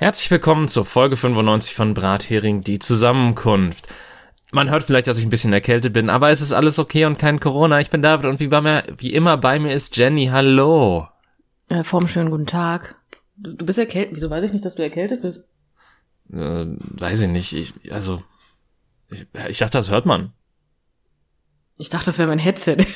Herzlich 0.00 0.30
willkommen 0.30 0.66
zur 0.66 0.86
Folge 0.86 1.14
95 1.14 1.74
von 1.74 1.92
Brathering, 1.92 2.62
die 2.62 2.78
Zusammenkunft. 2.78 3.86
Man 4.50 4.70
hört 4.70 4.82
vielleicht, 4.82 5.06
dass 5.08 5.18
ich 5.18 5.26
ein 5.26 5.30
bisschen 5.30 5.52
erkältet 5.52 5.92
bin, 5.92 6.08
aber 6.08 6.30
es 6.30 6.40
ist 6.40 6.54
alles 6.54 6.78
okay 6.78 7.04
und 7.04 7.18
kein 7.18 7.38
Corona. 7.38 7.80
Ich 7.80 7.90
bin 7.90 8.00
David 8.00 8.24
und 8.24 8.40
wie, 8.40 8.46
bei 8.46 8.62
mir, 8.62 8.82
wie 8.96 9.12
immer 9.12 9.36
bei 9.36 9.58
mir 9.58 9.74
ist 9.74 9.94
Jenny. 9.98 10.28
Hallo. 10.32 11.06
Äh, 11.68 11.84
vorm 11.84 12.08
schönen 12.08 12.30
guten 12.30 12.46
Tag. 12.46 12.98
Du, 13.36 13.52
du 13.52 13.66
bist 13.66 13.78
erkältet. 13.78 14.14
Wieso 14.14 14.30
weiß 14.30 14.42
ich 14.44 14.54
nicht, 14.54 14.64
dass 14.64 14.74
du 14.74 14.82
erkältet 14.82 15.20
bist? 15.20 15.44
Äh, 16.32 16.64
weiß 16.64 17.20
ich 17.20 17.28
nicht. 17.28 17.52
Ich, 17.52 17.92
also, 17.92 18.22
ich, 19.10 19.26
ich 19.50 19.58
dachte, 19.58 19.76
das 19.76 19.90
hört 19.90 20.06
man. 20.06 20.32
Ich 21.76 21.90
dachte, 21.90 22.06
das 22.06 22.18
wäre 22.18 22.28
mein 22.28 22.38
Headset. 22.38 22.78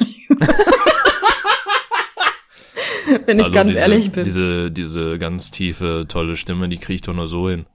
Wenn 3.27 3.39
ich 3.39 3.47
also 3.47 3.55
ganz 3.55 3.71
diese, 3.71 3.81
ehrlich 3.83 4.13
bin. 4.13 4.25
Diese, 4.25 4.71
diese 4.71 5.19
ganz 5.19 5.51
tiefe, 5.51 6.07
tolle 6.09 6.37
Stimme, 6.37 6.69
die 6.69 6.79
kriege 6.79 6.95
ich 6.95 7.03
doch 7.03 7.15
nur 7.15 7.29
so 7.29 7.49
hin. 7.49 7.67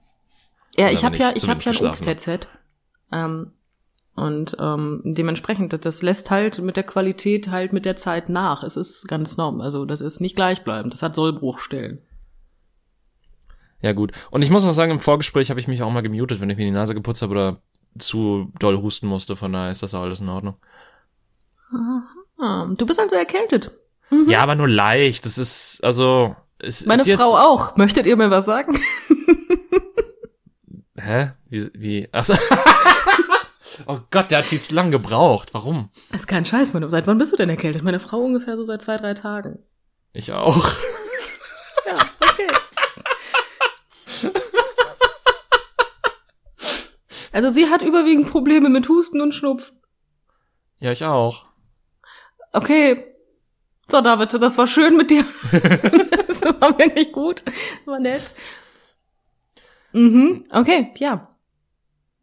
ja, 0.76 0.84
oder 0.86 0.92
ich 0.94 1.04
habe 1.04 1.16
ja, 1.16 1.32
ich 1.34 1.48
habe 1.48 1.60
ja 1.62 1.72
ein. 1.72 1.86
Obst-Headset. 1.86 2.40
Ähm, 3.12 3.52
und 4.16 4.56
ähm, 4.58 5.02
dementsprechend, 5.04 5.72
das- 5.72 5.80
das 5.80 6.02
lässt 6.02 6.30
halt 6.30 6.58
mit 6.60 6.76
der 6.76 6.82
Qualität 6.84 7.50
halt 7.50 7.72
mit 7.72 7.84
der 7.84 7.96
Zeit 7.96 8.28
nach. 8.28 8.62
Es 8.62 8.76
ist 8.76 9.08
ganz 9.08 9.36
normal. 9.36 9.64
Also 9.64 9.84
das 9.84 10.00
ist 10.00 10.20
nicht 10.20 10.36
gleichbleibend. 10.36 10.92
Das 10.92 11.02
hat 11.02 11.14
Sollbruchstellen. 11.14 12.02
Ja, 13.82 13.92
gut. 13.92 14.12
Und 14.30 14.42
ich 14.42 14.50
muss 14.50 14.64
noch 14.64 14.74
sagen, 14.74 14.90
im 14.92 15.00
Vorgespräch 15.00 15.48
habe 15.48 15.58
ich 15.60 15.68
mich 15.68 15.82
auch 15.82 15.90
mal 15.90 16.02
gemutet, 16.02 16.40
wenn 16.40 16.50
ich 16.50 16.58
mir 16.58 16.66
die 16.66 16.70
Nase 16.70 16.94
geputzt 16.94 17.22
habe 17.22 17.32
oder 17.32 17.62
zu 17.98 18.52
doll 18.58 18.76
husten 18.82 19.06
musste. 19.06 19.36
Von 19.36 19.52
daher 19.54 19.70
ist 19.70 19.82
das 19.82 19.94
auch 19.94 20.02
alles 20.02 20.20
in 20.20 20.28
Ordnung. 20.28 20.56
Ah, 22.38 22.66
du 22.76 22.84
bist 22.86 23.00
also 23.00 23.14
erkältet. 23.16 23.72
Ja, 24.26 24.40
aber 24.40 24.54
nur 24.54 24.68
leicht. 24.68 25.24
Das 25.24 25.38
ist, 25.38 25.82
also, 25.84 26.34
es 26.58 26.86
Meine 26.86 27.02
ist 27.02 27.08
jetzt, 27.08 27.20
Frau 27.20 27.36
auch. 27.36 27.76
Möchtet 27.76 28.06
ihr 28.06 28.16
mir 28.16 28.30
was 28.30 28.44
sagen? 28.44 28.78
Hä? 30.96 31.32
Wie, 31.48 31.70
wie? 31.74 32.08
Ach 32.12 32.24
so. 32.24 32.34
oh 33.86 33.98
Gott, 34.10 34.30
der 34.30 34.38
hat 34.38 34.44
viel 34.44 34.60
zu 34.60 34.74
lang 34.74 34.90
gebraucht. 34.90 35.54
Warum? 35.54 35.90
Das 36.10 36.22
ist 36.22 36.26
kein 36.26 36.44
Scheiß, 36.44 36.72
meine. 36.72 36.90
Seit 36.90 37.06
wann 37.06 37.18
bist 37.18 37.32
du 37.32 37.36
denn 37.36 37.48
erkältet? 37.48 37.82
Meine 37.82 38.00
Frau 38.00 38.18
ungefähr 38.18 38.56
so 38.56 38.64
seit 38.64 38.82
zwei, 38.82 38.96
drei 38.98 39.14
Tagen. 39.14 39.60
Ich 40.12 40.32
auch. 40.32 40.70
Ja, 41.86 41.98
okay. 42.20 42.48
Also 47.32 47.50
sie 47.50 47.70
hat 47.70 47.82
überwiegend 47.82 48.28
Probleme 48.30 48.68
mit 48.68 48.88
Husten 48.88 49.20
und 49.20 49.34
Schnupfen. 49.34 49.76
Ja, 50.80 50.92
ich 50.92 51.04
auch. 51.04 51.46
Okay. 52.52 53.09
So, 53.90 54.00
David, 54.00 54.32
das 54.40 54.56
war 54.56 54.66
schön 54.66 54.96
mit 54.96 55.10
dir. 55.10 55.24
das 55.52 56.42
war 56.42 56.76
mir 56.76 56.92
nicht 56.94 57.12
gut. 57.12 57.42
War 57.84 57.98
nett. 57.98 58.22
Mhm, 59.92 60.44
okay, 60.52 60.92
ja. 60.96 61.28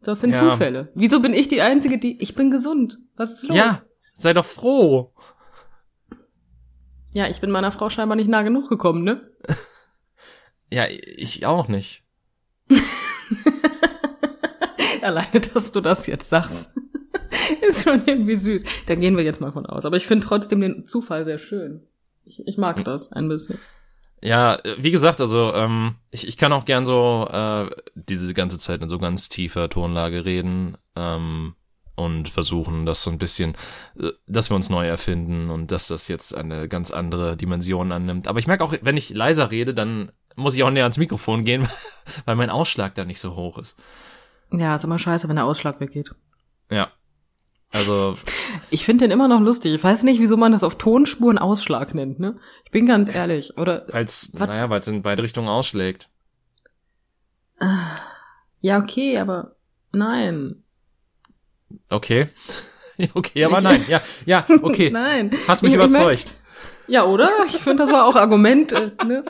Das 0.02 0.20
sind 0.22 0.30
Ja. 0.30 0.50
Zufälle. 0.50 0.90
Wieso 0.94 1.20
bin 1.20 1.34
ich 1.34 1.48
die 1.48 1.60
Einzige, 1.60 1.98
die... 1.98 2.20
Ich 2.22 2.34
bin 2.34 2.50
gesund. 2.50 2.98
Was 3.16 3.32
ist 3.34 3.48
los? 3.48 3.56
Ja, 3.56 3.82
sei 4.14 4.32
doch 4.32 4.46
froh. 4.46 5.12
Ja, 7.12 7.26
ich 7.28 7.40
bin 7.40 7.50
meiner 7.50 7.72
Frau 7.72 7.90
scheinbar 7.90 8.16
nicht 8.16 8.28
nah 8.28 8.42
genug 8.42 8.68
gekommen, 8.68 9.04
ne? 9.04 9.30
Ja, 10.70 10.84
ich 10.86 11.46
auch 11.46 11.68
nicht. 11.68 12.04
Alleine, 15.00 15.40
dass 15.54 15.72
du 15.72 15.80
das 15.80 16.06
jetzt 16.06 16.28
sagst. 16.28 16.68
ist 17.68 17.84
schon 17.84 18.02
irgendwie 18.06 18.36
süß. 18.36 18.62
Da 18.86 18.94
gehen 18.94 19.16
wir 19.16 19.24
jetzt 19.24 19.40
mal 19.40 19.52
von 19.52 19.66
aus. 19.66 19.84
Aber 19.84 19.96
ich 19.96 20.06
finde 20.06 20.26
trotzdem 20.26 20.60
den 20.60 20.86
Zufall 20.86 21.24
sehr 21.24 21.38
schön. 21.38 21.82
Ich, 22.24 22.46
ich 22.46 22.58
mag 22.58 22.84
das 22.84 23.12
ein 23.12 23.28
bisschen. 23.28 23.58
Ja, 24.20 24.58
wie 24.78 24.90
gesagt, 24.90 25.20
also 25.20 25.54
ähm, 25.54 25.94
ich, 26.10 26.26
ich 26.26 26.36
kann 26.36 26.52
auch 26.52 26.64
gern 26.64 26.84
so 26.84 27.28
äh, 27.30 27.70
diese 27.94 28.34
ganze 28.34 28.58
Zeit 28.58 28.82
in 28.82 28.88
so 28.88 28.98
ganz 28.98 29.28
tiefer 29.28 29.68
Tonlage 29.68 30.24
reden 30.24 30.76
ähm, 30.96 31.54
und 31.94 32.28
versuchen, 32.28 32.84
das 32.84 33.02
so 33.02 33.10
ein 33.10 33.18
bisschen, 33.18 33.54
äh, 33.98 34.10
dass 34.26 34.50
wir 34.50 34.56
uns 34.56 34.70
neu 34.70 34.86
erfinden 34.86 35.50
und 35.50 35.70
dass 35.70 35.86
das 35.86 36.08
jetzt 36.08 36.34
eine 36.34 36.68
ganz 36.68 36.90
andere 36.90 37.36
Dimension 37.36 37.92
annimmt. 37.92 38.26
Aber 38.26 38.40
ich 38.40 38.48
merke 38.48 38.64
auch, 38.64 38.74
wenn 38.82 38.96
ich 38.96 39.10
leiser 39.10 39.52
rede, 39.52 39.72
dann 39.72 40.10
muss 40.34 40.54
ich 40.54 40.64
auch 40.64 40.70
näher 40.70 40.84
ans 40.84 40.98
Mikrofon 40.98 41.44
gehen, 41.44 41.68
weil 42.24 42.36
mein 42.36 42.50
Ausschlag 42.50 42.96
da 42.96 43.04
nicht 43.04 43.20
so 43.20 43.36
hoch 43.36 43.58
ist. 43.58 43.76
Ja, 44.50 44.74
ist 44.74 44.84
immer 44.84 44.98
scheiße, 44.98 45.28
wenn 45.28 45.36
der 45.36 45.44
Ausschlag 45.44 45.78
weggeht. 45.78 46.12
Ja. 46.70 46.90
Also, 47.70 48.16
Ich 48.70 48.84
finde 48.84 49.04
den 49.04 49.10
immer 49.10 49.28
noch 49.28 49.40
lustig. 49.40 49.74
Ich 49.74 49.84
weiß 49.84 50.02
nicht, 50.04 50.20
wieso 50.20 50.36
man 50.36 50.52
das 50.52 50.64
auf 50.64 50.78
Tonspuren 50.78 51.36
Ausschlag 51.38 51.94
nennt, 51.94 52.18
ne? 52.18 52.38
Ich 52.64 52.70
bin 52.70 52.86
ganz 52.86 53.14
ehrlich. 53.14 53.56
Oder, 53.58 53.86
weil's, 53.90 54.30
Was? 54.32 54.48
naja, 54.48 54.70
weil 54.70 54.78
es 54.80 54.88
in 54.88 55.02
beide 55.02 55.22
Richtungen 55.22 55.48
ausschlägt. 55.48 56.08
ja, 58.60 58.78
okay, 58.78 59.18
aber 59.18 59.56
nein. 59.92 60.64
Okay. 61.90 62.28
okay, 63.14 63.44
aber 63.44 63.58
Ich- 63.58 63.64
nein. 63.64 63.84
Ja, 63.88 64.00
ja, 64.26 64.46
okay. 64.62 64.90
Nein. 64.92 65.30
Hast 65.46 65.62
mich 65.62 65.74
Ich- 65.74 65.78
ich 65.78 65.84
überzeugt. 65.84 66.34
Ja, 66.86 67.04
oder? 67.04 67.28
Ich 67.46 67.58
finde, 67.58 67.82
das 67.82 67.92
war 67.92 68.06
auch 68.06 68.16
Argument, 68.16 68.72
äh, 68.72 68.92
ne? 69.04 69.24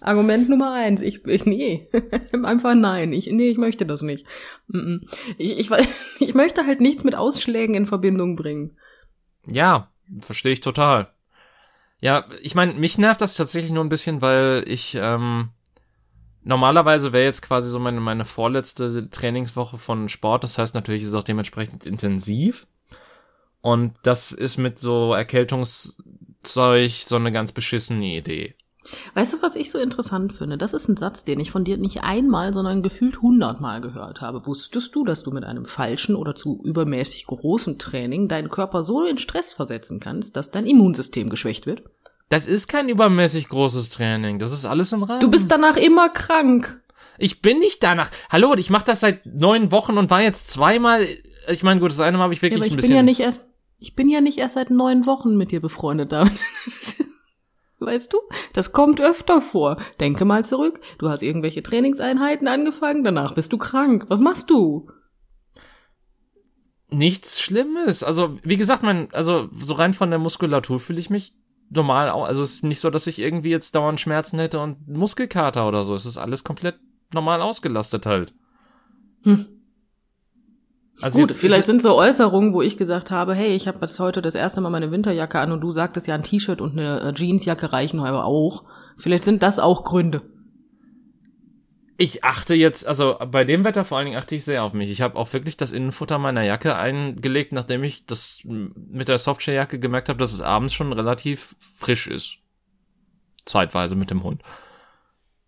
Argument 0.00 0.48
Nummer 0.48 0.72
eins. 0.72 1.00
Ich, 1.00 1.24
ich 1.26 1.46
nee. 1.46 1.88
Einfach 2.44 2.74
nein. 2.74 3.12
Ich, 3.12 3.26
nee, 3.26 3.48
ich 3.48 3.58
möchte 3.58 3.86
das 3.86 4.02
nicht. 4.02 4.26
Ich, 5.38 5.58
ich, 5.58 5.70
ich 6.20 6.34
möchte 6.34 6.66
halt 6.66 6.80
nichts 6.80 7.04
mit 7.04 7.14
Ausschlägen 7.14 7.74
in 7.74 7.86
Verbindung 7.86 8.36
bringen. 8.36 8.76
Ja, 9.46 9.90
verstehe 10.20 10.52
ich 10.52 10.60
total. 10.60 11.12
Ja, 12.00 12.26
ich 12.40 12.54
meine, 12.54 12.74
mich 12.74 12.98
nervt 12.98 13.20
das 13.20 13.36
tatsächlich 13.36 13.72
nur 13.72 13.84
ein 13.84 13.90
bisschen, 13.90 14.22
weil 14.22 14.64
ich 14.66 14.96
ähm, 14.98 15.50
normalerweise 16.42 17.12
wäre 17.12 17.24
jetzt 17.24 17.42
quasi 17.42 17.68
so 17.68 17.78
meine 17.78 18.00
meine 18.00 18.24
vorletzte 18.24 19.10
Trainingswoche 19.10 19.76
von 19.76 20.08
Sport. 20.08 20.44
Das 20.44 20.56
heißt 20.56 20.74
natürlich 20.74 21.02
ist 21.02 21.10
es 21.10 21.14
auch 21.14 21.24
dementsprechend 21.24 21.84
intensiv 21.84 22.66
und 23.60 23.94
das 24.02 24.32
ist 24.32 24.56
mit 24.56 24.78
so 24.78 25.12
Erkältungszeug 25.12 26.90
so 26.90 27.16
eine 27.16 27.32
ganz 27.32 27.52
beschissene 27.52 28.16
Idee. 28.16 28.54
Weißt 29.14 29.34
du, 29.34 29.42
was 29.42 29.56
ich 29.56 29.70
so 29.70 29.78
interessant 29.78 30.32
finde? 30.32 30.58
Das 30.58 30.72
ist 30.72 30.88
ein 30.88 30.96
Satz, 30.96 31.24
den 31.24 31.40
ich 31.40 31.50
von 31.50 31.64
dir 31.64 31.76
nicht 31.76 32.02
einmal, 32.02 32.52
sondern 32.52 32.82
gefühlt 32.82 33.20
hundertmal 33.22 33.80
gehört 33.80 34.20
habe. 34.20 34.46
Wusstest 34.46 34.94
du, 34.94 35.04
dass 35.04 35.22
du 35.22 35.30
mit 35.30 35.44
einem 35.44 35.64
falschen 35.64 36.14
oder 36.16 36.34
zu 36.34 36.60
übermäßig 36.64 37.26
großen 37.26 37.78
Training 37.78 38.28
deinen 38.28 38.48
Körper 38.50 38.82
so 38.82 39.04
in 39.04 39.18
Stress 39.18 39.52
versetzen 39.52 40.00
kannst, 40.00 40.36
dass 40.36 40.50
dein 40.50 40.66
Immunsystem 40.66 41.28
geschwächt 41.28 41.66
wird? 41.66 41.82
Das 42.28 42.46
ist 42.46 42.68
kein 42.68 42.88
übermäßig 42.88 43.48
großes 43.48 43.90
Training. 43.90 44.38
Das 44.38 44.52
ist 44.52 44.64
alles 44.64 44.92
im 44.92 45.02
Rahmen. 45.02 45.20
Du 45.20 45.30
bist 45.30 45.50
danach 45.50 45.76
immer 45.76 46.08
krank. 46.08 46.80
Ich 47.18 47.42
bin 47.42 47.58
nicht 47.58 47.82
danach. 47.82 48.08
Hallo, 48.30 48.54
ich 48.54 48.70
mache 48.70 48.84
das 48.84 49.00
seit 49.00 49.26
neun 49.26 49.72
Wochen 49.72 49.98
und 49.98 50.10
war 50.10 50.22
jetzt 50.22 50.50
zweimal. 50.50 51.06
Ich 51.48 51.62
meine, 51.62 51.80
gut, 51.80 51.90
das 51.90 52.00
eine 52.00 52.16
Mal 52.18 52.24
habe 52.24 52.34
ich 52.34 52.38
Ja, 52.38 52.42
wirklich 52.42 52.60
aber 52.60 52.66
ich 52.66 52.72
ein 52.72 52.76
bin 52.76 52.82
bisschen. 52.82 52.96
ja 52.96 53.02
nicht 53.02 53.20
erst, 53.20 53.46
ich 53.78 53.94
bin 53.96 54.08
ja 54.08 54.20
nicht 54.20 54.38
erst 54.38 54.54
seit 54.54 54.70
neun 54.70 55.06
Wochen 55.06 55.36
mit 55.36 55.50
dir 55.50 55.60
befreundet, 55.60 56.12
David. 56.12 56.32
Weißt 57.80 58.12
du, 58.12 58.18
das 58.52 58.72
kommt 58.72 59.00
öfter 59.00 59.40
vor. 59.40 59.78
Denke 59.98 60.24
mal 60.24 60.44
zurück. 60.44 60.80
Du 60.98 61.08
hast 61.08 61.22
irgendwelche 61.22 61.62
Trainingseinheiten 61.62 62.46
angefangen, 62.46 63.04
danach 63.04 63.34
bist 63.34 63.52
du 63.52 63.58
krank. 63.58 64.04
Was 64.08 64.20
machst 64.20 64.50
du? 64.50 64.86
nichts 66.92 67.40
Schlimmes. 67.40 68.02
Also, 68.02 68.38
wie 68.42 68.56
gesagt, 68.56 68.82
mein, 68.82 69.12
also 69.12 69.48
so 69.52 69.74
rein 69.74 69.92
von 69.92 70.10
der 70.10 70.18
Muskulatur 70.18 70.80
fühle 70.80 71.00
ich 71.00 71.10
mich 71.10 71.34
normal 71.70 72.10
auch. 72.10 72.24
Also 72.24 72.42
es 72.42 72.54
ist 72.54 72.64
nicht 72.64 72.80
so, 72.80 72.90
dass 72.90 73.06
ich 73.06 73.18
irgendwie 73.18 73.50
jetzt 73.50 73.74
dauernd 73.74 74.00
Schmerzen 74.00 74.38
hätte 74.38 74.60
und 74.60 74.88
Muskelkater 74.88 75.68
oder 75.68 75.84
so. 75.84 75.94
Es 75.94 76.06
ist 76.06 76.18
alles 76.18 76.44
komplett 76.44 76.76
normal 77.12 77.42
ausgelastet 77.42 78.06
halt. 78.06 78.34
Hm. 79.22 79.46
Also 81.02 81.18
Gut, 81.20 81.30
jetzt- 81.30 81.40
vielleicht 81.40 81.66
sind 81.66 81.82
so 81.82 81.94
Äußerungen, 81.96 82.52
wo 82.52 82.62
ich 82.62 82.76
gesagt 82.76 83.10
habe, 83.10 83.34
hey, 83.34 83.54
ich 83.54 83.68
habe 83.68 83.78
jetzt 83.80 83.98
heute 84.00 84.22
das 84.22 84.34
erste 84.34 84.60
Mal 84.60 84.70
meine 84.70 84.90
Winterjacke 84.90 85.38
an 85.38 85.52
und 85.52 85.60
du 85.60 85.70
sagtest 85.70 86.06
ja, 86.06 86.14
ein 86.14 86.22
T-Shirt 86.22 86.60
und 86.60 86.72
eine 86.78 87.00
äh, 87.00 87.14
Jeansjacke 87.14 87.72
reichen 87.72 88.00
aber 88.00 88.24
auch. 88.24 88.64
Vielleicht 88.96 89.24
sind 89.24 89.42
das 89.42 89.58
auch 89.58 89.84
Gründe. 89.84 90.22
Ich 91.96 92.24
achte 92.24 92.54
jetzt, 92.54 92.86
also 92.86 93.16
bei 93.30 93.44
dem 93.44 93.62
Wetter 93.64 93.84
vor 93.84 93.98
allen 93.98 94.06
Dingen 94.06 94.18
achte 94.18 94.34
ich 94.34 94.44
sehr 94.44 94.64
auf 94.64 94.72
mich. 94.72 94.90
Ich 94.90 95.02
habe 95.02 95.16
auch 95.16 95.30
wirklich 95.34 95.58
das 95.58 95.70
Innenfutter 95.70 96.18
meiner 96.18 96.42
Jacke 96.42 96.74
eingelegt, 96.76 97.52
nachdem 97.52 97.84
ich 97.84 98.06
das 98.06 98.40
mit 98.44 99.08
der 99.08 99.18
Softshell-Jacke 99.18 99.78
gemerkt 99.78 100.08
habe, 100.08 100.18
dass 100.18 100.32
es 100.32 100.40
abends 100.40 100.72
schon 100.72 100.94
relativ 100.94 101.54
frisch 101.76 102.06
ist. 102.06 102.38
Zeitweise 103.44 103.96
mit 103.96 104.10
dem 104.10 104.22
Hund. 104.22 104.42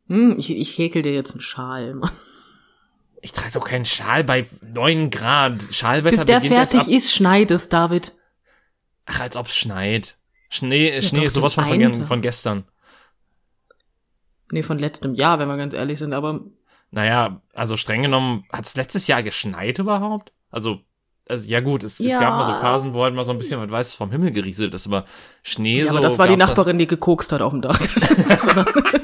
Hm, 0.09 0.35
ich, 0.39 0.51
ich 0.51 0.77
häkel 0.77 1.01
dir 1.01 1.15
jetzt 1.15 1.33
einen 1.33 1.41
Schal. 1.41 1.95
Mann. 1.95 2.11
Ich 3.25 3.33
trage 3.33 3.53
doch 3.53 3.65
keinen 3.65 3.87
Schal 3.87 4.25
bei 4.25 4.45
9 4.63 5.09
Grad. 5.11 5.63
Schalwetter 5.71 6.17
Bis 6.17 6.27
der 6.27 6.41
fertig 6.41 6.89
ist, 6.89 7.13
schneit 7.15 7.53
es, 7.53 7.69
David. 7.69 8.13
Ach, 9.07 9.21
als 9.21 9.37
ob's 9.37 9.57
schneit. 9.57 10.17
Schnee, 10.51 11.01
Schnee 11.03 11.21
doch, 11.21 11.27
ist 11.27 11.35
sowas 11.35 11.55
von, 11.55 11.65
von, 11.65 12.05
von 12.05 12.21
gestern. 12.21 12.65
Nee, 14.51 14.63
von 14.65 14.79
letztem 14.79 15.15
Jahr, 15.15 15.39
wenn 15.39 15.49
wir 15.49 15.57
ganz 15.57 15.73
ehrlich 15.73 15.99
sind, 16.01 16.15
aber 16.15 16.41
Naja, 16.91 17.41
also 17.55 17.77
streng 17.77 18.03
genommen, 18.03 18.45
hat's 18.53 18.77
letztes 18.77 19.07
Jahr 19.07 19.23
geschneit 19.23 19.79
überhaupt? 19.79 20.33
Also, 20.51 20.81
also 21.29 21.49
ja 21.49 21.61
gut, 21.61 21.85
es, 21.85 22.01
es 22.01 22.13
Ja. 22.13 22.19
gab 22.21 22.35
mal 22.35 22.47
so 22.53 22.61
Phasen, 22.61 22.93
wo 22.93 23.05
halt 23.05 23.15
mal 23.15 23.25
so 23.25 23.31
ein 23.31 23.39
bisschen 23.39 23.61
was 23.61 23.71
Weißes 23.71 23.95
vom 23.95 24.11
Himmel 24.11 24.33
gerieselt 24.33 24.75
ist, 24.75 24.87
aber 24.87 25.05
Schnee 25.43 25.79
Ja, 25.79 25.85
so. 25.85 25.91
aber 25.91 26.01
das 26.01 26.19
war 26.19 26.27
die 26.27 26.37
Nachbarin, 26.37 26.77
die 26.77 26.87
gekokst 26.89 27.31
hat 27.33 27.41
auf 27.41 27.53
dem 27.53 27.63
Dach. 27.63 27.79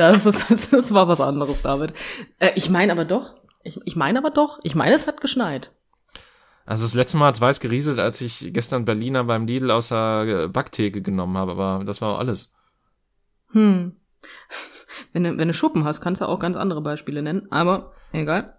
Das, 0.00 0.24
ist, 0.24 0.72
das 0.72 0.94
war 0.94 1.08
was 1.08 1.20
anderes, 1.20 1.60
David. 1.60 1.92
Äh, 2.38 2.52
ich 2.54 2.70
meine 2.70 2.92
aber 2.92 3.04
doch, 3.04 3.34
ich, 3.62 3.78
ich 3.84 3.96
meine 3.96 4.18
aber 4.18 4.30
doch, 4.30 4.58
ich 4.62 4.74
meine, 4.74 4.94
es 4.94 5.06
hat 5.06 5.20
geschneit. 5.20 5.72
Also 6.64 6.84
das 6.84 6.94
letzte 6.94 7.18
Mal 7.18 7.26
hat 7.26 7.34
es 7.34 7.40
weiß 7.40 7.60
gerieselt, 7.60 7.98
als 7.98 8.20
ich 8.20 8.52
gestern 8.52 8.84
Berliner 8.84 9.24
beim 9.24 9.46
Lidl 9.46 9.70
aus 9.70 9.88
der 9.88 10.48
Backtheke 10.48 11.02
genommen 11.02 11.36
habe, 11.36 11.52
aber 11.52 11.84
das 11.84 12.00
war 12.00 12.18
alles. 12.18 12.54
Hm. 13.52 13.96
Wenn 15.12 15.24
du, 15.24 15.38
wenn 15.38 15.48
du 15.48 15.54
Schuppen 15.54 15.84
hast, 15.84 16.00
kannst 16.00 16.20
du 16.20 16.26
auch 16.26 16.38
ganz 16.38 16.56
andere 16.56 16.82
Beispiele 16.82 17.22
nennen, 17.22 17.50
aber 17.50 17.94
egal. 18.12 18.58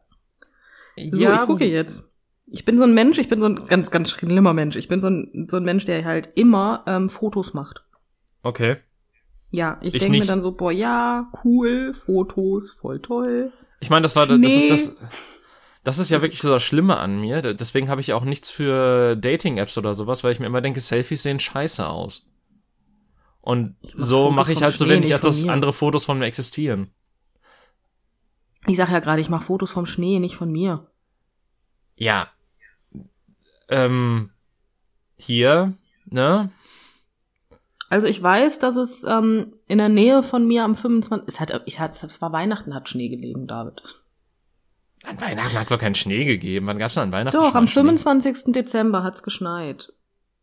So, 0.97 1.17
Ja, 1.17 1.35
ich 1.35 1.41
gucke 1.41 1.65
jetzt. 1.65 2.09
Ich 2.47 2.65
bin 2.65 2.77
so 2.77 2.83
ein 2.83 2.93
Mensch, 2.93 3.19
ich 3.19 3.29
bin 3.29 3.39
so 3.39 3.45
ein 3.45 3.67
ganz, 3.67 3.91
ganz 3.91 4.09
schlimmer 4.09 4.53
Mensch. 4.53 4.75
Ich 4.75 4.87
bin 4.87 4.99
so 5.01 5.09
ein, 5.09 5.47
so 5.49 5.57
ein 5.57 5.63
Mensch, 5.63 5.85
der 5.85 6.03
halt 6.03 6.29
immer 6.35 6.83
ähm, 6.87 7.09
Fotos 7.09 7.53
macht. 7.53 7.85
Okay. 8.43 8.77
Ja, 9.51 9.77
ich, 9.81 9.93
Ich 9.93 10.01
denke 10.01 10.17
mir 10.17 10.25
dann 10.25 10.41
so, 10.41 10.53
boah, 10.53 10.71
ja, 10.71 11.29
cool, 11.43 11.93
Fotos, 11.93 12.71
voll 12.71 13.01
toll. 13.01 13.51
Ich 13.79 13.89
meine, 13.89 14.03
das 14.03 14.15
war 14.15 14.25
das 14.25 14.37
Schnee. 14.37 14.67
ist 14.67 14.71
das 14.71 14.97
das 15.83 15.97
ist 15.97 16.11
ja 16.11 16.21
wirklich 16.21 16.41
so 16.41 16.49
das 16.49 16.63
Schlimme 16.63 16.97
an 16.97 17.21
mir. 17.21 17.41
Deswegen 17.41 17.89
habe 17.89 18.01
ich 18.01 18.13
auch 18.13 18.23
nichts 18.23 18.51
für 18.51 19.15
Dating-Apps 19.15 19.77
oder 19.77 19.95
sowas, 19.95 20.23
weil 20.23 20.31
ich 20.31 20.39
mir 20.39 20.45
immer 20.45 20.61
denke, 20.61 20.79
Selfies 20.79 21.23
sehen 21.23 21.39
scheiße 21.39 21.87
aus. 21.87 22.27
Und 23.41 23.75
so 23.95 24.25
Fotos 24.25 24.35
mache 24.35 24.53
ich 24.53 24.61
halt 24.61 24.75
so 24.75 24.87
wenig, 24.87 25.11
als 25.11 25.23
dass 25.23 25.47
andere 25.47 25.73
Fotos 25.73 26.05
von 26.05 26.19
mir 26.19 26.25
existieren. 26.25 26.91
Ich 28.67 28.77
sag 28.77 28.91
ja 28.91 28.99
gerade, 28.99 29.21
ich 29.21 29.29
mache 29.29 29.45
Fotos 29.45 29.71
vom 29.71 29.87
Schnee, 29.87 30.19
nicht 30.19 30.35
von 30.35 30.51
mir. 30.51 30.87
Ja. 31.95 32.27
Ähm, 33.67 34.29
hier, 35.17 35.73
ne? 36.05 36.51
Also 37.91 38.07
ich 38.07 38.23
weiß, 38.23 38.59
dass 38.59 38.77
es 38.77 39.03
ähm, 39.03 39.51
in 39.67 39.77
der 39.77 39.89
Nähe 39.89 40.23
von 40.23 40.47
mir 40.47 40.63
am 40.63 40.75
25. 40.75 41.27
Es 41.27 41.41
hat, 41.41 41.61
ich 41.65 41.81
hat, 41.81 41.91
es 41.91 42.21
war 42.21 42.31
Weihnachten, 42.31 42.73
hat 42.73 42.87
Schnee 42.87 43.09
gelegen, 43.09 43.47
David. 43.47 43.83
An 45.03 45.19
Weihnachten 45.19 45.55
hat 45.55 45.63
es 45.63 45.69
doch 45.71 45.77
keinen 45.77 45.95
Schnee 45.95 46.23
gegeben. 46.23 46.67
Wann 46.67 46.77
gab's 46.77 46.93
denn 46.93 47.03
an 47.03 47.11
Weihnachten 47.11 47.35
Doch, 47.35 47.53
am 47.53 47.67
Schnee? 47.67 47.81
25. 47.81 48.53
Dezember 48.53 49.03
hat's 49.03 49.23
geschneit. 49.23 49.91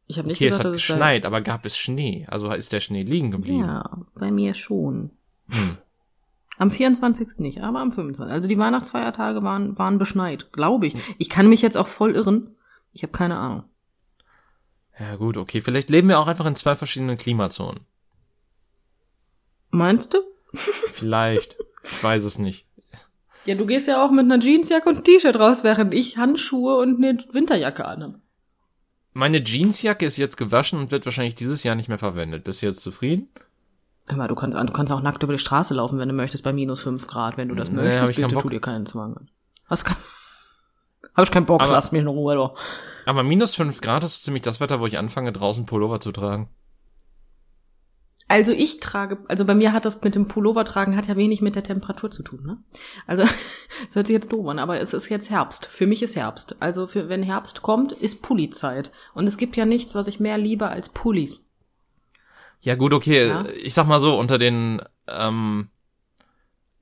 Ich 0.06 0.18
habe 0.18 0.28
nicht 0.28 0.36
Okay, 0.36 0.48
es 0.48 0.50
gesagt, 0.50 0.66
hat 0.66 0.74
dass 0.74 0.82
es 0.82 0.86
geschneit, 0.86 1.24
aber 1.24 1.40
gab 1.40 1.64
es 1.64 1.78
Schnee? 1.78 2.26
Also 2.28 2.52
ist 2.52 2.70
der 2.70 2.80
Schnee 2.80 3.02
liegen 3.02 3.30
geblieben? 3.30 3.60
ja, 3.60 3.98
bei 4.14 4.30
mir 4.30 4.52
schon. 4.52 5.12
Hm. 5.48 5.78
Am 6.58 6.70
24. 6.70 7.38
nicht, 7.38 7.62
aber 7.62 7.78
am 7.78 7.92
25. 7.92 8.30
Also 8.30 8.46
die 8.46 8.58
Weihnachtsfeiertage 8.58 9.42
waren, 9.42 9.78
waren 9.78 9.96
beschneit, 9.96 10.52
glaube 10.52 10.88
ich. 10.88 10.96
Ich 11.16 11.30
kann 11.30 11.48
mich 11.48 11.62
jetzt 11.62 11.78
auch 11.78 11.86
voll 11.86 12.14
irren. 12.14 12.56
Ich 12.92 13.02
habe 13.04 13.12
keine 13.12 13.38
Ahnung. 13.38 13.64
Ja 14.98 15.16
gut, 15.16 15.36
okay. 15.36 15.60
Vielleicht 15.60 15.90
leben 15.90 16.08
wir 16.08 16.18
auch 16.18 16.26
einfach 16.26 16.46
in 16.46 16.56
zwei 16.56 16.74
verschiedenen 16.74 17.16
Klimazonen. 17.16 17.80
Meinst 19.70 20.14
du? 20.14 20.18
Vielleicht. 20.92 21.56
ich 21.84 22.02
weiß 22.02 22.24
es 22.24 22.38
nicht. 22.38 22.66
Ja, 23.44 23.54
du 23.54 23.66
gehst 23.66 23.88
ja 23.88 24.04
auch 24.04 24.10
mit 24.10 24.24
einer 24.24 24.42
Jeansjacke 24.42 24.88
und 24.88 25.04
T-Shirt 25.04 25.36
raus, 25.38 25.64
während 25.64 25.94
ich 25.94 26.16
Handschuhe 26.16 26.76
und 26.78 26.96
eine 27.02 27.24
Winterjacke 27.32 27.84
anhabe. 27.84 28.20
Meine 29.14 29.42
Jeansjacke 29.42 30.04
ist 30.04 30.16
jetzt 30.16 30.36
gewaschen 30.36 30.78
und 30.78 30.90
wird 30.90 31.06
wahrscheinlich 31.06 31.34
dieses 31.34 31.62
Jahr 31.62 31.74
nicht 31.74 31.88
mehr 31.88 31.98
verwendet. 31.98 32.44
Bist 32.44 32.62
du 32.62 32.66
jetzt 32.66 32.82
zufrieden? 32.82 33.28
Hör 34.06 34.16
mal, 34.16 34.28
du 34.28 34.34
kannst, 34.34 34.56
du 34.56 34.72
kannst 34.72 34.92
auch 34.92 35.02
nackt 35.02 35.22
über 35.22 35.32
die 35.32 35.38
Straße 35.38 35.74
laufen, 35.74 35.98
wenn 35.98 36.08
du 36.08 36.14
möchtest, 36.14 36.44
bei 36.44 36.52
minus 36.52 36.80
fünf 36.80 37.06
Grad. 37.06 37.36
Wenn 37.36 37.48
du 37.48 37.54
das 37.54 37.70
Nee, 37.70 37.82
möchtest, 37.82 38.18
bitte 38.18 38.36
tu 38.36 38.48
dir 38.48 38.60
keinen 38.60 38.86
Zwang 38.86 39.16
an. 39.16 39.30
Hast 39.66 39.84
kein, 39.84 39.96
hab 41.14 41.24
ich 41.24 41.30
keinen 41.30 41.46
Bock, 41.46 41.62
Aber- 41.62 41.72
lass 41.72 41.92
mich 41.92 42.02
in 42.02 42.08
Ruhe, 42.08 42.34
doch. 42.34 42.58
Aber 43.06 43.22
minus 43.22 43.54
fünf 43.54 43.80
Grad 43.80 44.04
ist 44.04 44.24
ziemlich 44.24 44.42
das 44.42 44.60
Wetter, 44.60 44.80
wo 44.80 44.86
ich 44.86 44.98
anfange, 44.98 45.32
draußen 45.32 45.66
Pullover 45.66 46.00
zu 46.00 46.12
tragen. 46.12 46.48
Also 48.30 48.52
ich 48.52 48.78
trage, 48.80 49.18
also 49.26 49.46
bei 49.46 49.54
mir 49.54 49.72
hat 49.72 49.86
das 49.86 50.02
mit 50.02 50.14
dem 50.14 50.28
Pullover 50.28 50.66
tragen 50.66 50.96
hat 50.96 51.08
ja 51.08 51.16
wenig 51.16 51.40
mit 51.40 51.56
der 51.56 51.62
Temperatur 51.62 52.10
zu 52.10 52.22
tun, 52.22 52.44
ne? 52.44 52.58
Also 53.06 53.22
das 53.86 53.96
hört 53.96 54.06
sich 54.06 54.14
jetzt 54.14 54.30
doof 54.30 54.46
an, 54.48 54.58
aber 54.58 54.78
es 54.80 54.92
ist 54.92 55.08
jetzt 55.08 55.30
Herbst. 55.30 55.64
Für 55.64 55.86
mich 55.86 56.02
ist 56.02 56.14
Herbst. 56.14 56.56
Also 56.60 56.86
für, 56.86 57.08
wenn 57.08 57.22
Herbst 57.22 57.62
kommt, 57.62 57.92
ist 57.92 58.20
Pulli-Zeit. 58.20 58.92
Und 59.14 59.26
es 59.26 59.38
gibt 59.38 59.56
ja 59.56 59.64
nichts, 59.64 59.94
was 59.94 60.08
ich 60.08 60.20
mehr 60.20 60.36
liebe 60.36 60.68
als 60.68 60.90
Pullis. 60.90 61.46
Ja 62.60 62.74
gut, 62.74 62.92
okay. 62.92 63.28
Ja. 63.28 63.46
Ich 63.62 63.72
sag 63.72 63.86
mal 63.86 64.00
so, 64.00 64.18
unter 64.18 64.36
den 64.36 64.82
ähm, 65.06 65.70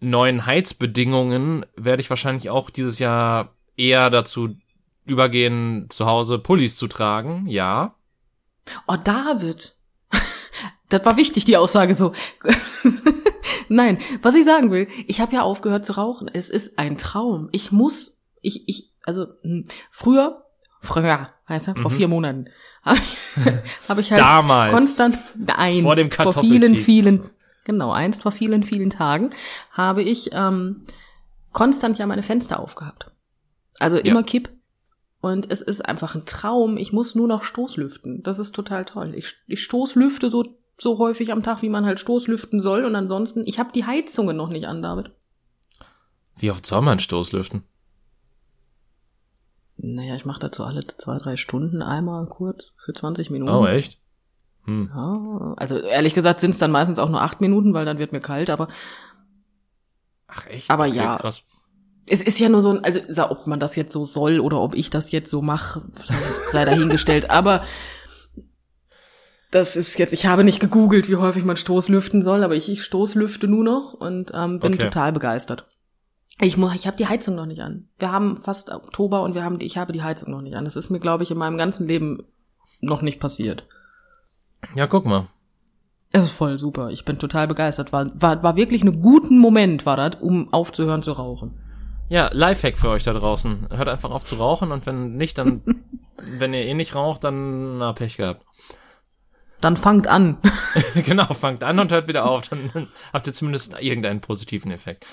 neuen 0.01 0.47
Heizbedingungen 0.47 1.65
werde 1.77 2.01
ich 2.01 2.11
wahrscheinlich 2.11 2.51
auch 2.51 2.71
dieses 2.71 2.99
Jahr 2.99 3.56
eher 3.77 4.11
dazu 4.11 4.57
übergehen, 5.05 5.87
zu 5.89 6.07
Hause 6.07 6.39
Pullis 6.39 6.77
zu 6.77 6.89
tragen. 6.89 7.47
Ja. 7.49 7.95
Oh, 8.87 8.97
David. 8.97 9.75
Das 10.89 11.05
war 11.05 11.17
wichtig, 11.17 11.45
die 11.45 11.57
Aussage 11.57 11.97
so. 11.97 12.13
Nein, 13.69 13.99
was 14.23 14.37
ich 14.37 14.45
sagen 14.45 14.71
will, 14.71 14.87
ich 15.09 15.21
habe 15.21 15.35
ja 15.35 15.43
aufgehört 15.43 15.85
zu 15.85 15.95
rauchen. 15.95 16.31
Es 16.33 16.49
ist 16.49 16.79
ein 16.79 16.97
Traum. 16.97 17.49
Ich 17.51 17.73
muss, 17.73 18.21
ich, 18.41 18.69
ich, 18.69 18.93
also 19.05 19.27
hm, 19.43 19.65
früher, 19.91 20.45
früher, 20.81 21.27
heißt 21.49 21.67
er, 21.67 21.75
vor 21.75 21.91
vier 21.91 22.07
Monaten, 22.07 22.47
habe 22.85 22.99
ich, 22.99 23.89
hab 23.89 23.99
ich 23.99 24.13
halt 24.13 24.23
Damals. 24.23 24.73
konstant, 24.73 25.19
eins, 25.49 25.83
Vor 25.83 25.97
dem 25.97 26.09
vor 26.09 26.33
vielen, 26.33 26.77
vielen, 26.77 27.31
genau, 27.65 27.91
einst 27.91 28.23
vor 28.23 28.31
vielen, 28.31 28.63
vielen 28.63 28.91
Tagen, 28.91 29.31
habe 29.73 30.03
ich 30.05 30.31
ähm, 30.33 30.87
konstant 31.53 31.99
ja 31.99 32.07
meine 32.07 32.23
Fenster 32.23 32.61
aufgehabt. 32.61 33.07
Also 33.79 33.99
immer 33.99 34.23
Kipp. 34.23 34.51
Und 35.21 35.51
es 35.51 35.61
ist 35.61 35.85
einfach 35.85 36.15
ein 36.15 36.25
Traum. 36.25 36.77
Ich 36.77 36.93
muss 36.93 37.15
nur 37.15 37.27
noch 37.27 37.43
Stoßlüften. 37.43 38.23
Das 38.23 38.39
ist 38.39 38.55
total 38.55 38.85
toll. 38.85 39.15
Ich, 39.15 39.35
ich 39.47 39.63
Stoßlüfte 39.63 40.31
so, 40.31 40.45
so 40.79 40.99
häufig 40.99 41.33
am 41.33 41.43
Tag, 41.43 41.63
wie 41.63 41.69
man 41.69 41.85
halt 41.85 41.99
Stoßlüften 41.99 42.61
soll. 42.61 42.85
Und 42.85 42.95
ansonsten, 42.95 43.45
ich 43.47 43.59
habe 43.59 43.73
die 43.73 43.85
Heizungen 43.85 44.37
noch 44.37 44.51
nicht 44.51 44.67
an, 44.67 44.83
David. 44.83 45.11
Wie 46.37 46.51
oft 46.51 46.65
soll 46.65 46.83
man 46.83 47.01
Stoßlüften? 47.01 47.65
Naja, 49.79 50.17
ich 50.17 50.25
mache 50.25 50.41
dazu 50.41 50.65
alle 50.65 50.87
zwei, 50.87 51.19
drei 51.19 51.37
Stunden 51.37 51.83
einmal 51.83 52.27
kurz 52.27 52.75
für 52.79 52.93
20 52.93 53.31
Minuten. 53.31 53.53
Oh, 53.53 53.67
echt? 53.67 53.99
Hm. 54.65 54.91
Ja, 54.93 55.55
also 55.57 55.79
ehrlich 55.79 56.15
gesagt 56.15 56.41
sind 56.41 56.51
es 56.51 56.59
dann 56.59 56.71
meistens 56.71 56.99
auch 56.99 57.09
nur 57.09 57.23
acht 57.23 57.41
Minuten, 57.41 57.73
weil 57.75 57.85
dann 57.85 57.99
wird 57.99 58.13
mir 58.13 58.21
kalt. 58.21 58.51
Aber 58.51 58.69
Ach 60.27 60.47
echt? 60.47 60.71
Aber 60.71 60.87
Okay, 60.87 60.97
ja. 60.97 61.17
Krass. 61.17 61.43
Es 62.09 62.21
ist 62.21 62.39
ja 62.39 62.49
nur 62.49 62.63
so 62.63 62.71
ein, 62.71 62.85
also 62.85 63.31
ob 63.31 63.47
man 63.47 63.61
das 63.61 63.77
jetzt 63.77 63.93
so 63.93 64.05
soll 64.05 64.41
oder 64.41 64.61
ob 64.61 64.75
ich 64.75 64.91
das 64.91 65.11
jetzt 65.11 65.31
so 65.31 65.43
mache, 65.43 65.83
sei 66.53 66.65
dahingestellt. 66.65 67.31
aber 67.31 67.63
das 69.51 69.77
ist 69.77 69.99
jetzt, 69.99 70.13
ich 70.13 70.27
habe 70.27 70.45
nicht 70.45 70.61
gegoogelt, 70.61 71.09
wie 71.09 71.17
häufig 71.17 71.45
man 71.45 71.57
Stoßlüften 71.57 72.23
soll, 72.23 72.45
aber 72.45 72.55
ich, 72.55 72.69
ich 72.69 72.83
Stoßlüfte 72.83 73.49
nur 73.49 73.65
noch 73.65 73.95
und 73.95 74.33
ähm, 74.35 74.61
bin 74.61 74.75
Okay. 74.75 74.85
total 74.85 75.13
begeistert. 75.13 75.67
Ich 76.41 76.59
ich 76.59 76.87
habe 76.87 76.97
die 76.99 77.07
Heizung 77.07 77.35
noch 77.35 77.47
nicht 77.47 77.63
an. 77.63 77.89
Wir 77.99 78.13
haben 78.13 78.37
fast 78.37 78.71
Oktober 78.71 79.23
und 79.23 79.35
wir 79.35 79.43
haben, 79.43 79.59
ich 79.61 79.79
habe 79.79 79.93
die 79.93 80.03
Heizung 80.03 80.33
noch 80.33 80.43
nicht 80.43 80.55
an. 80.55 80.67
Das 80.67 80.77
ist 80.77 80.91
mir, 80.91 81.01
glaube 81.01 81.25
ich, 81.25 81.31
in 81.31 81.39
meinem 81.39 81.57
ganzen 81.57 81.87
Leben 81.87 82.25
noch 82.81 83.01
nicht 83.01 83.21
passiert. 83.21 83.67
Ja, 84.75 84.87
guck 84.87 85.07
mal. 85.07 85.29
Es 86.13 86.25
ist 86.25 86.31
voll 86.31 86.59
super. 86.59 86.91
Ich 86.91 87.05
bin 87.05 87.19
total 87.19 87.49
begeistert. 87.49 87.93
War, 87.93 88.11
war, 88.21 88.43
war 88.43 88.57
wirklich 88.57 88.85
ein 88.85 89.01
guten 89.01 89.39
Moment, 89.39 89.87
war 89.87 89.97
das, 89.97 90.21
um 90.21 90.53
aufzuhören 90.53 91.03
zu 91.03 91.13
rauchen. 91.13 91.59
Ja, 92.09 92.31
Lifehack 92.33 92.79
für 92.79 92.91
euch 92.91 93.03
da 93.03 93.13
draußen. 93.13 93.69
Hört 93.71 93.89
einfach 93.89 94.11
auf 94.11 94.25
zu 94.25 94.37
rauchen 94.37 94.71
und 94.71 94.87
wenn 94.87 95.17
nicht, 95.17 95.39
dann, 95.39 95.63
wenn 96.19 96.55
ihr 96.55 96.65
eh 96.65 96.75
nicht 96.75 96.95
raucht, 96.95 97.25
dann, 97.25 97.79
na, 97.79 97.93
Pech 97.93 98.17
gehabt. 98.17 98.45
Dann 99.61 99.77
fangt 99.77 100.07
an. 100.07 100.39
genau, 100.95 101.33
fangt 101.33 101.63
an 101.65 101.79
und 101.79 101.91
hört 101.91 102.09
wieder 102.09 102.27
auf, 102.29 102.49
dann, 102.49 102.71
dann 102.73 102.89
habt 103.13 103.27
ihr 103.27 103.33
zumindest 103.33 103.75
irgendeinen 103.81 104.21
positiven 104.21 104.71
Effekt. 104.71 105.07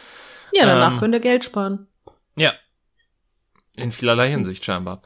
Ja, 0.51 0.65
danach 0.65 0.93
Ähm, 0.93 0.99
könnt 0.99 1.15
ihr 1.15 1.19
Geld 1.19 1.43
sparen. 1.45 1.87
Ja. 2.35 2.53
In 3.75 3.91
vielerlei 3.91 4.29
Hinsicht 4.29 4.63
scheinbar. 4.63 5.01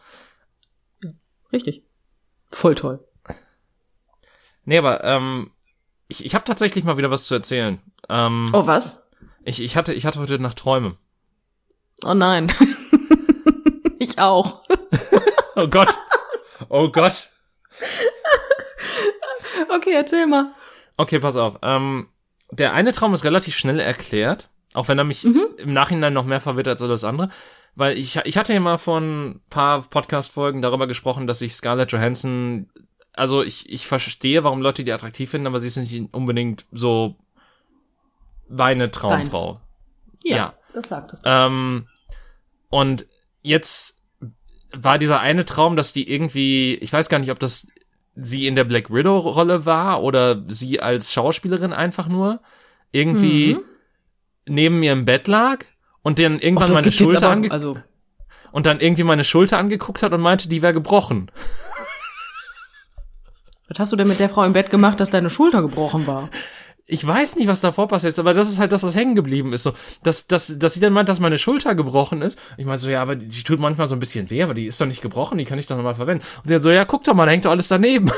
Richtig. 1.54 1.86
Voll 2.52 2.76
toll. 2.76 3.08
Nee, 4.66 4.78
aber, 4.80 5.04
ähm, 5.06 5.52
ich, 6.10 6.26
ich 6.26 6.36
habe 6.36 6.44
tatsächlich 6.44 6.84
mal 6.84 6.98
wieder 6.98 7.12
was 7.12 7.26
zu 7.26 7.34
erzählen. 7.36 7.80
Ähm, 8.10 8.50
Oh, 8.54 8.68
was? 8.68 9.10
ich, 9.46 9.62
ich, 9.62 9.78
hatte, 9.78 9.94
ich 9.94 10.06
hatte 10.06 10.20
heute 10.20 10.40
Nacht 10.40 10.58
Träume. 10.58 10.98
Oh 12.04 12.14
nein. 12.14 12.52
ich 14.00 14.20
auch. 14.20 14.64
Oh 15.56 15.68
Gott. 15.68 15.98
Oh 16.70 16.90
Gott. 16.90 17.30
Okay, 19.76 19.94
erzähl 19.94 20.28
mal. 20.28 20.54
Okay, 20.98 21.20
pass 21.20 21.36
auf. 21.36 21.60
Ähm, 21.62 22.08
der 22.52 22.74
eine 22.74 22.94
Traum 22.94 23.14
ist 23.14 23.24
relativ 23.24 23.56
schnell 23.56 23.80
erklärt, 23.80 24.50
auch 24.74 24.88
wenn 24.88 24.98
er 24.98 25.04
mich 25.04 25.26
im 25.26 25.74
Nachhinein 25.74 26.14
noch 26.14 26.26
mehr 26.26 26.42
verwirrt 26.42 26.68
als 26.68 26.82
alles 26.82 27.04
andere. 27.04 27.30
Weil 27.76 27.98
ich, 27.98 28.16
ich 28.26 28.38
hatte 28.38 28.54
ja 28.54 28.60
mal 28.60 28.78
vor 28.78 29.00
ein 29.00 29.42
paar 29.50 29.84
Podcast-Folgen 29.84 30.62
darüber 30.62 30.88
gesprochen, 30.88 31.28
dass 31.28 31.42
ich 31.42 31.54
Scarlett 31.54 31.92
Johansson, 31.92 32.70
also 33.14 33.44
ich, 33.44 33.70
ich 33.70 33.86
verstehe, 33.86 34.44
warum 34.44 34.62
Leute 34.62 34.84
die 34.84 34.92
attraktiv 34.92 35.30
finden, 35.30 35.48
aber 35.48 35.60
sie 35.60 35.68
ist 35.68 35.78
nicht 35.78 36.14
unbedingt 36.14 36.66
so 36.72 37.16
meine 38.50 38.90
Traumfrau. 38.90 39.62
Ja. 40.24 40.54
Das 40.78 40.90
sagtest 40.90 41.26
du. 41.26 41.30
Ähm, 41.30 41.88
und 42.70 43.08
jetzt 43.42 44.02
war 44.72 44.98
dieser 45.00 45.20
eine 45.20 45.46
Traum, 45.46 45.76
dass 45.76 45.94
die 45.94 46.10
irgendwie, 46.12 46.76
ich 46.76 46.92
weiß 46.94 47.10
gar 47.10 47.20
nicht, 47.20 47.32
ob 47.32 47.40
das 47.40 47.68
sie 48.16 48.48
in 48.48 48.56
der 48.56 48.64
Black 48.64 48.92
Widow-Rolle 48.92 49.66
war 49.66 50.02
oder 50.04 50.44
sie 50.48 50.80
als 50.82 51.14
Schauspielerin 51.14 51.72
einfach 51.74 52.08
nur, 52.08 52.42
irgendwie 52.92 53.56
Mhm. 53.56 53.64
neben 54.48 54.80
mir 54.80 54.92
im 54.94 55.06
Bett 55.06 55.28
lag 55.28 55.64
und 56.02 56.20
dann 56.20 56.40
irgendwann 56.40 56.68
da 56.68 56.74
meine 56.74 56.92
Schulter 56.92 57.30
aber- 57.32 57.52
Also, 57.52 57.78
und 58.52 58.66
dann 58.66 58.80
irgendwie 58.80 59.04
meine 59.04 59.24
Schulter 59.24 59.58
angeguckt 59.58 60.04
hat 60.04 60.14
und 60.14 60.22
meinte, 60.22 60.50
die 60.50 60.62
wäre 60.62 60.74
gebrochen. 60.74 61.30
was 63.70 63.80
hast 63.80 63.92
du 63.92 63.96
denn 63.98 64.08
mit 64.08 64.20
der 64.20 64.30
Frau 64.30 64.44
im 64.44 64.54
Bett 64.54 64.70
gemacht, 64.70 65.00
dass 65.00 65.10
deine 65.10 65.30
Schulter 65.30 65.62
gebrochen 65.62 66.08
war? 66.08 66.30
Ich 66.90 67.06
weiß 67.06 67.36
nicht, 67.36 67.48
was 67.48 67.60
davor 67.60 67.90
passiert 67.90 68.14
ist, 68.14 68.20
aber 68.20 68.34
das 68.34 68.50
ist 68.50 68.60
halt 68.60 68.72
das, 68.72 68.82
was 68.82 68.96
hängen 68.96 69.16
geblieben 69.16 69.52
ist. 69.52 69.64
So, 69.64 69.74
dass, 70.04 70.28
dass, 70.28 70.58
dass 70.58 70.74
sie 70.74 70.80
dann 70.80 70.94
meint, 70.94 71.10
dass 71.10 71.20
meine 71.20 71.38
Schulter 71.38 71.76
gebrochen 71.76 72.22
ist. 72.22 72.40
Ich 72.56 72.66
meine 72.66 72.80
so, 72.80 72.90
ja, 72.90 73.02
aber 73.02 73.18
die 73.18 73.44
tut 73.44 73.60
manchmal 73.60 73.88
so 73.88 73.96
ein 73.96 74.00
bisschen 74.00 74.30
weh, 74.30 74.42
aber 74.42 74.54
die 74.54 74.68
ist 74.68 74.80
doch 74.80 74.86
nicht 74.86 75.02
gebrochen, 75.02 75.38
die 75.38 75.44
kann 75.44 75.60
ich 75.60 75.68
doch 75.68 75.76
nochmal 75.76 75.96
verwenden. 75.96 76.24
Und 76.38 76.48
sie 76.48 76.56
hat 76.56 76.64
so, 76.64 76.72
ja, 76.72 76.86
guck 76.86 77.04
doch 77.04 77.14
mal, 77.14 77.26
da 77.26 77.34
hängt 77.34 77.44
doch 77.44 77.52
alles 77.52 77.68
daneben. 77.68 78.10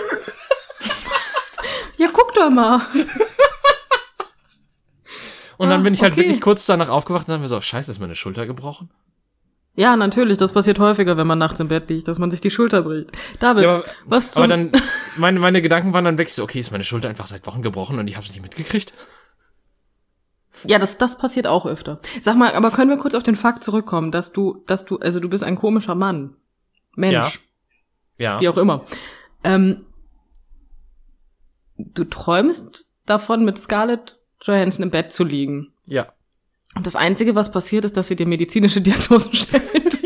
Ja, 1.99 2.09
guck 2.13 2.33
doch 2.33 2.49
mal. 2.49 2.81
Und 5.57 5.69
dann 5.69 5.83
bin 5.83 5.93
ich 5.93 6.01
halt 6.01 6.13
okay. 6.13 6.21
wirklich 6.21 6.39
kurz 6.39 6.65
danach 6.65 6.87
aufgewacht 6.87 7.27
und 7.27 7.33
dann 7.33 7.41
mir 7.41 7.49
so, 7.49 7.59
scheiße, 7.59 7.91
ist 7.91 7.99
meine 7.99 8.15
Schulter 8.15 8.45
gebrochen? 8.45 8.89
Ja, 9.79 9.95
natürlich, 9.95 10.37
das 10.37 10.51
passiert 10.51 10.77
häufiger, 10.79 11.15
wenn 11.15 11.25
man 11.25 11.39
nachts 11.39 11.61
im 11.61 11.69
Bett 11.69 11.89
liegt, 11.89 12.09
dass 12.09 12.19
man 12.19 12.29
sich 12.29 12.41
die 12.41 12.49
Schulter 12.49 12.81
bricht. 12.81 13.11
David, 13.39 13.63
Ja, 13.63 13.75
aber, 13.75 13.85
was 14.03 14.33
zum... 14.33 14.43
aber 14.43 14.49
dann, 14.49 14.71
meine, 15.15 15.39
meine 15.39 15.61
Gedanken 15.61 15.93
waren 15.93 16.03
dann 16.03 16.17
weg, 16.17 16.29
so, 16.31 16.43
okay, 16.43 16.59
ist 16.59 16.71
meine 16.71 16.83
Schulter 16.83 17.07
einfach 17.07 17.27
seit 17.27 17.47
Wochen 17.47 17.61
gebrochen 17.61 17.97
und 17.97 18.09
ich 18.09 18.17
hab's 18.17 18.27
nicht 18.27 18.41
mitgekriegt? 18.41 18.93
Ja, 20.65 20.79
das, 20.79 20.97
das 20.97 21.17
passiert 21.17 21.47
auch 21.47 21.65
öfter. 21.65 22.01
Sag 22.21 22.35
mal, 22.35 22.53
aber 22.55 22.71
können 22.71 22.89
wir 22.89 22.97
kurz 22.97 23.15
auf 23.15 23.23
den 23.23 23.37
Fakt 23.37 23.63
zurückkommen, 23.63 24.11
dass 24.11 24.33
du, 24.33 24.61
dass 24.67 24.83
du, 24.83 24.97
also 24.97 25.21
du 25.21 25.29
bist 25.29 25.45
ein 25.45 25.55
komischer 25.55 25.95
Mann. 25.95 26.35
Mensch, 26.97 27.39
Ja. 28.17 28.41
wie 28.41 28.49
auch 28.49 28.57
immer. 28.57 28.83
Ähm, 29.45 29.85
du 31.77 32.03
träumst 32.03 32.85
davon, 33.05 33.45
mit 33.45 33.57
Scarlett 33.57 34.19
Johansson 34.41 34.83
im 34.83 34.89
Bett 34.89 35.13
zu 35.13 35.23
liegen. 35.23 35.71
Ja. 35.85 36.07
Und 36.75 36.85
das 36.85 36.95
Einzige, 36.95 37.35
was 37.35 37.51
passiert, 37.51 37.85
ist, 37.85 37.97
dass 37.97 38.07
sie 38.07 38.15
dir 38.15 38.27
medizinische 38.27 38.81
Diagnosen 38.81 39.33
stellt, 39.33 39.99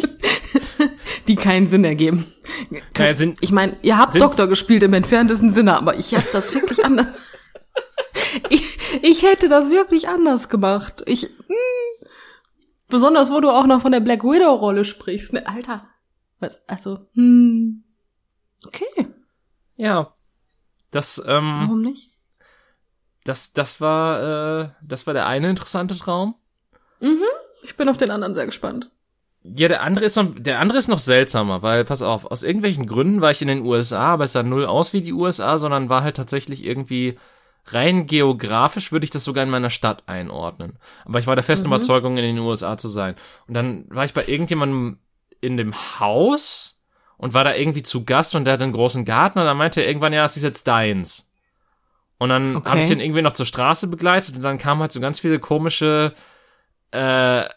die 1.28 1.36
keinen 1.36 1.68
Sinn 1.68 1.84
ergeben. 1.86 2.26
Naja, 2.98 3.14
sind- 3.14 3.38
ich 3.42 3.52
meine, 3.52 3.78
ihr 3.82 3.98
habt 3.98 4.20
Doktor 4.20 4.48
gespielt 4.48 4.84
im 4.84 4.94
entferntesten 4.94 5.54
Sinne, 5.54 5.78
aber 5.78 5.98
ich 5.98 6.12
hätte 6.14 6.30
das 6.34 6.54
wirklich 6.54 6.84
anders. 6.86 7.08
ich, 8.50 8.78
ich 9.02 9.24
hätte 9.24 9.50
das 9.50 9.70
wirklich 9.70 10.08
anders 10.08 10.50
gemacht. 10.50 11.04
Ich, 11.06 11.24
hm, 11.24 12.08
besonders, 12.88 13.32
wo 13.32 13.40
du 13.42 13.50
auch 13.50 13.66
noch 13.66 13.82
von 13.82 13.92
der 13.92 14.00
Black 14.00 14.24
Widow 14.24 14.54
Rolle 14.56 14.86
sprichst. 14.86 15.34
Ne, 15.34 15.46
Alter, 15.48 15.88
was? 16.40 16.68
Also, 16.68 17.08
hm, 17.14 17.84
okay, 18.66 18.86
Ja. 19.76 20.16
Das, 20.92 21.22
ähm, 21.26 21.56
warum 21.60 21.82
nicht? 21.82 22.12
das, 23.24 23.52
das 23.54 23.82
war, 23.82 24.62
äh, 24.62 24.70
das 24.84 25.08
war 25.08 25.14
der 25.16 25.26
eine 25.28 25.50
interessante 25.50 25.98
Traum. 25.98 26.36
Ich 27.64 27.76
bin 27.76 27.90
auf 27.90 27.98
den 27.98 28.12
anderen 28.12 28.36
sehr 28.36 28.46
gespannt. 28.46 28.90
Ja, 29.44 29.68
der 29.68 29.84
andere 29.84 30.06
ist 30.06 30.16
noch, 30.16 30.34
der 30.38 30.60
andere 30.60 30.78
ist 30.78 30.88
noch 30.88 31.00
seltsamer, 31.00 31.62
weil, 31.62 31.84
pass 31.84 32.02
auf, 32.02 32.26
aus 32.26 32.44
irgendwelchen 32.44 32.88
Gründen 32.88 33.20
war 33.20 33.32
ich 33.32 33.42
in 33.42 33.50
den 33.50 33.66
USA, 33.66 34.14
aber 34.14 34.24
es 34.24 34.32
sah 34.32 34.44
null 34.44 34.66
aus 34.66 34.94
wie 34.94 35.02
die 35.02 35.12
USA, 35.12 35.58
sondern 35.58 35.90
war 35.90 36.04
halt 36.04 36.16
tatsächlich 36.16 36.64
irgendwie 36.66 37.18
rein 37.68 38.08
geografisch 38.08 38.92
würde 38.92 39.06
ich 39.06 39.10
das 39.10 39.24
sogar 39.24 39.44
in 39.44 39.50
meiner 39.50 39.70
Stadt 39.70 40.04
einordnen. 40.06 40.78
Aber 41.06 41.20
ich 41.20 41.28
war 41.28 41.36
der 41.36 41.44
festen 41.44 41.68
Überzeugung, 41.68 42.18
in 42.18 42.24
den 42.24 42.40
USA 42.40 42.78
zu 42.78 42.90
sein. 42.90 43.16
Und 43.48 43.54
dann 43.54 43.86
war 43.90 44.06
ich 44.06 44.14
bei 44.14 44.26
irgendjemandem 44.26 44.98
in 45.40 45.58
dem 45.58 45.74
Haus 46.00 46.82
und 47.18 47.34
war 47.34 47.44
da 47.44 47.56
irgendwie 47.56 47.84
zu 47.84 48.04
Gast 48.06 48.36
und 48.36 48.46
der 48.46 48.54
hat 48.54 48.62
einen 48.62 48.74
großen 48.74 49.06
Garten 49.06 49.40
und 49.40 49.46
dann 49.46 49.58
meinte 49.58 49.82
er 49.82 49.88
irgendwann, 49.88 50.14
ja, 50.14 50.26
es 50.26 50.36
ist 50.38 50.44
jetzt 50.44 50.68
deins. 50.68 51.32
Und 52.18 52.30
dann 52.30 52.58
Okay. 52.58 52.70
habe 52.70 52.80
ich 52.82 52.88
den 52.88 53.00
irgendwie 53.00 53.22
noch 53.22 53.34
zur 53.34 53.46
Straße 53.46 53.88
begleitet 53.88 54.36
und 54.36 54.42
dann 54.42 54.58
kamen 54.58 54.82
halt 54.82 54.92
so 54.92 55.00
ganz 55.00 55.20
viele 55.20 55.40
komische 55.40 56.14
äh, 56.94 57.48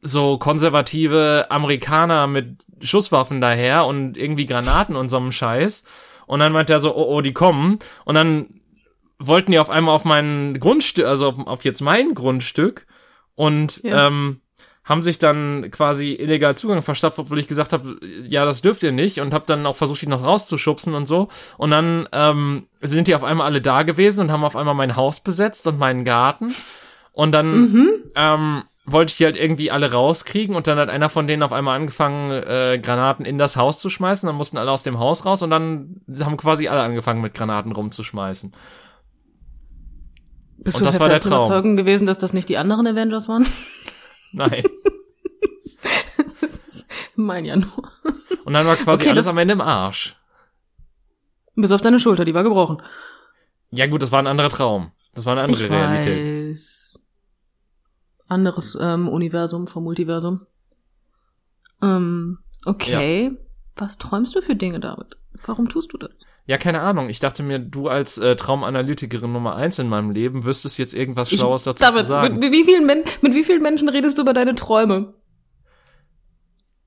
so 0.00 0.38
konservative 0.38 1.46
Amerikaner 1.50 2.26
mit 2.26 2.64
Schusswaffen 2.80 3.40
daher 3.40 3.86
und 3.86 4.16
irgendwie 4.16 4.46
Granaten 4.46 4.96
und 4.96 5.08
so 5.08 5.16
einem 5.16 5.32
Scheiß. 5.32 5.84
Und 6.26 6.40
dann 6.40 6.52
meinte 6.52 6.72
er 6.72 6.80
so, 6.80 6.94
oh, 6.96 7.16
oh, 7.16 7.20
die 7.20 7.32
kommen. 7.32 7.78
Und 8.04 8.14
dann 8.16 8.46
wollten 9.18 9.52
die 9.52 9.58
auf 9.58 9.70
einmal 9.70 9.94
auf 9.94 10.04
mein 10.04 10.58
Grundstück, 10.58 11.04
also 11.06 11.28
auf, 11.28 11.46
auf 11.46 11.64
jetzt 11.64 11.80
mein 11.80 12.14
Grundstück 12.14 12.86
und 13.34 13.82
Ja. 13.84 14.08
ähm, 14.08 14.40
haben 14.84 15.02
sich 15.02 15.20
dann 15.20 15.70
quasi 15.70 16.14
illegal 16.14 16.56
Zugang 16.56 16.82
verschafft, 16.82 17.20
obwohl 17.20 17.38
ich 17.38 17.46
gesagt 17.46 17.72
habe, 17.72 18.00
ja, 18.26 18.44
das 18.44 18.62
dürft 18.62 18.82
ihr 18.82 18.90
nicht 18.90 19.20
und 19.20 19.32
habe 19.32 19.44
dann 19.46 19.64
auch 19.64 19.76
versucht, 19.76 20.02
die 20.02 20.08
noch 20.08 20.24
rauszuschubsen 20.24 20.94
und 20.94 21.06
so. 21.06 21.28
Und 21.56 21.70
dann 21.70 22.08
ähm, 22.10 22.66
sind 22.80 23.06
die 23.06 23.14
auf 23.14 23.22
einmal 23.22 23.46
alle 23.46 23.60
da 23.60 23.84
gewesen 23.84 24.22
und 24.22 24.32
haben 24.32 24.42
auf 24.44 24.56
einmal 24.56 24.74
mein 24.74 24.96
Haus 24.96 25.20
besetzt 25.20 25.68
und 25.68 25.78
meinen 25.78 26.04
Garten. 26.04 26.52
Und 27.12 27.32
dann 27.32 28.02
ähm, 28.14 28.62
wollte 28.84 29.12
ich 29.12 29.16
die 29.18 29.24
halt 29.24 29.36
irgendwie 29.36 29.70
alle 29.70 29.92
rauskriegen 29.92 30.56
und 30.56 30.66
dann 30.66 30.78
hat 30.78 30.88
einer 30.88 31.08
von 31.08 31.26
denen 31.26 31.42
auf 31.42 31.52
einmal 31.52 31.76
angefangen, 31.76 32.30
äh, 32.30 32.80
Granaten 32.82 33.24
in 33.24 33.38
das 33.38 33.56
Haus 33.56 33.80
zu 33.80 33.90
schmeißen. 33.90 34.26
Dann 34.26 34.36
mussten 34.36 34.58
alle 34.58 34.70
aus 34.70 34.82
dem 34.82 34.98
Haus 34.98 35.24
raus 35.24 35.42
und 35.42 35.50
dann 35.50 36.00
haben 36.20 36.36
quasi 36.36 36.68
alle 36.68 36.82
angefangen, 36.82 37.20
mit 37.20 37.34
Granaten 37.34 37.72
rumzuschmeißen. 37.72 38.52
Bist 40.58 40.76
Und 40.76 40.82
du 40.82 40.86
das 40.86 41.00
war 41.00 41.08
der 41.08 41.20
Traum. 41.20 41.32
Überzeugung 41.32 41.76
gewesen, 41.76 42.06
dass 42.06 42.18
das 42.18 42.32
nicht 42.32 42.48
die 42.48 42.56
anderen 42.56 42.86
Avengers 42.86 43.28
waren? 43.28 43.46
Nein. 44.32 44.62
mein 47.16 47.44
ja 47.44 47.56
nur. 47.56 47.90
Und 48.44 48.54
dann 48.54 48.66
war 48.66 48.76
quasi 48.76 49.02
Okay, 49.02 49.10
alles 49.10 49.26
am 49.26 49.38
Ende 49.38 49.52
im 49.52 49.60
Arsch. 49.60 50.16
Bis 51.54 51.72
auf 51.72 51.80
deine 51.80 52.00
Schulter, 52.00 52.24
die 52.24 52.34
war 52.34 52.42
gebrochen. 52.42 52.82
Ja 53.70 53.86
gut, 53.86 54.02
das 54.02 54.12
war 54.12 54.20
ein 54.20 54.26
anderer 54.26 54.48
Traum. 54.48 54.92
Das 55.14 55.26
war 55.26 55.32
eine 55.32 55.42
andere 55.42 55.64
ich 55.64 55.70
Realität. 55.70 56.16
weiß. 56.16 56.41
Anderes 58.32 58.76
ähm, 58.80 59.08
Universum 59.08 59.66
vom 59.68 59.84
Multiversum. 59.84 60.46
Ähm, 61.82 62.38
okay. 62.64 63.36
Was 63.76 63.98
träumst 63.98 64.34
du 64.34 64.40
für 64.42 64.54
Dinge, 64.56 64.80
David? 64.80 65.18
Warum 65.46 65.68
tust 65.68 65.92
du 65.92 65.98
das? 65.98 66.10
Ja, 66.46 66.58
keine 66.58 66.80
Ahnung. 66.80 67.08
Ich 67.08 67.20
dachte 67.20 67.42
mir, 67.42 67.58
du 67.58 67.88
als 67.88 68.18
äh, 68.18 68.36
Traumanalytikerin 68.36 69.32
Nummer 69.32 69.56
eins 69.56 69.78
in 69.78 69.88
meinem 69.88 70.10
Leben 70.10 70.44
wüsstest 70.44 70.78
jetzt 70.78 70.92
irgendwas 70.94 71.30
Ich- 71.32 71.38
Schlaues 71.38 71.62
dazu 71.64 71.82
David, 71.82 72.02
zu 72.02 72.08
sagen. 72.08 72.34
Mit, 72.34 72.42
mit, 72.42 72.52
wie 72.52 72.64
vielen 72.64 72.84
Men 72.86 73.02
mit 73.22 73.34
wie 73.34 73.44
vielen 73.44 73.62
Menschen 73.62 73.88
redest 73.88 74.18
du 74.18 74.22
über 74.22 74.32
deine 74.34 74.54
Träume? 74.54 75.14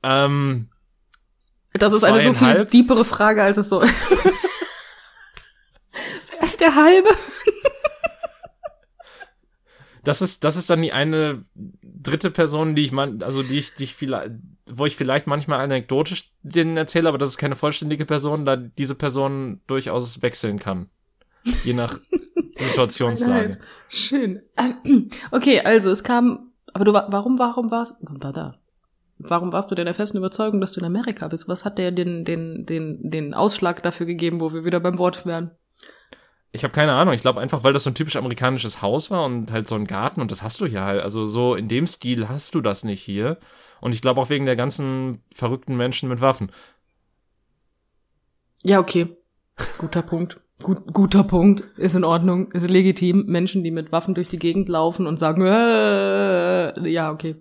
ähm, 0.03 0.69
Das 1.73 1.91
ist 1.93 2.03
eine 2.03 2.21
so 2.23 2.33
viel 2.33 2.65
deepere 2.65 3.03
Frage, 3.05 3.41
als 3.43 3.57
es 3.57 3.69
so 3.69 3.79
ist. 3.79 3.93
Wer 6.31 6.43
ist 6.43 6.59
der 6.61 6.75
halbe? 6.75 7.09
Das 10.05 10.21
ist, 10.21 10.43
das 10.43 10.55
ist 10.55 10.69
dann 10.69 10.81
die 10.81 10.93
eine 10.93 11.43
dritte 11.83 12.31
Person, 12.31 12.75
die 12.75 12.83
ich 12.83 12.91
man, 12.91 13.21
also 13.23 13.43
die 13.43 13.57
ich, 13.57 13.73
die 13.75 13.85
ich 13.85 13.95
vielleicht, 13.95 14.31
wo 14.67 14.85
ich 14.85 14.95
vielleicht 14.95 15.27
manchmal 15.27 15.59
anekdotisch 15.59 16.31
denen 16.43 16.77
erzähle, 16.77 17.09
aber 17.09 17.17
das 17.17 17.29
ist 17.31 17.37
keine 17.37 17.55
vollständige 17.55 18.05
Person, 18.05 18.45
da 18.45 18.55
diese 18.55 18.95
Person 18.95 19.61
durchaus 19.67 20.21
wechseln 20.21 20.59
kann. 20.59 20.89
Je 21.63 21.73
nach 21.73 21.99
Situationslage. 22.55 23.59
Schön. 23.89 24.41
Okay, 25.31 25.61
also 25.61 25.89
es 25.89 26.03
kam, 26.03 26.51
aber 26.73 26.85
du 26.85 26.93
war, 26.93 27.11
warum, 27.11 27.37
warum 27.39 27.71
warst, 27.71 27.95
war 28.01 28.33
da? 28.33 28.55
Warum 29.17 29.51
warst 29.51 29.71
du 29.71 29.75
denn 29.75 29.85
der 29.85 29.93
festen 29.93 30.17
Überzeugung, 30.17 30.61
dass 30.61 30.73
du 30.73 30.81
in 30.81 30.85
Amerika 30.85 31.27
bist? 31.27 31.47
Was 31.47 31.65
hat 31.65 31.77
der 31.77 31.91
den, 31.91 32.25
den, 32.25 32.65
den, 32.65 33.09
den 33.09 33.33
Ausschlag 33.33 33.81
dafür 33.81 34.05
gegeben, 34.05 34.41
wo 34.41 34.53
wir 34.53 34.65
wieder 34.65 34.79
beim 34.79 34.97
Wort 34.97 35.25
wären? 35.25 35.51
Ich 36.55 36.63
habe 36.63 36.73
keine 36.73 36.93
Ahnung. 36.93 37.13
Ich 37.13 37.21
glaube 37.21 37.41
einfach, 37.41 37.63
weil 37.63 37.73
das 37.73 37.83
so 37.83 37.89
ein 37.89 37.95
typisch 37.95 38.15
amerikanisches 38.15 38.81
Haus 38.81 39.11
war 39.11 39.25
und 39.25 39.51
halt 39.51 39.67
so 39.67 39.75
ein 39.75 39.85
Garten 39.85 40.21
und 40.21 40.31
das 40.31 40.41
hast 40.41 40.61
du 40.61 40.65
hier 40.65 40.81
halt. 40.81 41.01
Also 41.01 41.25
so 41.25 41.53
in 41.53 41.67
dem 41.67 41.85
Stil 41.85 42.27
hast 42.29 42.55
du 42.55 42.61
das 42.61 42.83
nicht 42.83 43.01
hier. 43.01 43.37
Und 43.81 43.93
ich 43.93 44.01
glaube 44.01 44.21
auch 44.21 44.29
wegen 44.29 44.45
der 44.45 44.55
ganzen 44.55 45.21
verrückten 45.33 45.75
Menschen 45.75 46.09
mit 46.09 46.21
Waffen. 46.21 46.51
Ja, 48.63 48.79
okay. 48.79 49.15
Guter 49.77 50.01
Punkt. 50.01 50.39
Gut, 50.63 50.93
guter 50.93 51.23
Punkt. 51.23 51.65
Ist 51.77 51.95
in 51.95 52.03
Ordnung. 52.03 52.51
Ist 52.53 52.69
legitim. 52.69 53.25
Menschen, 53.27 53.63
die 53.63 53.71
mit 53.71 53.91
Waffen 53.91 54.15
durch 54.15 54.29
die 54.29 54.39
Gegend 54.39 54.69
laufen 54.69 55.05
und 55.05 55.19
sagen, 55.19 55.45
äh, 55.45 56.89
ja, 56.89 57.11
okay. 57.11 57.35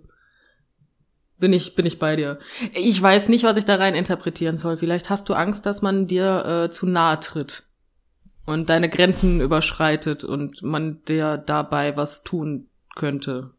Bin 1.37 1.53
ich, 1.53 1.75
bin 1.75 1.85
ich 1.85 1.99
bei 1.99 2.15
dir. 2.15 2.39
Ich 2.73 3.01
weiß 3.01 3.29
nicht, 3.29 3.43
was 3.43 3.57
ich 3.57 3.65
da 3.65 3.75
rein 3.75 3.95
interpretieren 3.95 4.57
soll. 4.57 4.77
Vielleicht 4.77 5.09
hast 5.09 5.29
du 5.29 5.33
Angst, 5.33 5.65
dass 5.65 5.81
man 5.81 6.07
dir 6.07 6.65
äh, 6.65 6.69
zu 6.69 6.85
nahe 6.85 7.19
tritt 7.19 7.63
und 8.45 8.69
deine 8.69 8.89
Grenzen 8.89 9.41
überschreitet 9.41 10.23
und 10.23 10.61
man 10.61 11.03
dir 11.05 11.37
dabei 11.37 11.97
was 11.97 12.23
tun 12.23 12.67
könnte. 12.95 13.51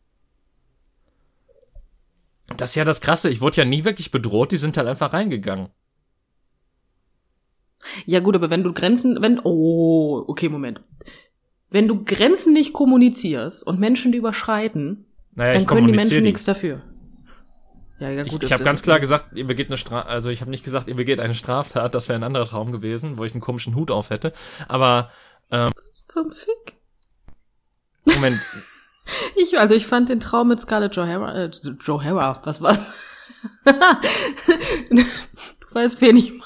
Das 2.56 2.70
ist 2.70 2.76
ja 2.76 2.84
das 2.84 3.00
Krasse. 3.00 3.28
Ich 3.28 3.40
wurde 3.40 3.56
ja 3.58 3.64
nie 3.64 3.84
wirklich 3.84 4.10
bedroht. 4.10 4.52
Die 4.52 4.56
sind 4.56 4.76
halt 4.76 4.86
einfach 4.86 5.12
reingegangen. 5.12 5.68
Ja 8.04 8.20
gut, 8.20 8.34
aber 8.36 8.50
wenn 8.50 8.62
du 8.62 8.72
Grenzen, 8.72 9.20
wenn, 9.22 9.40
oh, 9.42 10.24
okay, 10.26 10.48
Moment. 10.48 10.80
Wenn 11.70 11.88
du 11.88 12.04
Grenzen 12.04 12.52
nicht 12.52 12.72
kommunizierst 12.72 13.66
und 13.66 13.80
Menschen 13.80 14.12
die 14.12 14.18
überschreiten, 14.18 15.06
Naja, 15.34 15.54
dann 15.54 15.66
können 15.66 15.88
die 15.88 15.92
Menschen 15.92 16.22
nichts 16.22 16.44
dafür. 16.44 16.82
Ja, 17.98 18.10
ja, 18.10 18.24
Ich, 18.24 18.30
gut. 18.32 18.42
ich 18.42 18.48
das- 18.50 18.52
habe 18.58 18.64
ganz 18.64 18.82
klar 18.82 19.00
gesagt, 19.00 19.34
ihr 19.36 19.46
begeht 19.46 19.68
eine 19.68 19.78
Straf, 19.78 20.06
also 20.06 20.28
ich 20.30 20.40
habe 20.42 20.50
nicht 20.50 20.64
gesagt, 20.64 20.86
ihr 20.88 20.96
begeht 20.96 21.18
eine 21.20 21.34
Straftat. 21.34 21.94
Das 21.94 22.08
wäre 22.08 22.18
ein 22.18 22.24
anderer 22.24 22.46
Traum 22.46 22.70
gewesen, 22.72 23.16
wo 23.16 23.24
ich 23.24 23.32
einen 23.32 23.40
komischen 23.40 23.74
Hut 23.74 23.90
auf 23.90 24.10
hätte. 24.10 24.32
Aber 24.68 25.10
Zum 25.92 26.30
Fick. 26.32 26.76
Moment, 28.04 28.40
Ich, 29.36 29.56
also 29.58 29.74
ich 29.74 29.86
fand 29.86 30.08
den 30.08 30.18
Traum 30.20 30.48
mit 30.48 30.60
Scarlett 30.60 30.96
Johansson, 30.96 31.72
äh, 31.72 31.76
Johansson, 31.84 32.40
was 32.44 32.60
war? 32.60 32.76
du 34.90 35.04
weißt, 35.74 36.00
wen 36.00 36.16
ich 36.16 36.30
meine. 36.32 36.42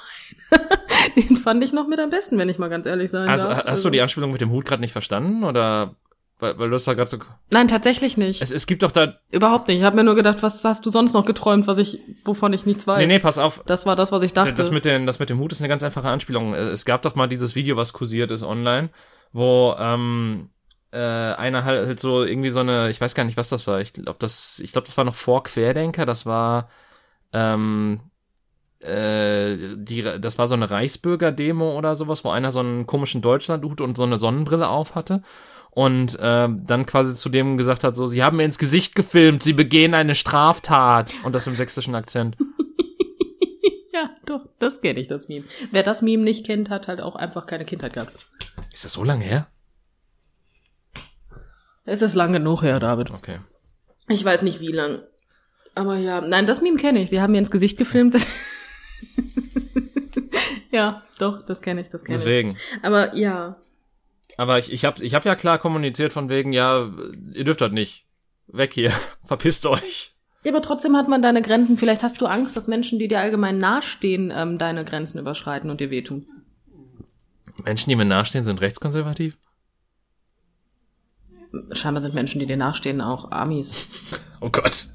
den 1.17 1.37
fand 1.37 1.63
ich 1.63 1.73
noch 1.73 1.87
mit 1.87 2.01
am 2.01 2.11
besten, 2.11 2.37
wenn 2.39 2.49
ich 2.49 2.59
mal 2.59 2.69
ganz 2.69 2.85
ehrlich 2.87 3.11
sein 3.11 3.29
Also, 3.29 3.49
darf. 3.49 3.59
hast 3.59 3.67
Also- 3.67 3.85
du 3.85 3.91
die 3.93 4.01
Anspielung 4.01 4.33
mit 4.33 4.41
dem 4.41 4.51
Hut 4.51 4.65
gerade 4.67 4.81
nicht 4.83 4.93
verstanden 4.93 5.45
oder 5.45 5.95
weil, 6.41 6.59
weil 6.59 6.71
du 6.71 6.77
es 6.77 6.85
da 6.85 6.95
gerade 6.95 7.11
so 7.11 7.19
Nein, 7.53 7.69
tatsächlich 7.69 8.17
nicht. 8.17 8.43
es, 8.43 8.51
es 8.51 8.67
gibt 8.67 8.83
doch 8.83 8.91
da 8.91 9.15
Überhaupt 9.31 9.69
nicht. 9.69 9.79
Ich 9.79 9.85
habe 9.85 9.97
mir 9.97 10.05
nur 10.05 10.15
gedacht, 10.15 10.43
was 10.43 10.65
hast 10.65 10.85
du 10.87 10.91
sonst 10.91 11.13
noch 11.13 11.25
geträumt, 11.25 11.67
was 11.67 11.79
ich, 11.79 12.01
wovon 12.25 12.53
ich 12.53 12.67
nichts 12.67 12.87
weiß. 12.87 12.99
Nee, 13.07 13.15
nee, 13.15 13.19
pass 13.19 13.39
auf. 13.39 13.63
Das 13.67 13.87
war 13.87 13.97
das, 13.97 14.13
was 14.13 14.23
ich 14.23 14.33
dachte. 14.33 14.53
Das 14.55 14.71
mit, 14.71 14.85
den, 14.85 15.07
das 15.07 15.19
mit 15.19 15.31
dem 15.31 15.39
Hut 15.39 15.53
ist 15.53 15.61
eine 15.61 15.69
ganz 15.69 15.83
einfache 15.83 16.09
Anspielung. 16.09 16.55
Äh, 16.55 16.71
Es 16.71 16.85
gab 16.85 17.03
doch 17.03 17.15
mal 17.15 17.29
dieses 17.29 17.55
Video, 17.55 17.77
was 17.77 17.93
kursiert 17.93 18.31
ist 18.31 18.43
online, 18.43 18.91
wo 19.33 19.75
ähm, 19.79 20.51
äh, 20.93 20.99
einer 20.99 21.65
halt, 21.65 21.87
halt 21.87 22.01
so 22.01 22.25
irgendwie 22.25 22.51
so 22.51 22.61
eine, 22.61 22.91
ich 22.91 23.01
weiß 23.01 23.15
gar 23.15 23.25
nicht, 23.25 23.37
was 23.37 23.49
das 23.49 23.67
war. 23.67 23.81
Ich 23.81 23.93
glaube, 23.93 24.17
das, 24.19 24.61
ich 24.61 24.73
glaube, 24.73 24.87
das 24.87 24.97
war 24.97 25.05
noch 25.05 25.15
vor 25.15 25.43
Querdenker. 25.45 26.07
Das 26.07 26.27
war 26.27 26.69
ähm, 27.33 28.01
äh, 28.81 29.57
die, 29.77 30.03
das 30.03 30.39
war 30.39 30.49
so 30.49 30.55
eine 30.55 30.71
Reichsbürger-Demo 30.71 31.77
oder 31.77 31.97
sowas, 31.97 32.25
wo 32.25 32.31
einer 32.31 32.51
so 32.51 32.61
einen 32.61 32.87
komischen 32.87 33.21
Deutschlandhut 33.21 33.81
und 33.81 33.97
so 33.97 34.05
eine 34.05 34.19
Sonnenbrille 34.19 34.69
auf 34.69 34.95
hatte. 34.95 35.23
Und 35.71 36.19
äh, 36.19 36.49
dann 36.49 36.87
quasi 36.87 37.15
zu 37.15 37.29
dem 37.29 37.57
gesagt 37.57 37.85
hat, 37.85 37.97
so, 37.97 38.07
sie 38.07 38.23
haben 38.23 38.39
mir 38.39 38.45
ins 38.45 38.59
Gesicht 38.59 38.95
gefilmt, 38.95 39.43
sie 39.43 39.53
begehen 39.53 39.95
eine 39.95 40.15
Straftat. 40.15 41.15
Und 41.23 41.35
das 41.35 41.47
im 41.47 41.55
sächsischen 41.55 41.95
Akzent. 41.95 42.37
ja, 43.93 44.11
doch, 44.27 44.49
das 44.59 44.81
kenne 44.81 44.99
ich, 44.99 45.07
das 45.07 45.29
Meme. 45.29 45.45
Wer 45.71 45.83
das 45.83 46.03
Meme 46.03 46.25
nicht 46.25 46.45
kennt, 46.45 46.71
hat 46.71 46.89
halt 46.89 47.01
auch 47.01 47.15
einfach 47.15 47.47
keine 47.47 47.65
Kindheit 47.65 47.93
gehabt. 47.93 48.15
Ist 48.73 48.85
das 48.85 48.95
so 48.95 49.05
lange 49.05 49.25
her? 49.25 49.47
Es 51.85 52.03
ist 52.03 52.15
lang 52.15 52.33
genug 52.33 52.63
her, 52.63 52.79
David. 52.79 53.11
Okay. 53.13 53.39
Ich 54.09 54.25
weiß 54.25 54.43
nicht 54.43 54.61
wie 54.61 54.73
lang. 54.73 55.03
Aber 55.75 55.97
ja, 55.97 56.21
nein, 56.21 56.47
das 56.47 56.61
Meme 56.61 56.77
kenne 56.77 57.01
ich. 57.01 57.11
Sie 57.11 57.21
haben 57.21 57.33
mir 57.33 57.39
ins 57.39 57.51
Gesicht 57.51 57.79
gefilmt. 57.79 58.17
Ja, 60.71 61.03
doch, 61.19 61.45
das 61.45 61.63
kenne 61.63 61.81
ich, 61.81 61.89
das 61.89 62.05
kenne 62.05 62.17
ich. 62.17 62.23
Deswegen. 62.23 62.57
Aber 62.83 63.15
ja, 63.17 63.57
Aber 64.37 64.59
ich, 64.59 64.73
ich 64.73 64.85
habe 64.85 65.03
ich 65.05 65.15
hab 65.15 65.25
ja 65.25 65.35
klar 65.35 65.59
kommuniziert 65.59 66.13
von 66.13 66.29
wegen, 66.29 66.53
ja, 66.53 66.91
ihr 67.33 67.45
dürft 67.45 67.61
das 67.61 67.73
nicht. 67.73 68.07
Weg 68.49 68.75
hier. 68.75 68.93
Verpisst 69.25 69.67
euch. 69.67 70.15
Ja, 70.43 70.53
aber 70.53 70.63
trotzdem 70.63 70.97
hat 70.97 71.09
man 71.09 71.23
deine 71.23 71.43
Grenzen. 71.43 71.77
Vielleicht 71.77 72.03
hast 72.03 72.21
du 72.21 72.27
Angst, 72.27 72.57
dass 72.57 72.67
Menschen, 72.67 72.99
die 72.99 73.09
dir 73.09 73.21
allgemein 73.21 73.59
nahestehen, 73.59 74.33
ähm, 74.35 74.57
deine 74.59 74.85
Grenzen 74.85 75.19
überschreiten 75.19 75.71
und 75.71 75.81
dir 75.81 75.91
wehtun. 75.91 76.27
Menschen, 77.65 77.91
die 77.91 77.97
mir 77.97 78.07
nahestehen, 78.07 78.45
sind 78.45 78.61
rechtskonservativ? 78.61 79.37
Scheinbar 81.73 82.01
sind 82.01 82.15
Menschen, 82.15 82.39
die 82.39 82.47
dir 82.47 82.57
nachstehen, 82.57 83.01
auch 83.01 83.31
Amis. 83.31 83.89
Oh 84.43 84.49
Gott. 84.49 84.87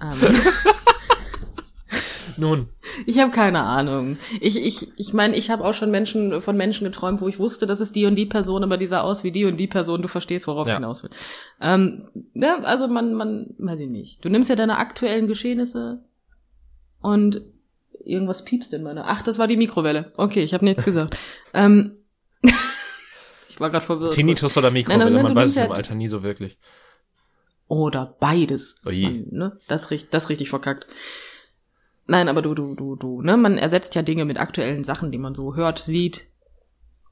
Ähm, 0.00 0.18
Nun. 2.36 2.68
ich 3.06 3.18
habe 3.18 3.30
keine 3.30 3.60
Ahnung. 3.62 4.16
Ich 4.40 4.56
ich 4.56 4.88
ich 4.96 5.12
meine, 5.12 5.36
ich 5.36 5.50
habe 5.50 5.64
auch 5.64 5.74
schon 5.74 5.90
Menschen 5.90 6.40
von 6.40 6.56
Menschen 6.56 6.84
geträumt, 6.84 7.20
wo 7.20 7.28
ich 7.28 7.38
wusste, 7.38 7.66
das 7.66 7.80
ist 7.80 7.94
die 7.96 8.06
und 8.06 8.14
die 8.16 8.26
Person, 8.26 8.62
aber 8.64 8.76
die 8.76 8.86
sah 8.86 9.00
aus 9.00 9.24
wie 9.24 9.32
die 9.32 9.44
und 9.44 9.58
die 9.58 9.66
Person. 9.66 10.02
Du 10.02 10.08
verstehst, 10.08 10.46
worauf 10.46 10.66
Ja. 10.66 10.74
ich 10.74 10.78
hinaus 10.78 11.02
will. 11.02 11.10
Ähm, 11.60 12.08
ja, 12.34 12.58
also 12.62 12.88
man 12.88 13.14
man 13.14 13.54
weiß 13.58 13.80
ich 13.80 13.88
nicht. 13.88 14.24
Du 14.24 14.28
nimmst 14.28 14.50
ja 14.50 14.56
deine 14.56 14.78
aktuellen 14.78 15.26
Geschehnisse 15.26 16.02
und 17.00 17.42
irgendwas 18.04 18.44
piepst 18.44 18.72
in 18.74 18.82
meiner. 18.82 19.04
Ach, 19.06 19.22
das 19.22 19.38
war 19.38 19.46
die 19.46 19.56
Mikrowelle. 19.56 20.12
Okay, 20.16 20.42
ich 20.42 20.54
habe 20.54 20.64
nichts 20.64 20.84
gesagt. 20.84 21.16
ähm, 21.54 21.96
ich 23.48 23.60
war 23.60 23.70
gerade 23.70 23.84
verwirrt. 23.84 24.12
Tinnitus 24.14 24.56
oder 24.56 24.70
Mikrowelle, 24.70 25.04
Nein, 25.04 25.12
nein, 25.14 25.22
man 25.22 25.34
weiß 25.36 25.50
es 25.50 25.56
nimmst 25.56 25.70
im 25.70 25.76
Alter 25.76 25.94
nie 25.94 26.08
so 26.08 26.22
wirklich. 26.22 26.58
Oder 27.68 28.16
beides. 28.20 28.76
Oje. 28.84 29.08
Man, 29.08 29.26
ne? 29.30 29.56
Das 29.68 29.90
richtig, 29.90 30.10
das 30.10 30.28
richtig 30.28 30.50
verkackt. 30.50 30.86
Nein, 32.06 32.28
aber 32.28 32.42
du, 32.42 32.54
du, 32.54 32.74
du, 32.74 32.96
du, 32.96 33.22
ne? 33.22 33.36
Man 33.36 33.58
ersetzt 33.58 33.94
ja 33.94 34.02
Dinge 34.02 34.24
mit 34.24 34.38
aktuellen 34.38 34.84
Sachen, 34.84 35.10
die 35.12 35.18
man 35.18 35.34
so 35.34 35.54
hört, 35.54 35.78
sieht 35.78 36.26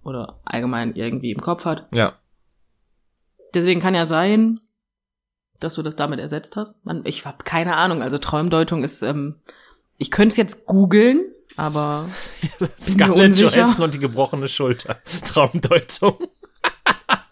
oder 0.03 0.41
allgemein 0.45 0.95
irgendwie 0.95 1.31
im 1.31 1.41
Kopf 1.41 1.65
hat. 1.65 1.89
Ja. 1.93 2.19
Deswegen 3.55 3.81
kann 3.81 3.95
ja 3.95 4.07
sein, 4.07 4.61
dass 5.61 5.75
du 5.75 5.83
das 5.83 5.97
damit 5.97 6.21
ersetzt 6.21 6.57
hast. 6.57 6.85
Man, 6.85 7.03
ich 7.05 7.25
habe 7.27 7.45
keine 7.45 7.77
Ahnung. 7.77 8.03
Also 8.03 8.19
Traumdeutung 8.19 8.83
ist, 8.83 9.03
ähm, 9.03 9.37
ich 9.99 10.11
könnte 10.11 10.33
es 10.33 10.37
jetzt 10.37 10.67
googeln, 10.67 11.33
aber 11.57 12.09
Scarlett. 12.81 13.37
Johansson 13.37 13.85
und 13.85 13.95
die 13.95 13.99
gebrochene 13.99 14.49
Schulter. 14.49 14.99
Traumdeutung. 15.27 16.19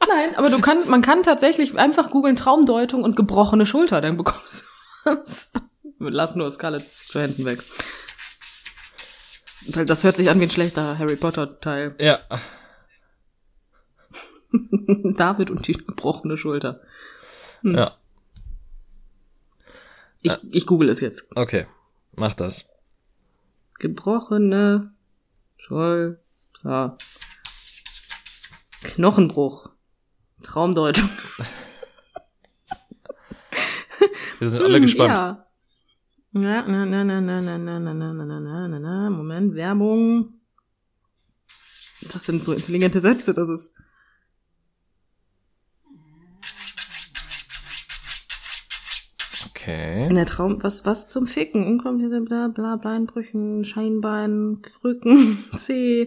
nein, 0.07 0.37
aber 0.37 0.51
du 0.51 0.61
kann, 0.61 0.88
man 0.88 1.03
kann 1.03 1.23
tatsächlich 1.23 1.77
einfach 1.79 2.11
googeln 2.11 2.37
Traumdeutung 2.37 3.03
und 3.03 3.16
gebrochene 3.16 3.66
Schulter, 3.66 4.01
dann 4.01 4.16
bekommst 4.16 4.64
du 5.05 5.11
was. 5.11 5.51
Lass 5.99 6.37
nur 6.37 6.51
Scarlett 6.51 6.85
Johansson 7.11 7.45
weg. 7.45 7.59
Weil 9.75 9.85
das 9.85 10.05
hört 10.05 10.17
sich 10.17 10.31
an 10.31 10.41
wie 10.41 10.45
ein 10.45 10.51
schlechter 10.51 10.99
Harry 10.99 11.17
Potter 11.17 11.61
Teil. 11.61 11.95
Ja. 12.01 12.21
David 14.51 15.51
und 15.51 15.67
die 15.67 15.75
gebrochene 15.75 16.39
Schulter. 16.39 16.81
Ja. 17.63 17.99
Ich, 20.23 20.33
ich 20.51 20.67
google 20.67 20.89
es 20.89 21.01
jetzt. 21.01 21.27
Okay. 21.37 21.67
Mach 22.17 22.33
das. 22.35 22.67
Gebrochene 23.79 24.95
Schulter. 25.59 26.97
Knochenbruch. 28.83 29.69
Traumdeutung. 30.43 31.11
Wir 34.39 34.49
sind 34.49 34.63
alle 34.63 34.81
gespannt. 34.81 35.11
Ja. 35.11 35.48
Na, 36.40 36.62
na, 36.62 36.87
na, 36.87 37.05
na, 37.05 37.20
na, 37.20 37.40
na, 37.40 37.59
na, 37.59 37.79
na, 37.79 37.94
na, 37.94 38.12
na, 38.14 38.24
na, 38.24 38.40
na, 38.40 38.68
na, 38.68 38.79
na, 38.79 39.11
Moment, 39.11 39.55
Werbung. 39.55 40.35
Das 42.12 42.24
sind 42.27 42.44
so 42.44 42.53
intelligente 42.53 43.01
Sätze, 43.01 43.35
das 43.35 43.48
ist. 43.48 43.74
Okay. 49.51 50.07
In 50.07 50.14
der 50.14 50.27
Traum, 50.27 50.62
was, 50.62 50.87
was 50.87 51.09
zum 51.09 51.27
Ficken? 51.27 51.66
Unkomplizierte 51.66 52.20
bla, 52.20 52.46
bla, 52.46 52.77
Beinbrüchen, 52.77 53.64
Scheinbein, 53.64 54.62
Krücken, 54.62 55.44
C. 55.57 56.07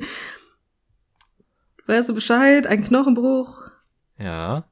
Weißt 1.87 2.07
du 2.07 2.15
Bescheid? 2.15 2.67
Ein 2.67 2.85
Knochenbruch. 2.85 3.67
Ja. 4.17 4.63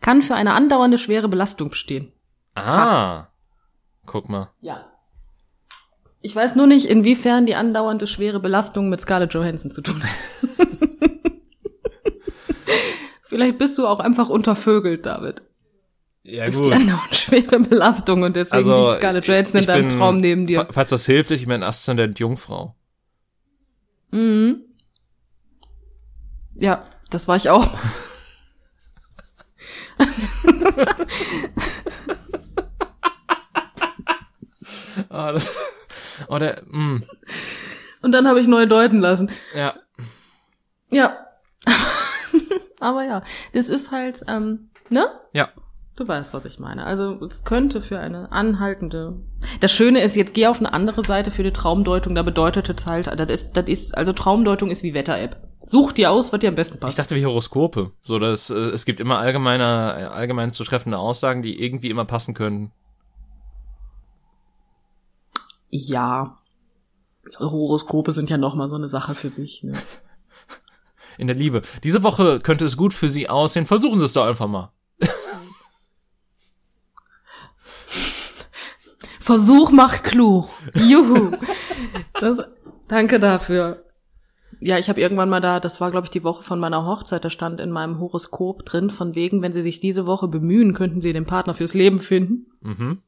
Kann 0.00 0.22
für 0.22 0.36
eine 0.36 0.52
andauernde 0.52 0.98
schwere 0.98 1.28
Belastung 1.28 1.70
bestehen. 1.70 2.12
Ah. 2.54 3.26
Guck 4.06 4.28
mal. 4.28 4.50
Ja. 4.60 4.90
Ich 6.20 6.34
weiß 6.34 6.54
nur 6.56 6.66
nicht, 6.66 6.86
inwiefern 6.86 7.44
die 7.46 7.54
andauernde 7.54 8.06
schwere 8.06 8.40
Belastung 8.40 8.88
mit 8.88 9.00
Scarlett 9.00 9.34
Johansson 9.34 9.70
zu 9.70 9.82
tun 9.82 10.02
hat. 10.02 10.10
Vielleicht 13.22 13.58
bist 13.58 13.76
du 13.78 13.86
auch 13.86 14.00
einfach 14.00 14.28
untervögelt, 14.30 15.04
David. 15.06 15.42
Ja, 16.22 16.44
Ist 16.44 16.64
die 16.64 16.72
andauernde 16.72 17.14
schwere 17.14 17.60
Belastung 17.60 18.22
und 18.22 18.36
deswegen 18.36 18.56
Also, 18.56 18.84
liegt 18.86 18.94
Scarlett 18.94 19.26
Johansson 19.26 19.60
in 19.60 19.66
deinem 19.66 19.88
bin- 19.88 19.98
Traum 19.98 20.20
neben 20.20 20.46
dir. 20.46 20.60
Fa- 20.64 20.68
Falls 20.72 20.90
das 20.90 21.04
hilft, 21.06 21.30
ich 21.30 21.46
bin 21.46 21.62
Aszendent 21.62 22.18
Jungfrau. 22.18 22.74
Mhm. 24.10 24.62
Ja, 26.54 26.80
das 27.10 27.28
war 27.28 27.36
ich 27.36 27.50
auch. 27.50 27.68
Ah, 35.14 35.32
das. 35.32 35.54
Oder, 36.28 36.62
mh. 36.68 37.02
Und 38.02 38.12
dann 38.12 38.26
habe 38.26 38.40
ich 38.40 38.46
neu 38.48 38.66
deuten 38.66 39.00
lassen. 39.00 39.30
Ja. 39.54 39.74
Ja. 40.90 41.16
Aber 42.80 43.04
ja, 43.04 43.22
das 43.52 43.68
ist 43.68 43.90
halt, 43.92 44.22
ähm, 44.28 44.70
ne? 44.90 45.06
Ja. 45.32 45.48
Du 45.96 46.06
weißt, 46.08 46.34
was 46.34 46.44
ich 46.44 46.58
meine. 46.58 46.84
Also 46.84 47.24
es 47.24 47.44
könnte 47.44 47.80
für 47.80 48.00
eine 48.00 48.32
anhaltende. 48.32 49.20
Das 49.60 49.72
Schöne 49.72 50.02
ist, 50.02 50.16
jetzt 50.16 50.34
geh 50.34 50.48
auf 50.48 50.58
eine 50.58 50.72
andere 50.72 51.04
Seite 51.04 51.30
für 51.30 51.44
die 51.44 51.52
Traumdeutung. 51.52 52.16
Da 52.16 52.22
bedeutet 52.22 52.68
es 52.68 52.86
halt, 52.86 53.06
das 53.06 53.30
ist, 53.30 53.52
das 53.52 53.68
ist, 53.68 53.96
also 53.96 54.12
Traumdeutung 54.12 54.70
ist 54.70 54.82
wie 54.82 54.92
Wetter-App. 54.94 55.36
Such 55.66 55.92
dir 55.92 56.10
aus, 56.10 56.32
was 56.32 56.40
dir 56.40 56.48
am 56.48 56.56
besten 56.56 56.74
Ich 56.74 56.80
passt. 56.80 56.98
dachte 56.98 57.14
wie 57.14 57.24
Horoskope. 57.24 57.92
So, 58.00 58.18
dass 58.18 58.50
äh, 58.50 58.54
es 58.56 58.84
gibt 58.84 58.98
immer 59.00 59.18
allgemeine, 59.18 59.62
äh, 59.98 60.04
allgemein 60.06 60.50
zu 60.50 60.64
treffende 60.64 60.98
Aussagen, 60.98 61.42
die 61.42 61.62
irgendwie 61.64 61.90
immer 61.90 62.04
passen 62.04 62.34
können. 62.34 62.72
Ja. 65.76 66.36
Horoskope 67.40 68.12
sind 68.12 68.30
ja 68.30 68.38
noch 68.38 68.54
mal 68.54 68.68
so 68.68 68.76
eine 68.76 68.88
Sache 68.88 69.16
für 69.16 69.28
sich. 69.28 69.64
Ne? 69.64 69.72
In 71.18 71.26
der 71.26 71.34
Liebe. 71.34 71.62
Diese 71.82 72.04
Woche 72.04 72.38
könnte 72.38 72.64
es 72.64 72.76
gut 72.76 72.94
für 72.94 73.08
Sie 73.08 73.28
aussehen. 73.28 73.66
Versuchen 73.66 73.98
Sie 73.98 74.04
es 74.04 74.12
doch 74.12 74.24
einfach 74.24 74.46
mal. 74.46 74.70
Versuch 79.18 79.72
macht 79.72 80.04
klug. 80.04 80.48
Juhu. 80.76 81.32
Das, 82.20 82.44
danke 82.86 83.18
dafür. 83.18 83.84
Ja, 84.60 84.78
ich 84.78 84.88
habe 84.88 85.00
irgendwann 85.00 85.28
mal 85.28 85.40
da, 85.40 85.58
das 85.58 85.80
war 85.80 85.90
glaube 85.90 86.06
ich 86.06 86.10
die 86.12 86.22
Woche 86.22 86.44
von 86.44 86.60
meiner 86.60 86.86
Hochzeit, 86.86 87.24
da 87.24 87.30
stand 87.30 87.60
in 87.60 87.72
meinem 87.72 87.98
Horoskop 87.98 88.64
drin, 88.64 88.90
von 88.90 89.16
wegen, 89.16 89.42
wenn 89.42 89.52
sie 89.52 89.62
sich 89.62 89.80
diese 89.80 90.06
Woche 90.06 90.28
bemühen, 90.28 90.72
könnten 90.72 91.00
sie 91.00 91.12
den 91.12 91.26
Partner 91.26 91.52
fürs 91.52 91.74
Leben 91.74 91.98
finden. 91.98 92.46
Mhm. 92.60 93.02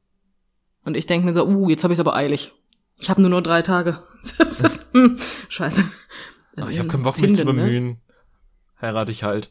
Und 0.87 0.97
ich 0.97 1.05
denke 1.05 1.27
mir 1.27 1.33
so, 1.33 1.45
uh, 1.45 1.69
jetzt 1.69 1.83
habe 1.83 1.93
ich 1.93 1.99
es 1.99 2.01
aber 2.01 2.15
eilig. 2.15 2.53
Ich 2.97 3.11
habe 3.11 3.21
nur 3.21 3.29
noch 3.29 3.43
drei 3.43 3.61
Tage. 3.61 3.99
Ist, 4.39 4.87
hm, 4.93 5.19
scheiße. 5.49 5.85
Aber 6.57 6.71
ich 6.71 6.79
habe 6.79 6.89
keinen 6.89 7.03
Bock, 7.03 7.21
mich 7.21 7.35
zu 7.35 7.45
ne? 7.45 7.53
bemühen. 7.53 7.99
Heirate 8.81 9.11
ich 9.11 9.25
halt. 9.25 9.51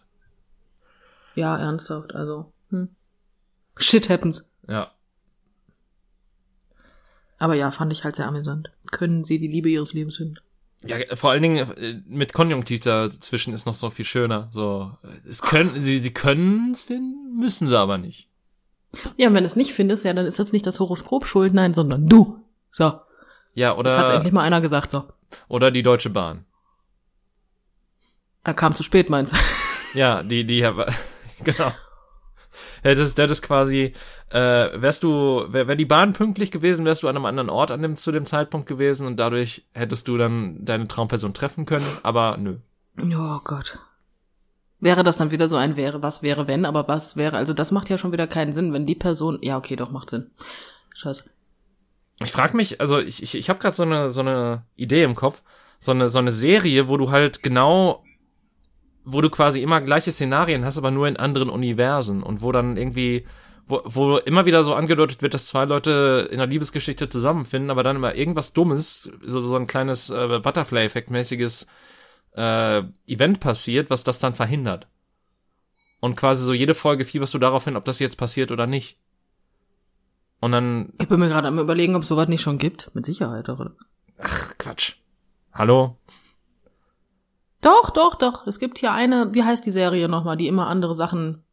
Ja, 1.36 1.58
ernsthaft, 1.58 2.16
also. 2.16 2.54
Hm. 2.70 2.88
Shit 3.76 4.10
happens. 4.10 4.46
Ja. 4.68 4.92
Aber 7.38 7.56
ja, 7.56 7.70
fand 7.72 7.92
ich 7.92 8.06
halt 8.06 8.16
sehr 8.16 8.28
amüsant. 8.28 8.72
Können 8.92 9.26
sie 9.26 9.38
die 9.38 9.50
Liebe 9.50 9.70
ihres 9.70 9.92
Lebens 9.92 10.16
finden? 10.16 10.38
Ja, 10.86 10.98
vor 11.16 11.32
allen 11.32 11.42
Dingen 11.42 11.70
äh, 11.72 12.02
mit 12.08 12.32
Konjunktiv 12.32 12.80
dazwischen 12.80 13.54
ist 13.54 13.66
noch 13.66 13.76
so 13.76 13.90
viel 13.90 14.06
schöner. 14.06 14.48
So, 14.54 14.94
es 15.28 15.42
können, 15.42 15.84
sie, 15.84 16.00
sie 16.00 16.14
können 16.14 16.72
es 16.72 16.84
finden, 16.84 17.36
müssen 17.38 17.68
sie 17.68 17.78
aber 17.78 17.98
nicht. 17.98 18.30
Ja, 19.18 19.28
und 19.28 19.34
wenn 19.34 19.44
du 19.44 19.48
es 19.48 19.56
nicht 19.56 19.74
findest, 19.74 20.06
ja, 20.06 20.14
dann 20.14 20.26
ist 20.26 20.40
das 20.40 20.54
nicht 20.54 20.66
das 20.66 20.80
Horoskop 20.80 21.26
schuld, 21.26 21.54
nein, 21.54 21.74
sondern 21.74 22.08
du. 22.08 22.40
So, 22.72 23.00
Ja, 23.54 23.82
das 23.84 23.98
hat 23.98 24.06
oder, 24.06 24.16
endlich 24.16 24.34
mal 24.34 24.42
einer 24.42 24.62
gesagt, 24.62 24.92
so. 24.92 25.04
oder 25.48 25.72
die 25.72 25.84
Deutsche 25.84 26.10
Bahn. 26.10 26.46
Er 28.44 28.54
kam 28.54 28.76
zu 28.76 28.84
spät, 28.84 29.10
meinst 29.10 29.34
du? 29.34 29.38
Ja, 29.94 30.24
die, 30.24 30.44
die, 30.44 30.60
genau. 31.44 31.72
Hättest, 32.84 33.18
hättest 33.18 33.44
quasi, 33.44 33.94
äh, 34.30 34.70
wärst 34.74 35.04
du, 35.04 35.46
wär, 35.48 35.70
wär 35.70 35.76
die 35.78 35.86
Bahn 35.86 36.12
pünktlich 36.12 36.52
gewesen, 36.52 36.84
wärst 36.86 37.02
du 37.04 37.08
an 37.08 37.16
einem 37.16 37.26
anderen 37.26 37.50
Ort 37.50 37.72
an 37.72 37.82
dem, 37.82 37.96
zu 37.96 38.12
dem 38.12 38.26
Zeitpunkt 38.26 38.68
gewesen 38.68 39.08
und 39.08 39.16
dadurch 39.18 39.66
hättest 39.72 40.10
du 40.10 40.18
dann 40.18 40.66
deine 40.66 40.90
Traumperson 40.90 41.34
treffen 41.34 41.66
können, 41.66 41.88
aber 42.04 42.36
nö. 42.36 42.58
Oh 43.02 43.40
Gott. 43.44 43.80
Wäre 44.80 45.04
das 45.04 45.18
dann 45.18 45.32
wieder 45.32 45.48
so 45.48 45.56
ein 45.56 45.78
wäre, 45.78 46.04
was 46.04 46.22
wäre, 46.22 46.48
wenn, 46.48 46.66
aber 46.66 46.88
was 46.88 47.16
wäre, 47.16 47.38
also 47.38 47.54
das 47.54 47.72
macht 47.72 47.90
ja 47.90 47.98
schon 47.98 48.12
wieder 48.12 48.28
keinen 48.28 48.54
Sinn, 48.54 48.74
wenn 48.74 48.86
die 48.86 48.96
Person, 48.96 49.40
ja, 49.42 49.58
okay, 49.58 49.76
doch, 49.76 49.92
macht 49.92 50.10
Sinn. 50.10 50.32
Scheiße. 50.94 51.24
Ich 52.22 52.32
frag 52.32 52.54
mich, 52.54 52.80
also 52.80 53.00
ich, 53.00 53.22
ich, 53.24 53.36
ich 53.36 53.50
habe 53.50 53.60
gerade 53.60 53.76
so 53.76 53.84
eine, 53.84 54.10
so 54.10 54.22
eine 54.22 54.64
Idee 54.76 55.04
im 55.04 55.16
Kopf, 55.16 55.42
so 55.80 55.92
eine, 55.92 56.10
so 56.10 56.20
eine 56.20 56.32
Serie, 56.32 56.88
wo 56.88 56.98
du 56.98 57.12
halt 57.12 57.44
genau, 57.44 58.04
wo 59.04 59.22
du 59.22 59.30
quasi 59.30 59.62
immer 59.62 59.82
gleiche 59.82 60.12
Szenarien 60.12 60.66
hast, 60.66 60.78
aber 60.78 60.92
nur 60.92 61.08
in 61.08 61.18
anderen 61.18 61.50
Universen 61.50 62.24
und 62.24 62.42
wo 62.42 62.52
dann 62.52 62.78
irgendwie, 62.78 63.26
wo, 63.68 63.82
wo 63.86 64.18
immer 64.18 64.46
wieder 64.46 64.64
so 64.64 64.74
angedeutet 64.74 65.22
wird, 65.22 65.34
dass 65.34 65.48
zwei 65.48 65.66
Leute 65.66 66.30
in 66.32 66.40
einer 66.40 66.50
Liebesgeschichte 66.50 67.10
zusammenfinden, 67.10 67.70
aber 67.70 67.84
dann 67.84 67.98
immer 67.98 68.16
irgendwas 68.16 68.54
Dummes, 68.54 69.12
so, 69.24 69.42
so 69.42 69.56
ein 69.56 69.68
kleines 69.68 70.10
äh, 70.10 70.40
Butterfly-Effekt-mäßiges 70.42 71.68
äh, 72.36 72.84
Event 73.08 73.40
passiert, 73.40 73.90
was 73.90 74.04
das 74.04 74.20
dann 74.20 74.34
verhindert. 74.34 74.88
Und 76.02 76.16
quasi 76.18 76.44
so 76.46 76.54
jede 76.54 76.74
Folge 76.76 77.06
fieberst 77.06 77.34
du 77.34 77.40
darauf 77.40 77.64
hin, 77.66 77.76
ob 77.78 77.86
das 77.86 78.00
jetzt 78.00 78.18
passiert 78.18 78.52
oder 78.52 78.68
nicht. 78.68 78.98
Und 80.42 80.52
dann 80.52 80.94
Ich 81.00 81.08
bin 81.08 81.20
mir 81.20 81.30
gerade 81.30 81.48
am 81.48 81.58
überlegen, 81.60 81.96
ob 81.96 82.04
es 82.04 82.10
sowas 82.10 82.28
nicht 82.28 82.42
schon 82.42 82.58
gibt. 82.58 82.94
Mit 82.94 83.06
Sicherheit, 83.06 83.50
oder? 83.50 83.72
Quatsch. 84.58 84.96
Hallo? 85.54 85.98
Doch, 87.62 87.90
doch, 87.90 88.16
doch. 88.16 88.46
Es 88.46 88.60
gibt 88.60 88.78
hier 88.78 88.92
eine, 88.92 89.34
wie 89.34 89.44
heißt 89.44 89.66
die 89.66 89.72
Serie 89.72 90.08
nochmal, 90.08 90.38
die 90.38 90.48
immer 90.48 90.68
andere 90.68 90.94
Sachen. 90.94 91.44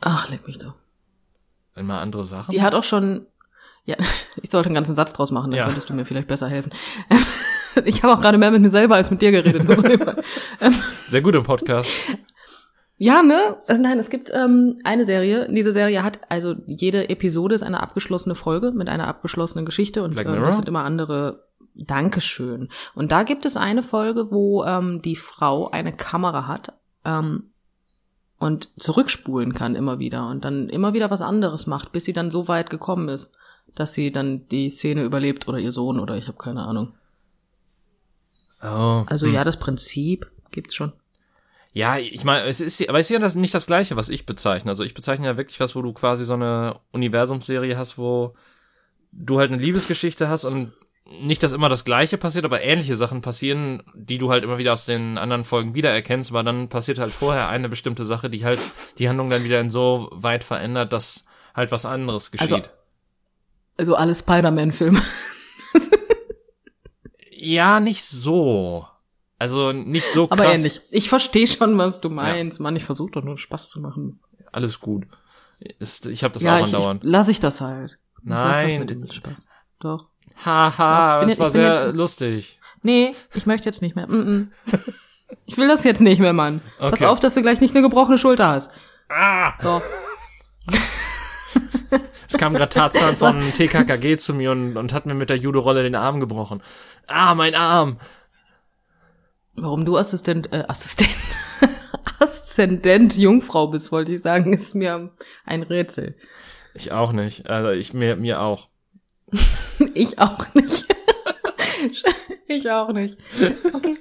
Ach, 0.00 0.28
leck 0.28 0.46
mich 0.46 0.58
doch. 0.58 0.74
Immer 1.76 2.00
andere 2.00 2.24
Sachen? 2.24 2.50
Die 2.50 2.62
hat 2.62 2.74
auch 2.74 2.84
schon. 2.84 3.26
Ja, 3.84 3.96
ich 4.42 4.50
sollte 4.50 4.68
einen 4.68 4.74
ganzen 4.74 4.96
Satz 4.96 5.12
draus 5.12 5.30
machen, 5.30 5.50
dann 5.50 5.58
Ja. 5.58 5.66
könntest 5.66 5.88
du 5.90 5.94
mir 5.94 6.04
vielleicht 6.04 6.28
besser 6.28 6.48
helfen. 6.48 6.72
Ich 7.84 8.02
habe 8.02 8.14
auch 8.14 8.20
gerade 8.20 8.38
mehr 8.38 8.50
mit 8.50 8.62
mir 8.62 8.70
selber 8.70 8.96
als 8.96 9.10
mit 9.10 9.22
dir 9.22 9.30
geredet. 9.30 9.66
nebenbei. 9.66 10.16
Sehr 11.06 11.22
gut 11.22 11.34
im 11.34 11.42
Podcast. 11.42 11.90
ja, 12.96 13.22
ne? 13.22 13.56
Also 13.66 13.82
nein, 13.82 13.98
es 13.98 14.10
gibt 14.10 14.30
ähm, 14.34 14.78
eine 14.84 15.04
Serie. 15.04 15.48
Diese 15.50 15.72
Serie 15.72 16.02
hat, 16.02 16.20
also 16.28 16.54
jede 16.66 17.08
Episode 17.08 17.54
ist 17.54 17.62
eine 17.62 17.82
abgeschlossene 17.82 18.34
Folge 18.34 18.72
mit 18.72 18.88
einer 18.88 19.08
abgeschlossenen 19.08 19.64
Geschichte 19.64 20.02
und 20.02 20.16
ähm, 20.16 20.42
das 20.42 20.56
sind 20.56 20.68
immer 20.68 20.84
andere. 20.84 21.44
Dankeschön. 21.76 22.68
Und 22.94 23.10
da 23.10 23.24
gibt 23.24 23.44
es 23.44 23.56
eine 23.56 23.82
Folge, 23.82 24.30
wo 24.30 24.62
ähm, 24.62 25.02
die 25.02 25.16
Frau 25.16 25.70
eine 25.70 25.92
Kamera 25.92 26.46
hat 26.46 26.72
ähm, 27.04 27.50
und 28.38 28.68
zurückspulen 28.80 29.54
kann 29.54 29.74
immer 29.74 29.98
wieder 29.98 30.28
und 30.28 30.44
dann 30.44 30.68
immer 30.68 30.92
wieder 30.92 31.10
was 31.10 31.20
anderes 31.20 31.66
macht, 31.66 31.90
bis 31.90 32.04
sie 32.04 32.12
dann 32.12 32.30
so 32.30 32.46
weit 32.46 32.70
gekommen 32.70 33.08
ist, 33.08 33.32
dass 33.74 33.92
sie 33.92 34.12
dann 34.12 34.46
die 34.48 34.70
Szene 34.70 35.02
überlebt 35.02 35.48
oder 35.48 35.58
ihr 35.58 35.72
Sohn 35.72 35.98
oder 35.98 36.16
ich 36.16 36.28
habe 36.28 36.38
keine 36.38 36.62
Ahnung. 36.62 36.92
Oh. 38.64 39.04
Also 39.06 39.26
hm. 39.26 39.34
ja, 39.34 39.44
das 39.44 39.58
Prinzip 39.58 40.30
gibt's 40.50 40.74
schon. 40.74 40.92
Ja, 41.72 41.98
ich 41.98 42.24
meine, 42.24 42.46
es 42.46 42.60
ist, 42.60 42.88
aber 42.88 42.98
es 43.00 43.06
ist 43.06 43.10
ja 43.10 43.18
das, 43.18 43.34
nicht 43.34 43.52
das 43.52 43.66
Gleiche, 43.66 43.96
was 43.96 44.08
ich 44.08 44.26
bezeichne. 44.26 44.70
Also 44.70 44.84
ich 44.84 44.94
bezeichne 44.94 45.26
ja 45.26 45.36
wirklich 45.36 45.58
was, 45.60 45.74
wo 45.74 45.82
du 45.82 45.92
quasi 45.92 46.24
so 46.24 46.34
eine 46.34 46.78
Universumsserie 46.92 47.76
hast, 47.76 47.98
wo 47.98 48.34
du 49.10 49.38
halt 49.38 49.50
eine 49.52 49.60
Liebesgeschichte 49.60 50.28
hast 50.28 50.44
und 50.44 50.72
nicht, 51.20 51.42
dass 51.42 51.52
immer 51.52 51.68
das 51.68 51.84
Gleiche 51.84 52.16
passiert, 52.16 52.44
aber 52.46 52.62
ähnliche 52.62 52.96
Sachen 52.96 53.20
passieren, 53.20 53.82
die 53.94 54.18
du 54.18 54.30
halt 54.30 54.42
immer 54.44 54.56
wieder 54.56 54.72
aus 54.72 54.86
den 54.86 55.18
anderen 55.18 55.44
Folgen 55.44 55.74
wiedererkennst, 55.74 56.30
aber 56.30 56.42
dann 56.44 56.68
passiert 56.68 56.98
halt 56.98 57.12
vorher 57.12 57.48
eine 57.48 57.68
bestimmte 57.68 58.04
Sache, 58.04 58.30
die 58.30 58.44
halt 58.44 58.60
die 58.98 59.08
Handlung 59.08 59.28
dann 59.28 59.44
wieder 59.44 59.60
in 59.60 59.68
so 59.68 60.08
weit 60.12 60.44
verändert, 60.44 60.92
dass 60.92 61.26
halt 61.54 61.72
was 61.72 61.84
anderes 61.84 62.30
geschieht. 62.30 62.52
Also- 62.52 62.68
Also 63.76 63.96
alle 63.96 64.14
Spider-Man-Filme. 64.14 65.02
ja, 67.44 67.80
nicht 67.80 68.04
so. 68.04 68.86
Also 69.38 69.72
nicht 69.72 70.06
so 70.06 70.26
krass. 70.26 70.40
Aber 70.40 70.52
ähnlich. 70.52 70.80
Ich 70.90 71.08
verstehe 71.08 71.46
schon, 71.46 71.76
was 71.76 72.00
du 72.00 72.08
meinst. 72.10 72.60
Mann, 72.60 72.76
ich 72.76 72.84
versuche 72.84 73.10
doch 73.12 73.24
nur 73.24 73.36
Spaß 73.36 73.68
zu 73.68 73.80
machen. 73.80 74.20
Alles 74.52 74.80
gut. 74.80 75.06
Ist, 75.78 76.06
ich 76.06 76.24
habe 76.24 76.34
das 76.34 76.42
ja, 76.42 76.58
auch 76.58 76.64
andauernd. 76.64 77.04
lass 77.04 77.28
ich 77.28 77.40
das 77.40 77.60
halt. 77.60 77.98
Ich 78.22 78.28
lass 78.28 78.62
das 78.62 78.72
Nein. 78.72 79.36
Doch. 79.80 80.08
Haha, 80.44 81.20
bin 81.20 81.28
das 81.28 81.38
war 81.38 81.50
sehr 81.50 81.86
jetzt- 81.86 81.96
lustig. 81.96 82.58
Nee, 82.82 83.14
ich 83.34 83.46
möchte 83.46 83.66
jetzt 83.66 83.82
nicht 83.82 83.96
mehr. 83.96 84.06
Mm 84.06 84.12
-mm. 84.12 84.48
Ich 85.46 85.56
will 85.56 85.68
das 85.68 85.84
jetzt 85.84 86.00
nicht 86.00 86.20
mehr, 86.20 86.32
Mann. 86.32 86.60
Pass 86.78 86.92
Okay. 86.94 87.06
auf, 87.06 87.18
dass 87.18 87.34
du 87.34 87.42
gleich 87.42 87.60
nicht 87.60 87.74
eine 87.74 87.82
gebrochene 87.82 88.18
Schulter 88.18 88.48
hast. 88.48 88.70
Ah! 89.08 89.52
So. 89.60 89.82
Es 92.34 92.38
kam 92.38 92.52
gerade 92.52 92.68
Tarzan 92.68 93.14
von 93.14 93.40
TKKG 93.40 94.16
zu 94.16 94.34
mir 94.34 94.50
und, 94.50 94.76
und 94.76 94.92
hat 94.92 95.06
mir 95.06 95.14
mit 95.14 95.30
der 95.30 95.36
Judo-Rolle 95.36 95.84
den 95.84 95.94
Arm 95.94 96.18
gebrochen. 96.18 96.64
Ah, 97.06 97.36
mein 97.36 97.54
Arm! 97.54 98.00
Warum 99.54 99.84
du 99.84 99.96
Assistent, 99.96 100.52
äh, 100.52 100.64
Assistent, 100.66 101.14
Aszendent 102.18 103.16
Jungfrau 103.16 103.68
bist, 103.68 103.92
wollte 103.92 104.16
ich 104.16 104.22
sagen, 104.22 104.52
ist 104.52 104.74
mir 104.74 105.12
ein 105.44 105.62
Rätsel. 105.62 106.16
Ich 106.74 106.90
auch 106.90 107.12
nicht. 107.12 107.48
Also 107.48 107.70
ich 107.70 107.94
mir, 107.94 108.16
mir 108.16 108.40
auch. 108.40 108.68
Ich 109.94 110.18
auch 110.18 110.54
nicht. 110.54 110.86
ich 112.48 112.68
auch 112.68 112.92
nicht. 112.92 113.16
Okay. 113.72 113.96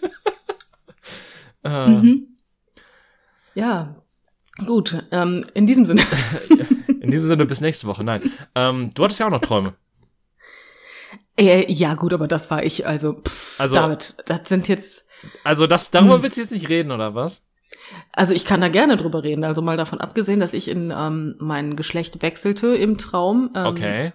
Äh, 1.63 1.87
Mhm. 1.87 2.37
Ja, 3.53 3.93
gut. 4.65 5.03
Ähm, 5.11 5.45
in 5.53 5.67
diesem 5.67 5.85
Sinne. 5.85 6.01
In 7.01 7.11
diesem 7.11 7.27
Sinne 7.27 7.45
bis 7.45 7.59
nächste 7.59 7.85
Woche. 7.87 8.03
Nein. 8.03 8.31
Ähm, 8.55 8.91
du 8.93 9.03
hattest 9.03 9.19
ja 9.19 9.25
auch 9.27 9.31
noch 9.31 9.41
Träume. 9.41 9.73
Äh, 11.37 11.69
ja, 11.71 11.95
gut, 11.95 12.13
aber 12.13 12.27
das 12.27 12.49
war 12.49 12.63
ich. 12.63 12.87
Also, 12.87 13.13
pff, 13.21 13.59
Also- 13.59 13.75
David, 13.75 14.15
das 14.25 14.47
sind 14.47 14.67
jetzt. 14.69 15.05
Also 15.43 15.67
das, 15.67 15.89
darüber 15.91 16.15
Hm. 16.15 16.23
willst 16.23 16.37
du 16.37 16.41
jetzt 16.41 16.51
nicht 16.51 16.69
reden, 16.69 16.91
oder 16.91 17.13
was? 17.15 17.41
Also 18.11 18.33
ich 18.33 18.45
kann 18.45 18.61
da 18.61 18.67
gerne 18.69 18.97
drüber 18.97 19.23
reden. 19.23 19.43
Also 19.43 19.61
mal 19.61 19.77
davon 19.77 19.99
abgesehen, 19.99 20.39
dass 20.39 20.53
ich 20.53 20.67
in 20.67 20.93
ähm, 20.95 21.35
mein 21.39 21.75
Geschlecht 21.75 22.21
wechselte 22.21 22.75
im 22.75 22.97
Traum. 22.97 23.51
Ähm, 23.55 23.65
Okay. 23.65 24.13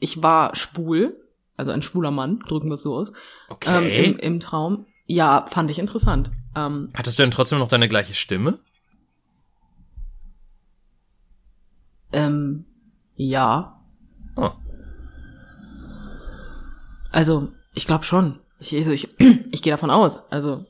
Ich 0.00 0.22
war 0.22 0.54
schwul, 0.56 1.16
also 1.56 1.70
ein 1.72 1.82
schwuler 1.82 2.10
Mann, 2.10 2.40
drücken 2.40 2.68
wir 2.68 2.74
es 2.74 2.82
so 2.82 2.94
aus. 2.96 3.08
Ähm, 3.10 3.14
Okay. 3.50 4.04
im, 4.04 4.16
Im 4.18 4.40
Traum. 4.40 4.86
Ja, 5.06 5.46
fand 5.48 5.70
ich 5.70 5.78
interessant. 5.78 6.30
Ähm, 6.56 6.88
Hattest 6.94 7.18
du 7.18 7.22
denn 7.22 7.30
trotzdem 7.30 7.58
noch 7.58 7.68
deine 7.68 7.88
gleiche 7.88 8.14
Stimme? 8.14 8.58
Ähm, 12.12 12.64
ja. 13.16 13.80
Oh. 14.36 14.50
Also, 17.10 17.52
ich 17.74 17.86
glaube 17.86 18.04
schon. 18.04 18.40
Ich, 18.58 18.74
also 18.76 18.90
ich, 18.90 19.08
ich 19.52 19.62
gehe 19.62 19.72
davon 19.72 19.90
aus. 19.90 20.30
Also, 20.30 20.64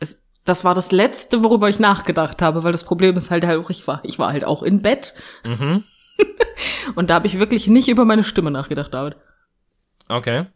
es, 0.00 0.22
das 0.44 0.64
war 0.64 0.74
das 0.74 0.92
Letzte, 0.92 1.42
worüber 1.42 1.68
ich 1.68 1.78
nachgedacht 1.78 2.42
habe, 2.42 2.62
weil 2.62 2.72
das 2.72 2.84
Problem 2.84 3.16
ist 3.16 3.30
halt, 3.30 3.44
halt 3.44 3.64
auch, 3.64 3.70
ich 3.70 3.86
war, 3.86 4.00
ich 4.04 4.18
war 4.18 4.32
halt 4.32 4.44
auch 4.44 4.62
in 4.62 4.82
Bett 4.82 5.14
Mhm. 5.44 5.84
und 6.94 7.10
da 7.10 7.14
habe 7.14 7.26
ich 7.26 7.38
wirklich 7.38 7.66
nicht 7.66 7.88
über 7.88 8.04
meine 8.04 8.22
Stimme 8.22 8.50
nachgedacht, 8.50 8.94
David. 8.94 9.16
Okay. 10.08 10.46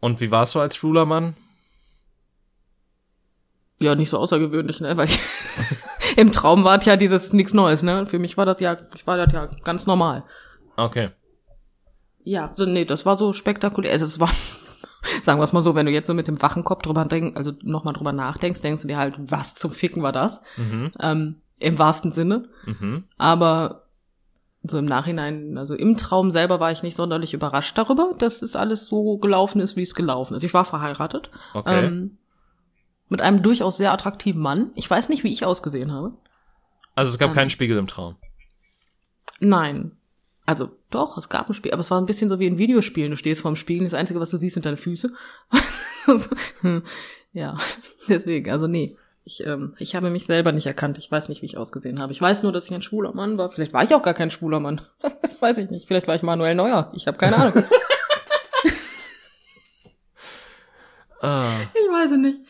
Und 0.00 0.20
wie 0.20 0.30
warst 0.30 0.54
du 0.54 0.60
als 0.60 0.76
schwuler 0.76 1.04
Mann? 1.04 1.36
Ja, 3.80 3.94
nicht 3.94 4.10
so 4.10 4.18
außergewöhnlich, 4.18 4.80
ne? 4.80 4.96
Weil 4.96 5.08
ich, 5.08 5.18
im 6.16 6.32
Traum 6.32 6.64
war 6.64 6.78
es 6.78 6.84
ja 6.84 6.96
dieses 6.96 7.32
nichts 7.32 7.54
Neues, 7.54 7.82
ne? 7.82 8.06
Für 8.06 8.18
mich 8.18 8.36
war 8.36 8.46
das 8.46 8.60
ja, 8.60 8.76
ich 8.94 9.06
war 9.06 9.16
das 9.16 9.32
ja 9.32 9.46
ganz 9.64 9.86
normal. 9.86 10.24
Okay. 10.76 11.10
Ja, 12.22 12.52
so, 12.54 12.66
nee, 12.66 12.84
das 12.84 13.06
war 13.06 13.16
so 13.16 13.32
spektakulär. 13.32 13.92
Also 13.92 14.04
es 14.04 14.20
war 14.20 14.30
Sagen 15.22 15.40
wir 15.40 15.44
es 15.44 15.52
mal 15.52 15.62
so, 15.62 15.74
wenn 15.74 15.86
du 15.86 15.92
jetzt 15.92 16.06
so 16.06 16.14
mit 16.14 16.28
dem 16.28 16.40
wachen 16.42 16.64
Kopf 16.64 16.82
drüber 16.82 17.04
denkst, 17.04 17.36
also 17.36 17.52
nochmal 17.62 17.94
drüber 17.94 18.12
nachdenkst, 18.12 18.60
denkst 18.60 18.82
du 18.82 18.88
dir 18.88 18.98
halt, 18.98 19.16
was 19.18 19.54
zum 19.54 19.70
Ficken 19.70 20.02
war 20.02 20.12
das? 20.12 20.42
Mhm. 20.56 20.92
Ähm, 21.00 21.36
Im 21.58 21.78
wahrsten 21.78 22.12
Sinne. 22.12 22.44
Mhm. 22.66 23.04
Aber 23.16 23.86
so 24.62 24.78
im 24.78 24.84
Nachhinein, 24.84 25.56
also 25.56 25.74
im 25.74 25.96
Traum 25.96 26.32
selber 26.32 26.60
war 26.60 26.70
ich 26.70 26.82
nicht 26.82 26.96
sonderlich 26.96 27.32
überrascht 27.32 27.76
darüber, 27.78 28.12
dass 28.18 28.42
es 28.42 28.56
alles 28.56 28.86
so 28.86 29.16
gelaufen 29.16 29.60
ist, 29.60 29.76
wie 29.76 29.82
es 29.82 29.94
gelaufen 29.94 30.34
ist. 30.34 30.42
Ich 30.42 30.52
war 30.52 30.66
verheiratet. 30.66 31.30
Okay. 31.54 31.86
Ähm, 31.86 32.18
mit 33.10 33.20
einem 33.20 33.42
durchaus 33.42 33.76
sehr 33.76 33.92
attraktiven 33.92 34.40
Mann. 34.40 34.70
Ich 34.74 34.88
weiß 34.88 35.10
nicht, 35.10 35.24
wie 35.24 35.32
ich 35.32 35.44
ausgesehen 35.44 35.92
habe. 35.92 36.14
also 36.94 37.10
es 37.10 37.18
gab 37.18 37.30
ähm, 37.30 37.34
keinen 37.34 37.50
Spiegel 37.50 37.76
im 37.76 37.86
Traum. 37.86 38.16
Nein. 39.40 39.92
Also 40.46 40.70
doch, 40.90 41.18
es 41.18 41.28
gab 41.28 41.48
ein 41.48 41.54
Spiel, 41.54 41.72
aber 41.72 41.80
es 41.80 41.90
war 41.90 42.00
ein 42.00 42.06
bisschen 42.06 42.28
so 42.28 42.40
wie 42.40 42.46
in 42.46 42.58
Videospielen. 42.58 43.10
Du 43.10 43.16
stehst 43.16 43.42
vorm 43.42 43.56
Spiegel, 43.56 43.84
das 43.84 43.94
Einzige, 43.94 44.20
was 44.20 44.30
du 44.30 44.38
siehst, 44.38 44.54
sind 44.54 44.64
deine 44.64 44.78
Füße. 44.78 45.12
Hm, 46.62 46.82
ja, 47.32 47.56
deswegen, 48.08 48.50
also 48.50 48.66
nee. 48.66 48.96
Ich, 49.22 49.46
ähm, 49.46 49.72
ich 49.78 49.94
habe 49.94 50.10
mich 50.10 50.24
selber 50.24 50.50
nicht 50.50 50.66
erkannt. 50.66 50.98
Ich 50.98 51.12
weiß 51.12 51.28
nicht, 51.28 51.42
wie 51.42 51.46
ich 51.46 51.58
ausgesehen 51.58 52.00
habe. 52.00 52.12
Ich 52.12 52.20
weiß 52.20 52.42
nur, 52.42 52.52
dass 52.52 52.66
ich 52.66 52.74
ein 52.74 52.82
schwuler 52.82 53.12
Mann 53.12 53.38
war. 53.38 53.50
Vielleicht 53.50 53.74
war 53.74 53.84
ich 53.84 53.94
auch 53.94 54.02
gar 54.02 54.14
kein 54.14 54.30
schwuler 54.30 54.58
Mann. 54.58 54.80
Das, 55.00 55.20
das 55.20 55.40
weiß 55.40 55.58
ich 55.58 55.70
nicht. 55.70 55.86
Vielleicht 55.86 56.08
war 56.08 56.16
ich 56.16 56.22
Manuel 56.22 56.54
Neuer. 56.56 56.90
Ich 56.94 57.06
habe 57.06 57.18
keine 57.18 57.36
Ahnung. 57.36 57.62
Ah. 61.20 61.44
Ich 61.74 61.92
weiß 61.92 62.12
es 62.12 62.18
nicht. 62.18 62.40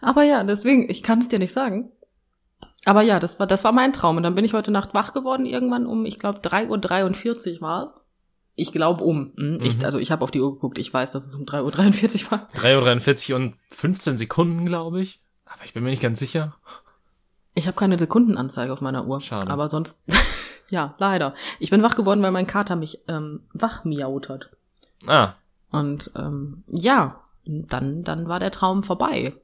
Aber 0.00 0.22
ja, 0.22 0.42
deswegen, 0.44 0.88
ich 0.88 1.02
kann 1.02 1.18
es 1.20 1.28
dir 1.28 1.38
nicht 1.38 1.52
sagen. 1.52 1.90
Aber 2.84 3.02
ja, 3.02 3.18
das 3.20 3.38
war, 3.40 3.46
das 3.46 3.64
war 3.64 3.72
mein 3.72 3.92
Traum. 3.92 4.16
Und 4.16 4.22
dann 4.22 4.34
bin 4.34 4.44
ich 4.44 4.54
heute 4.54 4.70
Nacht 4.70 4.94
wach 4.94 5.12
geworden, 5.12 5.44
irgendwann 5.46 5.86
um, 5.86 6.06
ich 6.06 6.18
glaube, 6.18 6.38
3.43 6.40 7.56
Uhr 7.56 7.60
war. 7.60 7.94
Ich 8.54 8.72
glaube 8.72 9.04
um. 9.04 9.32
Hm, 9.36 9.58
Ich, 9.62 9.78
Mhm. 9.78 9.84
also 9.84 9.98
ich 9.98 10.10
habe 10.10 10.22
auf 10.24 10.30
die 10.30 10.40
Uhr 10.40 10.54
geguckt, 10.54 10.78
ich 10.78 10.92
weiß, 10.92 11.12
dass 11.12 11.26
es 11.26 11.34
um 11.34 11.44
3.43 11.44 12.24
Uhr 12.26 12.30
war. 12.32 12.48
3.43 12.54 13.30
Uhr 13.32 13.36
und 13.36 13.54
15 13.68 14.16
Sekunden, 14.16 14.64
glaube 14.66 15.00
ich. 15.00 15.20
Aber 15.44 15.64
ich 15.64 15.72
bin 15.74 15.82
mir 15.82 15.90
nicht 15.90 16.02
ganz 16.02 16.18
sicher. 16.18 16.56
Ich 17.54 17.66
habe 17.66 17.76
keine 17.76 17.98
Sekundenanzeige 17.98 18.72
auf 18.72 18.80
meiner 18.80 19.06
Uhr. 19.06 19.20
Schade. 19.20 19.50
Aber 19.50 19.68
sonst, 19.68 20.00
ja, 20.70 20.94
leider. 20.98 21.34
Ich 21.58 21.70
bin 21.70 21.82
wach 21.82 21.96
geworden, 21.96 22.22
weil 22.22 22.30
mein 22.30 22.46
Kater 22.46 22.76
mich 22.76 23.00
ähm, 23.08 23.40
wach 23.52 23.84
miaut 23.84 24.28
hat. 24.28 24.50
Ah, 25.06 25.34
Und 25.70 26.10
ähm, 26.16 26.62
ja, 26.70 27.20
dann, 27.68 28.02
dann 28.02 28.28
war 28.28 28.40
der 28.40 28.50
Traum 28.50 28.82
vorbei. 28.82 29.34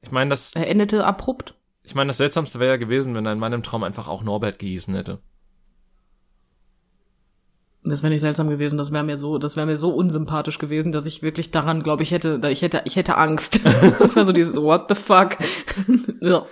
ich 0.00 0.10
meine, 0.10 0.30
das, 0.30 0.54
Er 0.54 0.68
endete 0.68 1.04
abrupt. 1.04 1.54
ich 1.82 1.94
meine, 1.94 2.08
das 2.08 2.16
Seltsamste 2.18 2.58
wäre 2.60 2.72
ja 2.72 2.76
gewesen, 2.76 3.14
wenn 3.14 3.24
dein 3.24 3.38
Mann 3.38 3.52
im 3.52 3.62
Traum 3.62 3.82
einfach 3.84 4.08
auch 4.08 4.22
Norbert 4.22 4.58
gehießen 4.58 4.94
hätte. 4.94 5.18
Das 7.84 8.02
wäre 8.04 8.12
nicht 8.12 8.20
seltsam 8.20 8.48
gewesen, 8.48 8.78
das 8.78 8.92
wäre 8.92 9.02
mir 9.02 9.16
so, 9.16 9.38
das 9.38 9.56
wäre 9.56 9.66
mir 9.66 9.76
so 9.76 9.90
unsympathisch 9.90 10.58
gewesen, 10.58 10.92
dass 10.92 11.04
ich 11.04 11.22
wirklich 11.22 11.50
daran, 11.50 11.82
glaube 11.82 12.04
ich, 12.04 12.12
hätte, 12.12 12.40
ich 12.48 12.62
hätte, 12.62 12.82
ich 12.84 12.94
hätte 12.94 13.16
Angst. 13.16 13.60
das 13.98 14.14
wäre 14.14 14.24
so 14.24 14.32
dieses 14.32 14.54
What 14.54 14.84
the 14.88 14.94
fuck. 14.94 15.36
ja. 16.20 16.46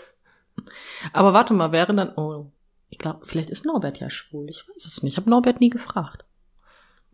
Aber 1.13 1.33
warte 1.33 1.55
mal, 1.55 1.71
wäre 1.71 1.95
dann, 1.95 2.13
oh, 2.17 2.51
ich 2.89 2.99
glaube, 2.99 3.21
vielleicht 3.23 3.51
ist 3.51 3.65
Norbert 3.65 4.01
ja 4.01 4.11
schwul. 4.11 4.51
Ich 4.51 4.67
weiß 4.69 4.85
es 4.85 5.03
nicht. 5.05 5.13
Ich 5.13 5.17
habe 5.19 5.31
Norbert 5.31 5.61
nie 5.61 5.71
gefragt. 5.71 6.25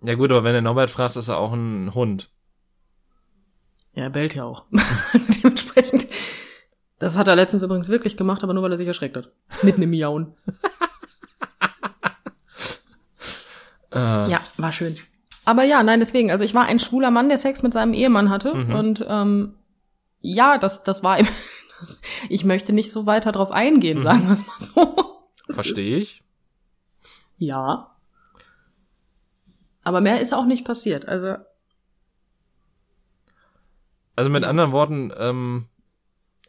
Ja 0.03 0.15
gut, 0.15 0.31
aber 0.31 0.45
wenn 0.45 0.55
du 0.55 0.63
Norbert 0.63 0.91
fragst, 0.91 1.19
ist 1.19 1.29
er 1.29 1.39
auch 1.39 1.53
ein 1.53 1.95
Hund. 1.95 2.31
Ja, 3.97 4.05
er 4.05 4.11
bellt 4.11 4.35
ja 4.37 4.45
auch. 4.45 4.65
also 5.13 5.27
dementsprechend. 5.43 6.07
Das 7.01 7.17
hat 7.17 7.27
er 7.29 7.35
letztens 7.37 7.63
übrigens 7.65 7.89
wirklich 7.89 8.17
gemacht, 8.17 8.43
aber 8.45 8.55
nur 8.55 8.63
weil 8.63 8.71
er 8.71 8.77
sich 8.79 8.87
erschreckt 8.87 9.17
hat. 9.17 9.31
Mitten 9.63 9.83
im 9.83 9.91
Miauen. 9.91 10.35
Äh, 13.93 14.31
Ja, 14.31 14.41
war 14.57 14.73
schön. 14.73 14.97
Aber 15.45 15.63
ja, 15.65 15.83
nein, 15.83 16.01
deswegen, 16.01 16.31
also 16.31 16.45
ich 16.45 16.55
war 16.55 16.65
ein 16.67 16.81
schwuler 16.81 17.11
Mann, 17.11 17.29
der 17.29 17.39
Sex 17.39 17.63
mit 17.63 17.73
seinem 17.73 17.93
Ehemann 17.95 18.31
hatte. 18.31 18.53
Mhm. 18.55 18.75
Und 18.75 19.07
ähm, 19.09 19.55
ja, 20.21 20.59
das, 20.59 20.83
das 20.85 21.03
war 21.03 21.19
ihm. 21.19 21.27
Ich 22.31 22.43
möchte 22.45 22.73
nicht 22.73 22.91
so 22.91 23.05
weiter 23.05 23.33
drauf 23.33 23.51
eingehen, 23.51 23.99
Mhm. 23.99 24.03
sagen 24.03 24.27
wir 24.27 24.33
es 24.33 24.47
mal 24.47 24.59
so. 24.59 25.23
Verstehe 25.51 25.99
ich. 25.99 26.23
Ja. 27.37 27.95
Aber 29.85 30.01
mehr 30.01 30.21
ist 30.23 30.33
auch 30.33 30.47
nicht 30.47 30.65
passiert. 30.65 31.07
Also, 31.07 31.37
Also 34.17 34.31
mit 34.31 34.45
anderen 34.45 34.73
Worten, 34.73 35.13
ähm, 35.19 35.67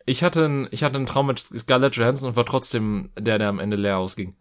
ich 0.05 0.23
hatte, 0.23 0.45
einen, 0.45 0.67
ich 0.71 0.83
hatte 0.83 0.95
einen 0.95 1.05
Traum 1.05 1.27
mit 1.27 1.39
Scarlett 1.39 1.95
Johansson 1.97 2.29
und 2.29 2.35
war 2.37 2.45
trotzdem 2.45 3.11
der, 3.19 3.37
der 3.39 3.49
am 3.49 3.59
Ende 3.59 3.75
leer 3.77 3.97
ausging. 3.97 4.35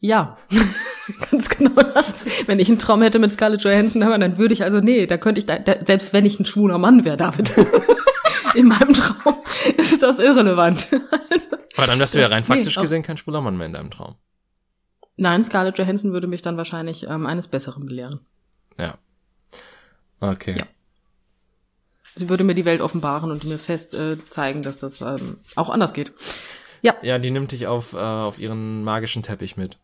ja. 0.00 0.36
Ganz 1.30 1.48
genau 1.48 1.72
das. 1.82 2.46
Wenn 2.46 2.60
ich 2.60 2.68
einen 2.68 2.78
Traum 2.78 3.02
hätte 3.02 3.18
mit 3.18 3.32
Scarlett 3.32 3.62
Johansson, 3.64 4.02
aber 4.04 4.16
dann 4.18 4.38
würde 4.38 4.54
ich 4.54 4.62
also, 4.62 4.78
nee, 4.78 5.06
da 5.06 5.16
könnte 5.16 5.40
ich, 5.40 5.46
da, 5.46 5.58
da, 5.58 5.74
selbst 5.84 6.12
wenn 6.12 6.24
ich 6.24 6.38
ein 6.38 6.44
schwuler 6.44 6.78
Mann 6.78 7.04
wäre, 7.04 7.16
David. 7.16 7.52
In 8.54 8.68
meinem 8.68 8.92
Traum 8.92 9.34
ist 9.76 10.02
das 10.02 10.18
irrelevant. 10.20 10.88
Also, 11.30 11.48
Aber 11.76 11.86
dann 11.88 11.98
wärst 11.98 12.14
du 12.14 12.20
ja 12.20 12.28
rein 12.28 12.42
nee, 12.42 12.46
faktisch 12.54 12.78
auf- 12.78 12.82
gesehen 12.82 13.02
kein 13.02 13.16
schwuler 13.16 13.40
Mann 13.40 13.56
mehr 13.56 13.66
in 13.66 13.72
deinem 13.72 13.90
Traum. 13.90 14.16
Nein, 15.16 15.42
Scarlett 15.44 15.78
Johansson 15.78 16.12
würde 16.12 16.26
mich 16.28 16.42
dann 16.42 16.56
wahrscheinlich 16.56 17.04
ähm, 17.08 17.26
eines 17.26 17.48
Besseren 17.48 17.86
belehren. 17.86 18.20
Ja. 18.78 18.98
Okay. 20.20 20.56
Ja. 20.58 20.66
Sie 22.14 22.28
würde 22.28 22.44
mir 22.44 22.54
die 22.54 22.64
Welt 22.64 22.80
offenbaren 22.80 23.30
und 23.30 23.44
mir 23.44 23.58
fest 23.58 23.94
äh, 23.94 24.16
zeigen, 24.28 24.62
dass 24.62 24.78
das 24.78 25.00
ähm, 25.00 25.38
auch 25.56 25.70
anders 25.70 25.92
geht. 25.92 26.12
Ja, 26.82 26.96
Ja, 27.02 27.18
die 27.18 27.30
nimmt 27.30 27.52
dich 27.52 27.66
auf, 27.66 27.92
äh, 27.92 27.98
auf 27.98 28.38
ihren 28.38 28.84
magischen 28.84 29.22
Teppich 29.22 29.56
mit 29.56 29.78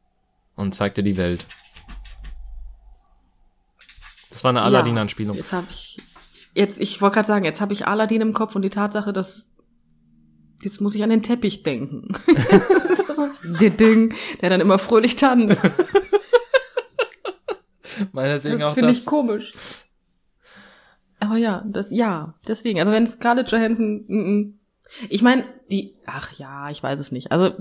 und 0.54 0.74
zeigt 0.74 0.96
dir 0.96 1.02
die 1.02 1.16
Welt. 1.16 1.44
Das 4.30 4.44
war 4.44 4.50
eine 4.50 4.62
Aladdin-Anspielung. 4.62 5.36
jetzt 5.36 5.52
habe 5.52 5.66
ich 5.70 5.96
jetzt 6.54 6.78
ich 6.80 7.00
wollte 7.00 7.14
gerade 7.14 7.26
sagen, 7.26 7.44
jetzt 7.44 7.60
habe 7.60 7.72
ich 7.72 7.86
Aladdin 7.86 8.20
im 8.20 8.32
Kopf 8.34 8.54
und 8.54 8.62
die 8.62 8.70
Tatsache, 8.70 9.12
dass 9.12 9.48
jetzt 10.62 10.80
muss 10.80 10.94
ich 10.94 11.02
an 11.02 11.10
den 11.10 11.22
Teppich 11.22 11.62
denken. 11.62 12.08
der 13.60 13.70
Ding, 13.70 14.14
der 14.40 14.50
dann 14.50 14.60
immer 14.60 14.78
fröhlich 14.78 15.16
tanzt. 15.16 15.62
Meinetwegen 18.12 18.58
Das 18.58 18.74
finde 18.74 18.90
ich 18.90 19.06
komisch. 19.06 19.54
Aber 21.20 21.36
ja, 21.36 21.64
das 21.66 21.88
ja, 21.90 22.34
deswegen. 22.46 22.78
Also 22.80 22.92
wenn 22.92 23.06
Scarlett 23.06 23.50
Johansson, 23.50 24.04
mm, 24.06 24.16
mm. 24.16 24.58
ich 25.08 25.22
meine, 25.22 25.44
die, 25.70 25.94
ach 26.06 26.32
ja, 26.32 26.70
ich 26.70 26.82
weiß 26.82 27.00
es 27.00 27.12
nicht. 27.12 27.32
Also 27.32 27.52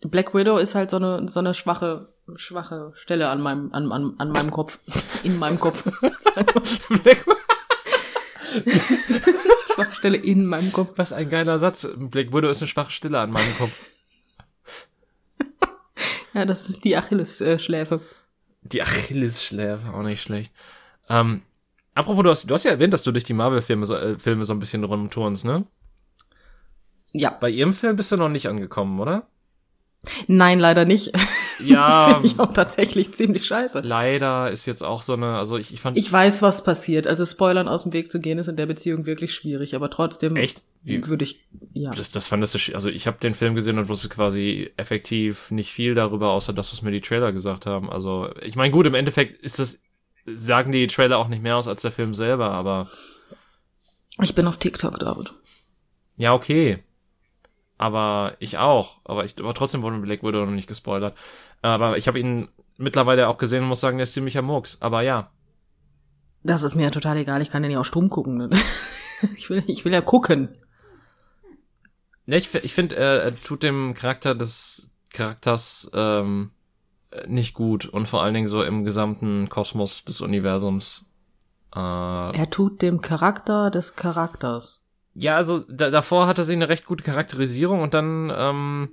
Black 0.00 0.34
Widow 0.34 0.58
ist 0.58 0.74
halt 0.74 0.90
so 0.90 0.96
eine 0.96 1.28
so 1.28 1.40
eine 1.40 1.54
schwache 1.54 2.08
schwache 2.36 2.92
Stelle 2.96 3.28
an 3.28 3.40
meinem 3.40 3.72
an, 3.72 3.92
an, 3.92 4.14
an 4.18 4.30
meinem 4.30 4.50
Kopf, 4.50 4.78
in 5.22 5.38
meinem 5.38 5.60
Kopf. 5.60 5.84
schwache 9.74 9.92
Stelle 9.92 10.16
in 10.16 10.46
meinem 10.46 10.72
Kopf. 10.72 10.92
Was 10.96 11.12
ein 11.12 11.28
geiler 11.28 11.58
Satz. 11.58 11.86
Black 11.96 12.32
Widow 12.32 12.48
ist 12.48 12.62
eine 12.62 12.68
schwache 12.68 12.92
Stille 12.92 13.20
an 13.20 13.30
meinem 13.30 13.56
Kopf. 13.58 13.90
Ja, 16.36 16.44
das 16.44 16.68
ist 16.68 16.84
die 16.84 16.94
Achillesschläfe. 16.94 18.00
Die 18.60 18.82
Achillesschläfe, 18.82 19.88
auch 19.94 20.02
nicht 20.02 20.22
schlecht. 20.22 20.52
Ähm, 21.08 21.42
apropos, 21.94 22.22
du 22.22 22.30
hast, 22.30 22.50
du 22.50 22.54
hast 22.54 22.64
ja 22.64 22.72
erwähnt, 22.72 22.92
dass 22.92 23.02
du 23.02 23.12
durch 23.12 23.24
die 23.24 23.34
Marvel-Filme 23.34 23.86
so, 23.86 23.94
äh, 23.96 24.18
Filme 24.18 24.44
so 24.44 24.52
ein 24.52 24.58
bisschen 24.58 24.84
rumturnst, 24.84 25.44
ne? 25.44 25.66
Ja, 27.12 27.30
Bei 27.30 27.48
ihrem 27.48 27.72
Film 27.72 27.96
bist 27.96 28.12
du 28.12 28.16
noch 28.16 28.28
nicht 28.28 28.48
angekommen, 28.48 28.98
oder? 29.00 29.26
nein, 30.28 30.58
leider 30.60 30.84
nicht. 30.84 31.12
Ja, 31.58 31.88
das 32.06 32.12
finde 32.12 32.26
ich 32.26 32.38
auch 32.38 32.52
tatsächlich 32.52 33.14
ziemlich 33.14 33.46
scheiße. 33.46 33.80
leider 33.80 34.50
ist 34.50 34.66
jetzt 34.66 34.82
auch 34.82 35.02
so 35.02 35.14
eine, 35.14 35.36
also 35.38 35.56
ich, 35.56 35.72
ich 35.72 35.80
fand, 35.80 35.96
Ich 35.96 36.12
weiß, 36.12 36.42
was 36.42 36.62
passiert. 36.62 37.06
Also 37.06 37.24
Spoilern 37.24 37.66
aus 37.68 37.84
dem 37.84 37.92
Weg 37.92 38.12
zu 38.12 38.20
gehen, 38.20 38.38
ist 38.38 38.48
in 38.48 38.56
der 38.56 38.66
Beziehung 38.66 39.06
wirklich 39.06 39.34
schwierig, 39.34 39.74
aber 39.74 39.90
trotzdem 39.90 40.36
echt, 40.36 40.62
würde 40.82 41.24
ich, 41.24 41.44
ja. 41.72 41.90
das, 41.90 42.10
das 42.10 42.28
fandest 42.28 42.54
du, 42.54 42.74
also 42.74 42.88
ich 42.88 43.06
habe 43.06 43.16
den 43.20 43.34
Film 43.34 43.54
gesehen 43.54 43.78
und 43.78 43.88
wusste 43.88 44.08
quasi 44.08 44.70
effektiv 44.76 45.50
nicht 45.50 45.72
viel 45.72 45.94
darüber, 45.94 46.30
außer 46.30 46.52
das, 46.52 46.72
was 46.72 46.82
mir 46.82 46.92
die 46.92 47.00
Trailer 47.00 47.32
gesagt 47.32 47.66
haben. 47.66 47.90
Also, 47.90 48.28
ich 48.42 48.54
meine, 48.54 48.70
gut, 48.70 48.86
im 48.86 48.94
Endeffekt 48.94 49.42
ist 49.42 49.58
das, 49.58 49.80
sagen 50.26 50.72
die 50.72 50.86
Trailer 50.86 51.18
auch 51.18 51.28
nicht 51.28 51.42
mehr 51.42 51.56
aus 51.56 51.68
als 51.68 51.82
der 51.82 51.92
Film 51.92 52.14
selber, 52.14 52.50
aber 52.50 52.88
Ich 54.22 54.34
bin 54.34 54.46
auf 54.46 54.56
TikTok, 54.56 54.98
David. 54.98 55.32
Ja, 56.16 56.32
okay. 56.34 56.82
Aber 57.78 58.34
ich 58.38 58.58
auch. 58.58 59.00
Aber 59.04 59.24
ich, 59.24 59.38
aber 59.38 59.54
trotzdem 59.54 59.82
wurde 59.82 59.98
Black 59.98 60.22
Widow 60.22 60.44
noch 60.44 60.52
nicht 60.52 60.68
gespoilert. 60.68 61.16
Aber 61.62 61.98
ich 61.98 62.08
habe 62.08 62.18
ihn 62.18 62.48
mittlerweile 62.78 63.28
auch 63.28 63.38
gesehen 63.38 63.62
und 63.62 63.68
muss 63.68 63.80
sagen, 63.80 63.98
der 63.98 64.04
ist 64.04 64.14
ziemlicher 64.14 64.42
Murks. 64.42 64.78
Aber 64.80 65.02
ja. 65.02 65.30
Das 66.42 66.62
ist 66.62 66.74
mir 66.74 66.84
ja 66.84 66.90
total 66.90 67.16
egal, 67.18 67.42
ich 67.42 67.50
kann 67.50 67.62
den 67.62 67.72
ja 67.72 67.80
auch 67.80 67.84
stumm 67.84 68.08
gucken. 68.08 68.36
Ne? 68.36 68.50
Ich 69.38 69.48
will, 69.48 69.64
ich 69.66 69.82
will 69.86 69.94
ja 69.94 70.02
gucken. 70.02 70.58
Ja, 72.26 72.36
ich, 72.36 72.54
ich 72.54 72.74
finde, 72.74 72.96
er, 72.96 73.22
er 73.22 73.42
tut 73.42 73.62
dem 73.62 73.94
Charakter 73.94 74.34
des 74.34 74.90
Charakters 75.10 75.90
ähm, 75.94 76.50
äh, 76.50 76.55
nicht 77.26 77.54
gut. 77.54 77.86
Und 77.86 78.08
vor 78.08 78.22
allen 78.22 78.34
Dingen 78.34 78.46
so 78.46 78.62
im 78.62 78.84
gesamten 78.84 79.48
Kosmos 79.48 80.04
des 80.04 80.20
Universums. 80.20 81.06
Äh, 81.74 81.78
Er 81.78 82.48
tut 82.50 82.82
dem 82.82 83.00
Charakter 83.00 83.70
des 83.70 83.96
Charakters. 83.96 84.82
ja, 85.14 85.36
also 85.36 85.60
da, 85.68 85.90
davor 85.90 86.26
hatte 86.26 86.44
sie 86.44 86.54
eine 86.54 86.68
recht 86.68 86.86
gute 86.86 87.04
Charakterisierung 87.04 87.80
und 87.80 87.94
dann 87.94 88.32
ähm, 88.34 88.88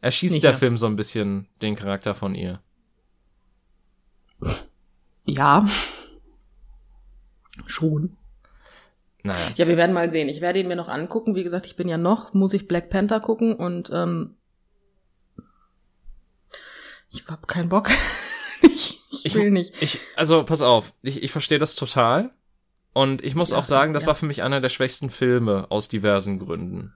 erschießt 0.00 0.32
Nicht 0.32 0.44
der 0.44 0.52
mehr. 0.52 0.58
Film 0.58 0.76
so 0.76 0.86
ein 0.86 0.96
bisschen 0.96 1.48
den 1.62 1.74
Charakter 1.76 2.14
von 2.14 2.34
ihr. 2.34 2.60
Ja. 5.26 5.64
Schon. 7.66 8.16
Naja. 9.22 9.52
Ja, 9.54 9.68
wir 9.68 9.76
werden 9.76 9.92
mal 9.92 10.10
sehen. 10.10 10.28
Ich 10.28 10.40
werde 10.40 10.58
ihn 10.58 10.66
mir 10.68 10.74
noch 10.76 10.88
angucken. 10.88 11.34
Wie 11.36 11.44
gesagt, 11.44 11.66
ich 11.66 11.76
bin 11.76 11.88
ja 11.88 11.98
noch, 11.98 12.34
muss 12.34 12.54
ich 12.54 12.66
Black 12.66 12.90
Panther 12.90 13.20
gucken 13.20 13.54
und 13.54 13.90
ähm, 13.92 14.34
ich 17.12 17.26
hab 17.28 17.46
keinen 17.48 17.68
Bock. 17.68 17.90
ich, 18.62 18.98
ich 19.24 19.34
will 19.34 19.50
nicht. 19.50 19.80
Ich, 19.82 20.00
also, 20.16 20.44
pass 20.44 20.62
auf, 20.62 20.94
ich, 21.02 21.22
ich 21.22 21.32
verstehe 21.32 21.58
das 21.58 21.74
total. 21.74 22.30
Und 22.94 23.22
ich 23.24 23.34
muss 23.34 23.50
Ja, 23.50 23.58
auch 23.58 23.64
sagen, 23.64 23.92
das 23.94 24.02
ja. 24.02 24.08
war 24.08 24.14
für 24.14 24.26
mich 24.26 24.42
einer 24.42 24.60
der 24.60 24.68
schwächsten 24.68 25.08
Filme 25.08 25.66
aus 25.70 25.88
diversen 25.88 26.38
Gründen. 26.38 26.94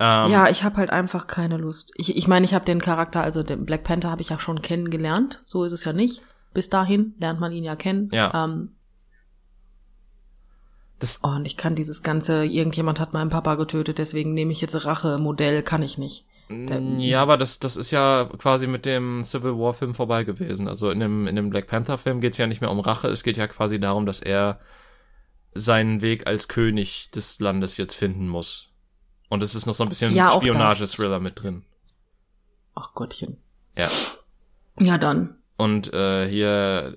Ähm, 0.00 0.30
ja, 0.30 0.48
ich 0.48 0.62
habe 0.62 0.76
halt 0.76 0.90
einfach 0.90 1.26
keine 1.26 1.56
Lust. 1.56 1.90
Ich 1.96 2.16
ich, 2.16 2.28
meine, 2.28 2.46
ich 2.46 2.54
habe 2.54 2.64
den 2.64 2.80
Charakter, 2.80 3.22
also 3.22 3.42
den 3.42 3.66
Black 3.66 3.84
Panther 3.84 4.10
habe 4.10 4.22
ich 4.22 4.28
ja 4.30 4.38
schon 4.38 4.62
kennengelernt. 4.62 5.42
So 5.44 5.64
ist 5.64 5.72
es 5.72 5.84
ja 5.84 5.92
nicht. 5.92 6.22
Bis 6.54 6.70
dahin 6.70 7.14
lernt 7.18 7.40
man 7.40 7.52
ihn 7.52 7.64
ja 7.64 7.76
kennen. 7.76 8.08
Ja. 8.12 8.44
Ähm, 8.44 8.76
Das- 11.00 11.20
oh, 11.22 11.28
und 11.28 11.44
ich 11.46 11.56
kann 11.56 11.74
dieses 11.76 12.02
ganze, 12.02 12.44
irgendjemand 12.44 12.98
hat 13.00 13.12
meinen 13.12 13.30
Papa 13.30 13.54
getötet, 13.56 13.98
deswegen 13.98 14.34
nehme 14.34 14.52
ich 14.52 14.60
jetzt 14.60 14.84
Rache-Modell, 14.84 15.62
kann 15.62 15.82
ich 15.82 15.98
nicht. 15.98 16.26
Der- 16.50 16.80
Ja, 16.80 17.22
aber 17.22 17.36
das, 17.36 17.58
das 17.58 17.76
ist 17.76 17.90
ja 17.90 18.28
quasi 18.38 18.66
mit 18.66 18.86
dem 18.86 19.22
Civil 19.22 19.52
War 19.58 19.74
Film 19.74 19.94
vorbei 19.94 20.24
gewesen. 20.24 20.66
Also 20.68 20.90
in 20.90 21.00
dem, 21.00 21.26
in 21.26 21.36
dem 21.36 21.50
Black 21.50 21.66
Panther 21.66 21.98
Film 21.98 22.20
geht 22.20 22.32
es 22.32 22.38
ja 22.38 22.46
nicht 22.46 22.60
mehr 22.60 22.70
um 22.70 22.80
Rache, 22.80 23.08
es 23.08 23.22
geht 23.22 23.36
ja 23.36 23.46
quasi 23.46 23.78
darum, 23.78 24.06
dass 24.06 24.20
er 24.20 24.58
seinen 25.54 26.00
Weg 26.00 26.26
als 26.26 26.48
König 26.48 27.10
des 27.10 27.40
Landes 27.40 27.76
jetzt 27.76 27.94
finden 27.94 28.28
muss. 28.28 28.72
Und 29.28 29.42
es 29.42 29.54
ist 29.54 29.66
noch 29.66 29.74
so 29.74 29.82
ein 29.84 29.88
bisschen 29.90 30.14
Ja, 30.14 30.30
Spionage-Thriller 30.30 31.20
mit 31.20 31.42
drin. 31.42 31.64
Ach 32.74 32.94
Gottchen. 32.94 33.38
Ja. 33.76 33.88
Ja, 34.78 34.96
dann. 34.96 35.36
Und 35.56 35.92
äh, 35.92 36.26
hier 36.28 36.96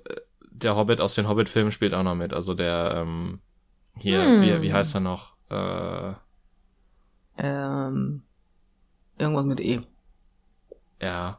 der 0.51 0.75
Hobbit 0.75 1.01
aus 1.01 1.15
den 1.15 1.27
Hobbit-Filmen 1.27 1.71
spielt 1.71 1.93
auch 1.93 2.03
noch 2.03 2.15
mit. 2.15 2.33
Also 2.33 2.53
der 2.53 2.93
ähm, 3.05 3.39
hier, 3.97 4.21
Hm. 4.23 4.41
wie, 4.41 4.61
wie 4.61 4.71
heißt 4.73 4.95
er 4.95 5.01
noch? 5.01 5.33
Äh, 5.49 6.13
Ähm, 7.37 8.23
irgendwas 9.21 9.45
mit 9.45 9.59
E. 9.61 9.81
ja. 11.01 11.37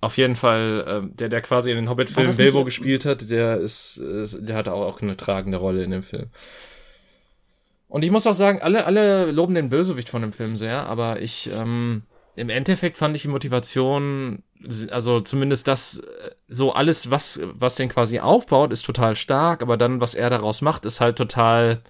Auf 0.00 0.18
jeden 0.18 0.36
Fall, 0.36 0.84
ähm, 0.86 1.16
der, 1.16 1.30
der 1.30 1.40
quasi 1.40 1.70
in 1.70 1.76
den 1.76 1.88
Hobbit-Filmen 1.88 2.36
nicht 2.36 2.36
Bilbo 2.36 2.60
ir- 2.60 2.64
gespielt 2.66 3.06
hat, 3.06 3.30
der 3.30 3.56
ist, 3.56 3.96
ist, 3.96 4.46
der 4.46 4.54
hatte 4.54 4.74
auch, 4.74 4.84
auch 4.86 5.00
eine 5.00 5.16
tragende 5.16 5.56
Rolle 5.56 5.82
in 5.82 5.90
dem 5.92 6.02
Film. 6.02 6.28
Und 7.88 8.04
ich 8.04 8.10
muss 8.10 8.26
auch 8.26 8.34
sagen, 8.34 8.60
alle, 8.60 8.84
alle 8.86 9.30
loben 9.30 9.54
den 9.54 9.70
Bösewicht 9.70 10.10
von 10.10 10.20
dem 10.22 10.32
Film 10.32 10.56
sehr, 10.56 10.86
aber 10.86 11.22
ich, 11.22 11.50
ähm, 11.52 12.02
im 12.36 12.50
Endeffekt 12.50 12.98
fand 12.98 13.16
ich 13.16 13.22
die 13.22 13.28
Motivation, 13.28 14.42
also 14.90 15.20
zumindest 15.20 15.68
das, 15.68 15.98
äh, 16.00 16.30
so 16.48 16.72
alles, 16.72 17.10
was, 17.10 17.40
was 17.44 17.76
den 17.76 17.88
quasi 17.88 18.18
aufbaut, 18.18 18.72
ist 18.72 18.84
total 18.84 19.14
stark, 19.16 19.62
aber 19.62 19.76
dann, 19.78 20.00
was 20.00 20.14
er 20.14 20.28
daraus 20.28 20.60
macht, 20.60 20.84
ist 20.84 21.00
halt 21.00 21.16
total, 21.16 21.80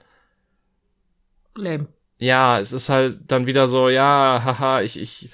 Lame. 1.56 1.88
Ja, 2.18 2.58
es 2.60 2.72
ist 2.72 2.88
halt 2.88 3.18
dann 3.28 3.46
wieder 3.46 3.66
so, 3.66 3.88
ja, 3.88 4.42
haha, 4.44 4.80
ich, 4.82 5.00
ich, 5.00 5.30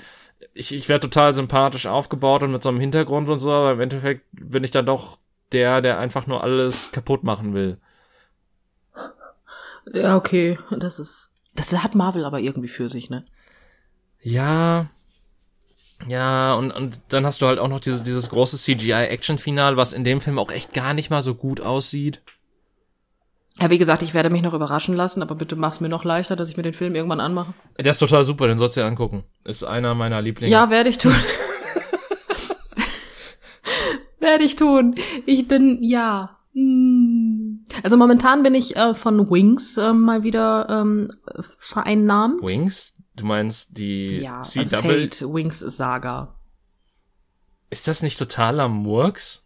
ich, 0.55 0.73
ich 0.73 0.88
werde 0.88 1.09
total 1.09 1.35
sympathisch 1.35 1.87
aufgebaut 1.87 2.43
und 2.43 2.53
mit 2.53 2.62
so 2.62 2.69
einem 2.69 2.81
Hintergrund 2.81 3.29
und 3.29 3.38
so, 3.38 3.53
aber 3.53 3.73
im 3.73 3.81
Endeffekt 3.81 4.25
bin 4.33 4.64
ich 4.64 4.71
dann 4.71 4.87
doch 4.87 5.19
der, 5.53 5.81
der 5.81 5.99
einfach 5.99 6.27
nur 6.27 6.43
alles 6.43 6.93
kaputt 6.93 7.25
machen 7.25 7.55
will. 7.55 7.79
Ja, 9.93 10.16
okay. 10.16 10.59
Das 10.71 10.99
ist. 10.99 11.33
Das 11.55 11.73
hat 11.73 11.95
Marvel 11.95 12.25
aber 12.25 12.40
irgendwie 12.40 12.69
für 12.69 12.88
sich, 12.88 13.11
ne? 13.11 13.25
Ja. 14.23 14.87
Ja, 16.09 16.55
und, 16.55 16.71
und 16.71 17.01
dann 17.09 17.27
hast 17.27 17.43
du 17.43 17.47
halt 17.47 17.59
auch 17.59 17.69
noch 17.69 17.81
dieses, 17.81 18.03
dieses 18.03 18.31
große 18.31 18.57
CGI-Action-Final, 18.57 19.77
was 19.77 19.93
in 19.93 20.05
dem 20.05 20.21
Film 20.21 20.38
auch 20.38 20.51
echt 20.51 20.73
gar 20.73 20.95
nicht 20.95 21.11
mal 21.11 21.23
so 21.23 21.35
gut 21.35 21.61
aussieht. 21.61 22.23
Ja, 23.59 23.69
wie 23.69 23.79
gesagt, 23.79 24.03
ich 24.03 24.15
werde 24.15 24.31
mich 24.31 24.43
noch 24.43 24.55
überraschen 24.55 24.95
lassen, 24.95 25.23
aber 25.23 25.35
bitte 25.35 25.57
mach's 25.57 25.81
mir 25.81 25.89
noch 25.89 26.05
leichter, 26.05 26.37
dass 26.37 26.49
ich 26.49 26.57
mir 26.57 26.63
den 26.63 26.73
Film 26.73 26.95
irgendwann 26.95 27.21
anmache. 27.21 27.53
Der 27.79 27.91
ist 27.91 27.99
total 27.99 28.25
super, 28.25 28.47
den 28.47 28.59
sollst 28.59 28.77
du 28.77 28.81
dir 28.81 28.87
angucken. 28.87 29.25
Ist 29.45 29.65
einer 29.65 29.95
meiner 29.95 30.23
Lieblinge. 30.23 30.53
Ja, 30.53 30.71
werde 30.71 30.89
ich 30.89 30.99
tun. 30.99 31.15
werde 34.21 34.45
ich 34.45 34.57
tun. 34.57 34.95
Ich 35.27 35.49
bin, 35.49 35.83
ja. 35.83 36.39
Hm. 36.55 37.65
Also 37.83 37.97
momentan 37.97 38.43
bin 38.43 38.55
ich 38.55 38.77
äh, 38.77 38.95
von 38.95 39.31
Wings 39.31 39.77
äh, 39.77 39.93
mal 39.93 40.23
wieder 40.23 40.67
ähm, 40.71 41.13
vereinnahmt. 41.59 42.43
Wings? 42.43 42.95
Du 43.17 43.27
meinst 43.27 43.77
die 43.77 44.21
Ja, 44.21 44.39
also 44.39 44.63
CW? 44.63 44.77
Fate, 44.77 45.23
Wings 45.23 45.59
Saga. 45.59 46.37
Ist 47.69 47.87
das 47.87 48.03
nicht 48.03 48.19
totaler 48.19 48.69
Murks? 48.69 49.45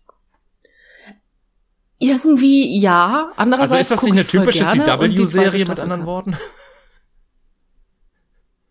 Irgendwie 2.04 2.78
ja, 2.78 3.30
andererseits 3.36 3.90
Also 3.90 3.94
ist 3.94 4.00
das 4.02 4.02
nicht 4.02 4.12
eine 4.12 4.44
typische 4.44 4.64
CW-Serie 4.64 5.60
mit 5.60 5.66
Staffel 5.66 5.82
anderen. 5.82 6.06
Worten? 6.06 6.36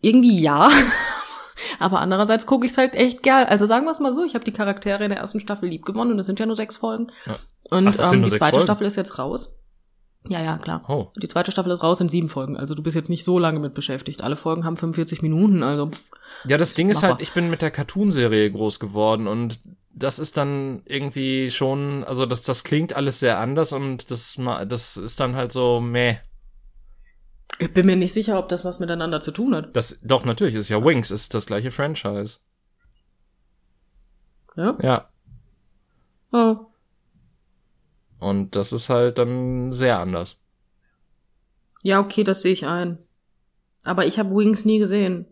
Irgendwie 0.00 0.40
ja. 0.40 0.68
Aber 1.78 2.00
andererseits 2.00 2.46
gucke 2.46 2.66
ich 2.66 2.72
es 2.72 2.78
halt 2.78 2.94
echt 2.94 3.22
gern. 3.22 3.46
Also 3.46 3.66
sagen 3.66 3.86
wir 3.86 3.90
es 3.90 4.00
mal 4.00 4.14
so, 4.14 4.24
ich 4.24 4.34
habe 4.34 4.44
die 4.44 4.52
Charaktere 4.52 5.04
in 5.04 5.10
der 5.10 5.18
ersten 5.18 5.40
Staffel 5.40 5.68
lieb 5.68 5.84
gewonnen 5.84 6.12
und 6.12 6.18
es 6.18 6.26
sind 6.26 6.38
ja 6.38 6.46
nur 6.46 6.56
sechs 6.56 6.76
Folgen. 6.76 7.08
Ja. 7.26 7.36
Und 7.70 7.88
Ach, 7.88 8.12
ähm, 8.12 8.22
die 8.22 8.28
zweite 8.28 8.50
Folgen? 8.50 8.66
Staffel 8.66 8.86
ist 8.86 8.96
jetzt 8.96 9.18
raus. 9.18 9.54
Ja, 10.28 10.42
ja, 10.42 10.56
klar. 10.56 10.84
Oh. 10.88 11.08
Die 11.20 11.28
zweite 11.28 11.50
Staffel 11.50 11.72
ist 11.72 11.82
raus 11.82 12.00
in 12.00 12.08
sieben 12.08 12.28
Folgen. 12.28 12.56
Also 12.56 12.74
du 12.74 12.82
bist 12.82 12.96
jetzt 12.96 13.10
nicht 13.10 13.24
so 13.24 13.38
lange 13.38 13.60
mit 13.60 13.74
beschäftigt. 13.74 14.22
Alle 14.22 14.36
Folgen 14.36 14.64
haben 14.64 14.76
45 14.76 15.22
Minuten, 15.22 15.62
also 15.62 15.90
pff. 15.90 16.10
Ja, 16.46 16.56
das 16.56 16.74
Ding 16.74 16.90
ist 16.90 17.02
halt, 17.02 17.20
ich 17.20 17.32
bin 17.32 17.50
mit 17.50 17.62
der 17.62 17.70
Cartoon-Serie 17.70 18.50
groß 18.50 18.80
geworden 18.80 19.26
und 19.26 19.60
das 19.94 20.18
ist 20.18 20.36
dann 20.36 20.82
irgendwie 20.86 21.50
schon, 21.50 22.04
also 22.04 22.26
das, 22.26 22.42
das 22.42 22.64
klingt 22.64 22.94
alles 22.96 23.20
sehr 23.20 23.38
anders 23.38 23.72
und 23.72 24.10
das, 24.10 24.38
ma- 24.38 24.64
das 24.64 24.96
ist 24.96 25.20
dann 25.20 25.36
halt 25.36 25.52
so, 25.52 25.80
meh. 25.80 26.16
ich 27.58 27.72
bin 27.72 27.86
mir 27.86 27.96
nicht 27.96 28.12
sicher, 28.12 28.38
ob 28.38 28.48
das 28.48 28.64
was 28.64 28.80
miteinander 28.80 29.20
zu 29.20 29.30
tun 29.30 29.54
hat. 29.54 29.74
Das, 29.76 30.00
doch, 30.02 30.24
natürlich, 30.24 30.54
ist 30.54 30.68
ja 30.68 30.84
Wings, 30.84 31.10
ist 31.10 31.34
das 31.34 31.46
gleiche 31.46 31.70
Franchise. 31.70 32.38
Ja? 34.56 34.76
Ja. 34.82 35.08
Oh. 36.32 36.56
Und 38.18 38.56
das 38.56 38.72
ist 38.72 38.88
halt 38.88 39.18
dann 39.18 39.72
sehr 39.72 39.98
anders. 39.98 40.40
Ja, 41.82 42.00
okay, 42.00 42.24
das 42.24 42.42
sehe 42.42 42.52
ich 42.52 42.66
ein. 42.66 42.98
Aber 43.84 44.06
ich 44.06 44.18
habe 44.18 44.34
Wings 44.34 44.64
nie 44.64 44.78
gesehen. 44.78 45.26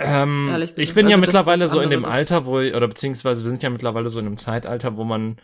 Ähm, 0.00 0.46
ich 0.76 0.94
bin 0.94 1.08
ja 1.08 1.16
Also 1.16 1.20
das- 1.26 1.34
mittlerweile 1.34 1.60
das 1.62 1.70
so 1.72 1.80
in 1.80 1.90
dem 1.90 2.04
Alter, 2.04 2.46
wo, 2.46 2.60
ich- 2.60 2.74
oder 2.74 2.88
beziehungsweise 2.88 3.42
wir 3.44 3.50
sind 3.50 3.62
ja 3.62 3.70
mittlerweile 3.70 4.08
so 4.08 4.20
in 4.20 4.26
einem 4.26 4.36
Zeitalter, 4.36 4.96
wo 4.96 5.04
man 5.04 5.36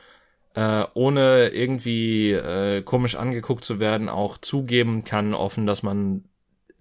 äh, 0.57 0.85
ohne 0.95 1.49
irgendwie 1.49 2.31
äh, 2.33 2.83
komisch 2.83 3.17
angeguckt 3.17 3.65
zu 3.65 3.81
werden, 3.81 4.09
auch 4.09 4.39
zugeben 4.39 5.03
kann 5.03 5.35
offen, 5.35 5.67
dass 5.67 5.83
man 5.83 6.25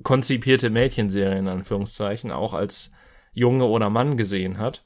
konzipierte 0.03 0.69
Mädchenserien, 0.69 1.39
in 1.39 1.47
Anführungszeichen, 1.47 2.31
auch 2.31 2.53
als 2.53 2.91
Junge 3.31 3.65
oder 3.65 3.89
Mann 3.89 4.15
gesehen 4.15 4.59
hat. 4.59 4.83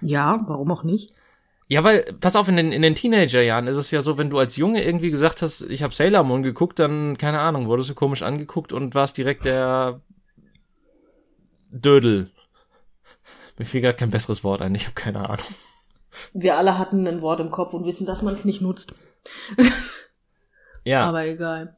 Ja, 0.00 0.44
warum 0.46 0.70
auch 0.72 0.82
nicht? 0.84 1.12
Ja, 1.68 1.84
weil, 1.84 2.14
pass 2.20 2.34
auf, 2.34 2.48
in 2.48 2.56
den, 2.56 2.72
in 2.72 2.82
den 2.82 2.94
Teenagerjahren 2.94 3.66
ist 3.66 3.76
es 3.76 3.90
ja 3.90 4.00
so, 4.00 4.16
wenn 4.16 4.30
du 4.30 4.38
als 4.38 4.56
Junge 4.56 4.82
irgendwie 4.82 5.10
gesagt 5.10 5.42
hast, 5.42 5.62
ich 5.68 5.82
habe 5.82 5.94
Sailor 5.94 6.24
Moon 6.24 6.42
geguckt, 6.42 6.78
dann, 6.78 7.18
keine 7.18 7.40
Ahnung, 7.40 7.66
wurdest 7.68 7.90
du 7.90 7.94
komisch 7.94 8.22
angeguckt 8.22 8.72
und 8.72 8.94
warst 8.94 9.18
direkt 9.18 9.44
der 9.44 10.00
Dödel. 11.70 12.30
Mir 13.58 13.64
fiel 13.64 13.80
gerade 13.80 13.96
kein 13.98 14.10
besseres 14.10 14.44
Wort 14.44 14.62
ein, 14.62 14.74
ich 14.74 14.84
habe 14.84 14.94
keine 14.94 15.28
Ahnung. 15.28 15.44
Wir 16.32 16.56
alle 16.56 16.78
hatten 16.78 17.06
ein 17.06 17.20
Wort 17.22 17.40
im 17.40 17.50
Kopf 17.50 17.74
und 17.74 17.84
wissen, 17.84 18.06
dass 18.06 18.22
man 18.22 18.34
es 18.34 18.44
nicht 18.44 18.60
nutzt. 18.60 18.94
Ja, 20.84 21.02
Aber 21.02 21.26
egal. 21.26 21.76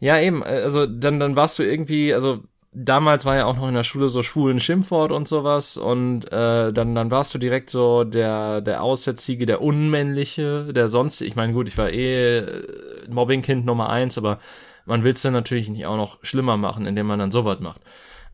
ja 0.00 0.18
eben, 0.18 0.42
äh, 0.42 0.62
also 0.64 0.86
dann, 0.86 1.20
dann 1.20 1.36
warst 1.36 1.58
du 1.58 1.62
irgendwie, 1.62 2.12
also 2.12 2.42
damals 2.72 3.24
war 3.24 3.36
ja 3.36 3.46
auch 3.46 3.56
noch 3.56 3.68
in 3.68 3.74
der 3.74 3.84
Schule 3.84 4.08
so 4.08 4.22
schwulen 4.22 4.60
Schimpfwort 4.60 5.12
und 5.12 5.28
sowas 5.28 5.76
und 5.76 6.24
äh, 6.32 6.72
dann, 6.72 6.94
dann 6.94 7.10
warst 7.10 7.32
du 7.34 7.38
direkt 7.38 7.70
so 7.70 8.04
der, 8.04 8.60
der 8.60 8.82
Aussätzige, 8.82 9.46
der 9.46 9.62
Unmännliche, 9.62 10.72
der 10.72 10.88
sonst, 10.88 11.20
ich 11.22 11.36
meine 11.36 11.52
gut, 11.52 11.68
ich 11.68 11.78
war 11.78 11.90
eh 11.90 12.38
äh, 12.38 12.64
Mobbingkind 13.08 13.64
Nummer 13.64 13.88
eins, 13.88 14.18
aber 14.18 14.40
man 14.84 15.04
will 15.04 15.12
es 15.12 15.22
dann 15.22 15.32
natürlich 15.32 15.68
nicht 15.68 15.86
auch 15.86 15.96
noch 15.96 16.18
schlimmer 16.22 16.56
machen, 16.56 16.86
indem 16.86 17.06
man 17.06 17.18
dann 17.18 17.30
sowas 17.30 17.60
macht. 17.60 17.80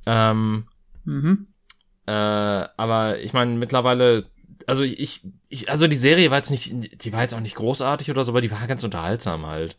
Ähm, 0.07 0.65
Mhm. 1.05 1.47
äh, 2.07 2.13
aber 2.13 3.19
ich 3.21 3.33
meine, 3.33 3.53
mittlerweile, 3.53 4.27
also 4.67 4.83
ich, 4.83 4.99
ich, 5.01 5.23
ich, 5.49 5.71
also 5.71 5.87
die 5.87 5.97
Serie 5.97 6.31
war 6.31 6.39
jetzt 6.39 6.51
nicht, 6.51 7.05
die 7.05 7.13
war 7.13 7.23
jetzt 7.23 7.35
auch 7.35 7.41
nicht 7.41 7.57
großartig 7.57 8.11
oder 8.11 8.25
so, 8.25 8.33
aber 8.33 8.41
die 8.41 8.51
war 8.51 8.67
ganz 8.67 8.85
unterhaltsam 8.85 9.47
halt. 9.47 9.79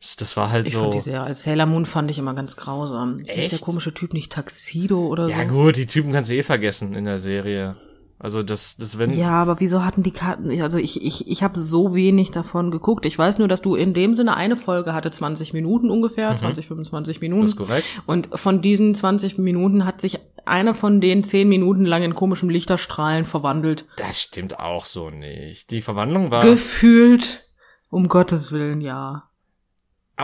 Das, 0.00 0.16
das 0.16 0.36
war 0.36 0.50
halt 0.50 0.66
Ich 0.66 0.72
so. 0.72 0.80
fand 0.80 0.94
die 0.94 1.00
Serie, 1.00 1.20
als 1.22 1.42
Sailor 1.42 1.66
Moon 1.66 1.84
fand 1.84 2.10
ich 2.10 2.18
immer 2.18 2.34
ganz 2.34 2.56
grausam. 2.56 3.20
Ist 3.20 3.28
Echt? 3.28 3.52
der 3.52 3.58
komische 3.58 3.92
Typ 3.92 4.14
nicht 4.14 4.32
Taxido 4.32 5.06
oder 5.06 5.28
Ja 5.28 5.44
so? 5.44 5.48
gut, 5.48 5.76
die 5.76 5.86
Typen 5.86 6.12
kannst 6.12 6.30
du 6.30 6.34
eh 6.34 6.42
vergessen 6.42 6.94
in 6.94 7.04
der 7.04 7.18
Serie. 7.18 7.76
Also 8.22 8.42
das, 8.42 8.76
das 8.76 8.98
wenn. 8.98 9.16
Ja, 9.16 9.30
aber 9.30 9.60
wieso 9.60 9.82
hatten 9.82 10.02
die 10.02 10.10
Karten, 10.10 10.60
also 10.60 10.76
ich, 10.76 11.02
ich, 11.02 11.26
ich 11.26 11.42
habe 11.42 11.58
so 11.58 11.94
wenig 11.94 12.30
davon 12.30 12.70
geguckt. 12.70 13.06
Ich 13.06 13.18
weiß 13.18 13.38
nur, 13.38 13.48
dass 13.48 13.62
du 13.62 13.74
in 13.74 13.94
dem 13.94 14.14
Sinne 14.14 14.36
eine 14.36 14.56
Folge 14.56 14.92
hatte 14.92 15.10
20 15.10 15.54
Minuten 15.54 15.88
ungefähr, 15.88 16.30
mhm. 16.32 16.36
20, 16.36 16.66
25 16.66 17.20
Minuten. 17.22 17.42
Das 17.42 17.50
ist 17.52 17.56
korrekt. 17.56 17.86
Und 18.04 18.28
von 18.34 18.60
diesen 18.60 18.94
20 18.94 19.38
Minuten 19.38 19.86
hat 19.86 20.02
sich 20.02 20.18
eine 20.44 20.74
von 20.74 21.00
den 21.00 21.24
10 21.24 21.48
Minuten 21.48 21.86
lang 21.86 22.02
in 22.02 22.14
komischen 22.14 22.50
Lichterstrahlen 22.50 23.24
verwandelt. 23.24 23.86
Das 23.96 24.20
stimmt 24.20 24.60
auch 24.60 24.84
so 24.84 25.08
nicht. 25.08 25.70
Die 25.70 25.80
Verwandlung 25.80 26.30
war. 26.30 26.44
Gefühlt, 26.44 27.48
um 27.88 28.08
Gottes 28.08 28.52
Willen, 28.52 28.82
ja. 28.82 29.29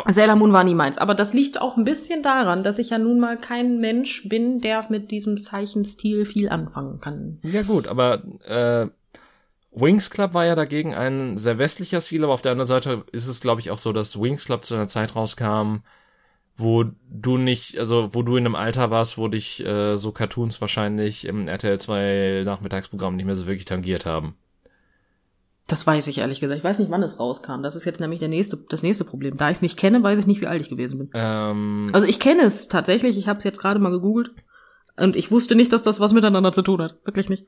Sailor 0.07 0.37
Moon 0.37 0.53
war 0.53 0.65
nie 0.65 0.75
meins. 0.75 0.99
Aber 0.99 1.15
das 1.15 1.33
liegt 1.33 1.61
auch 1.61 1.77
ein 1.77 1.85
bisschen 1.85 2.23
daran, 2.23 2.63
dass 2.63 2.79
ich 2.79 2.91
ja 2.91 2.99
nun 2.99 3.21
mal 3.21 3.37
kein 3.37 3.79
Mensch 3.79 4.29
bin, 4.29 4.61
der 4.61 4.85
mit 4.89 5.11
diesem 5.11 5.39
Zeichenstil 5.39 6.25
viel 6.27 6.49
anfangen 6.49 7.01
kann. 7.01 7.39
Ja 7.43 7.63
gut, 7.63 7.87
aber 7.87 8.23
äh, 8.47 8.89
Wings 9.73 10.11
Club 10.11 10.33
war 10.33 10.47
ja 10.47 10.55
dagegen 10.55 10.95
ein 10.95 11.37
sehr 11.37 11.59
westlicher 11.59 12.01
Stil, 12.01 12.25
aber 12.25 12.33
auf 12.33 12.43
der 12.43 12.53
anderen 12.53 12.69
Seite 12.69 13.05
ist 13.13 13.29
es, 13.29 13.41
glaube 13.41 13.61
ich, 13.61 13.71
auch 13.71 13.79
so, 13.79 13.93
dass 13.93 14.21
Wings 14.21 14.47
Club 14.47 14.65
zu 14.65 14.75
einer 14.75 14.89
Zeit 14.89 15.15
rauskam, 15.15 15.79
wo 16.57 16.85
du 17.11 17.37
nicht, 17.37 17.79
also 17.79 18.09
wo 18.13 18.23
du 18.23 18.37
in 18.37 18.47
einem 18.47 18.55
Alter 18.55 18.91
warst, 18.91 19.19
wo 19.19 19.29
dich 19.29 19.65
äh, 19.65 19.97
so 19.97 20.13
Cartoons 20.13 20.61
wahrscheinlich 20.63 21.27
im 21.27 21.49
RTL 21.49 21.79
2 21.79 22.43
Nachmittagsprogramm 22.47 23.17
nicht 23.17 23.27
mehr 23.27 23.37
so 23.37 23.47
wirklich 23.47 23.67
tangiert 23.67 24.07
haben. 24.07 24.37
Das 25.67 25.87
weiß 25.87 26.07
ich 26.07 26.19
ehrlich 26.19 26.41
gesagt. 26.41 26.59
Ich 26.59 26.65
weiß 26.65 26.79
nicht, 26.79 26.93
wann 26.93 27.03
es 27.03 27.19
rauskam. 27.19 27.63
Das 27.63 27.75
ist 27.75 27.85
jetzt 27.85 27.99
nämlich 28.01 28.21
der 28.21 28.29
nächste, 28.29 28.57
das 28.69 28.85
nächste 28.85 29.05
Problem. 29.05 29.37
Da 29.37 29.51
ich 29.51 29.57
es 29.57 29.63
nicht 29.63 29.77
kenne, 29.77 30.01
weiß 30.03 30.19
ich 30.19 30.27
nicht, 30.27 30.41
wie 30.41 30.47
alt 30.47 30.63
ich 30.63 30.69
gewesen 30.69 30.99
bin. 30.99 31.11
Ähm, 31.15 31.89
also 31.93 32.07
ich 32.07 32.21
kenne 32.21 32.43
es 32.43 32.69
tatsächlich. 32.69 33.19
Ich 33.19 33.27
habe 33.27 33.39
es 33.39 33.45
jetzt 33.45 33.61
gerade 33.61 33.81
mal 33.81 33.91
gegoogelt 33.91 34.31
und 34.97 35.17
ich 35.17 35.33
wusste 35.33 35.57
nicht, 35.57 35.73
dass 35.73 35.83
das 35.83 35.99
was 35.99 36.13
miteinander 36.13 36.53
zu 36.53 36.63
tun 36.63 36.81
hat. 36.81 37.01
Wirklich 37.05 37.29
nicht. 37.29 37.47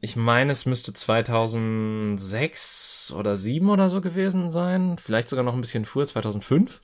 Ich 0.00 0.14
meine, 0.14 0.52
es 0.52 0.66
müsste 0.66 0.92
2006 0.92 3.12
oder 3.16 3.36
7 3.36 3.68
oder 3.68 3.90
so 3.90 4.00
gewesen 4.00 4.52
sein. 4.52 4.96
Vielleicht 4.96 5.28
sogar 5.28 5.44
noch 5.44 5.54
ein 5.54 5.60
bisschen 5.60 5.84
früher, 5.84 6.06
2005, 6.06 6.80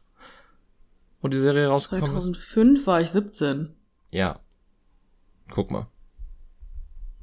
wo 1.21 1.29
die 1.29 1.39
Serie 1.39 1.69
rausgekommen 1.69 2.11
2005 2.11 2.37
ist. 2.37 2.43
2005 2.83 2.87
war 2.89 3.01
ich 3.01 3.11
17. 3.11 3.77
Ja. 4.11 4.41
Guck 5.51 5.71
mal. 5.71 5.87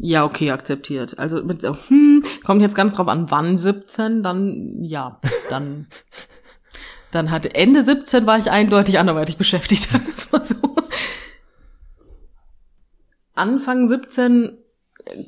Ja, 0.04 0.26
okay, 0.26 0.50
akzeptiert. 0.50 1.20
Also 1.20 1.44
mit 1.44 1.62
so, 1.62 1.76
hm, 1.76 2.24
kommt 2.44 2.64
jetzt 2.64 2.74
ganz 2.74 2.96
drauf 2.96 3.08
an, 3.08 3.30
wann 3.30 3.60
17, 3.60 4.24
dann 4.24 4.84
ja, 4.84 5.22
dann 5.52 5.88
dann 7.12 7.30
hat 7.30 7.46
Ende 7.46 7.84
17 7.84 8.26
war 8.26 8.40
ich 8.40 8.50
eindeutig 8.50 8.98
anderweitig 8.98 9.38
beschäftigt. 9.38 9.90
Das 10.16 10.34
war 10.34 10.44
so. 10.44 10.56
Anfang 13.36 13.88
17, 13.88 14.58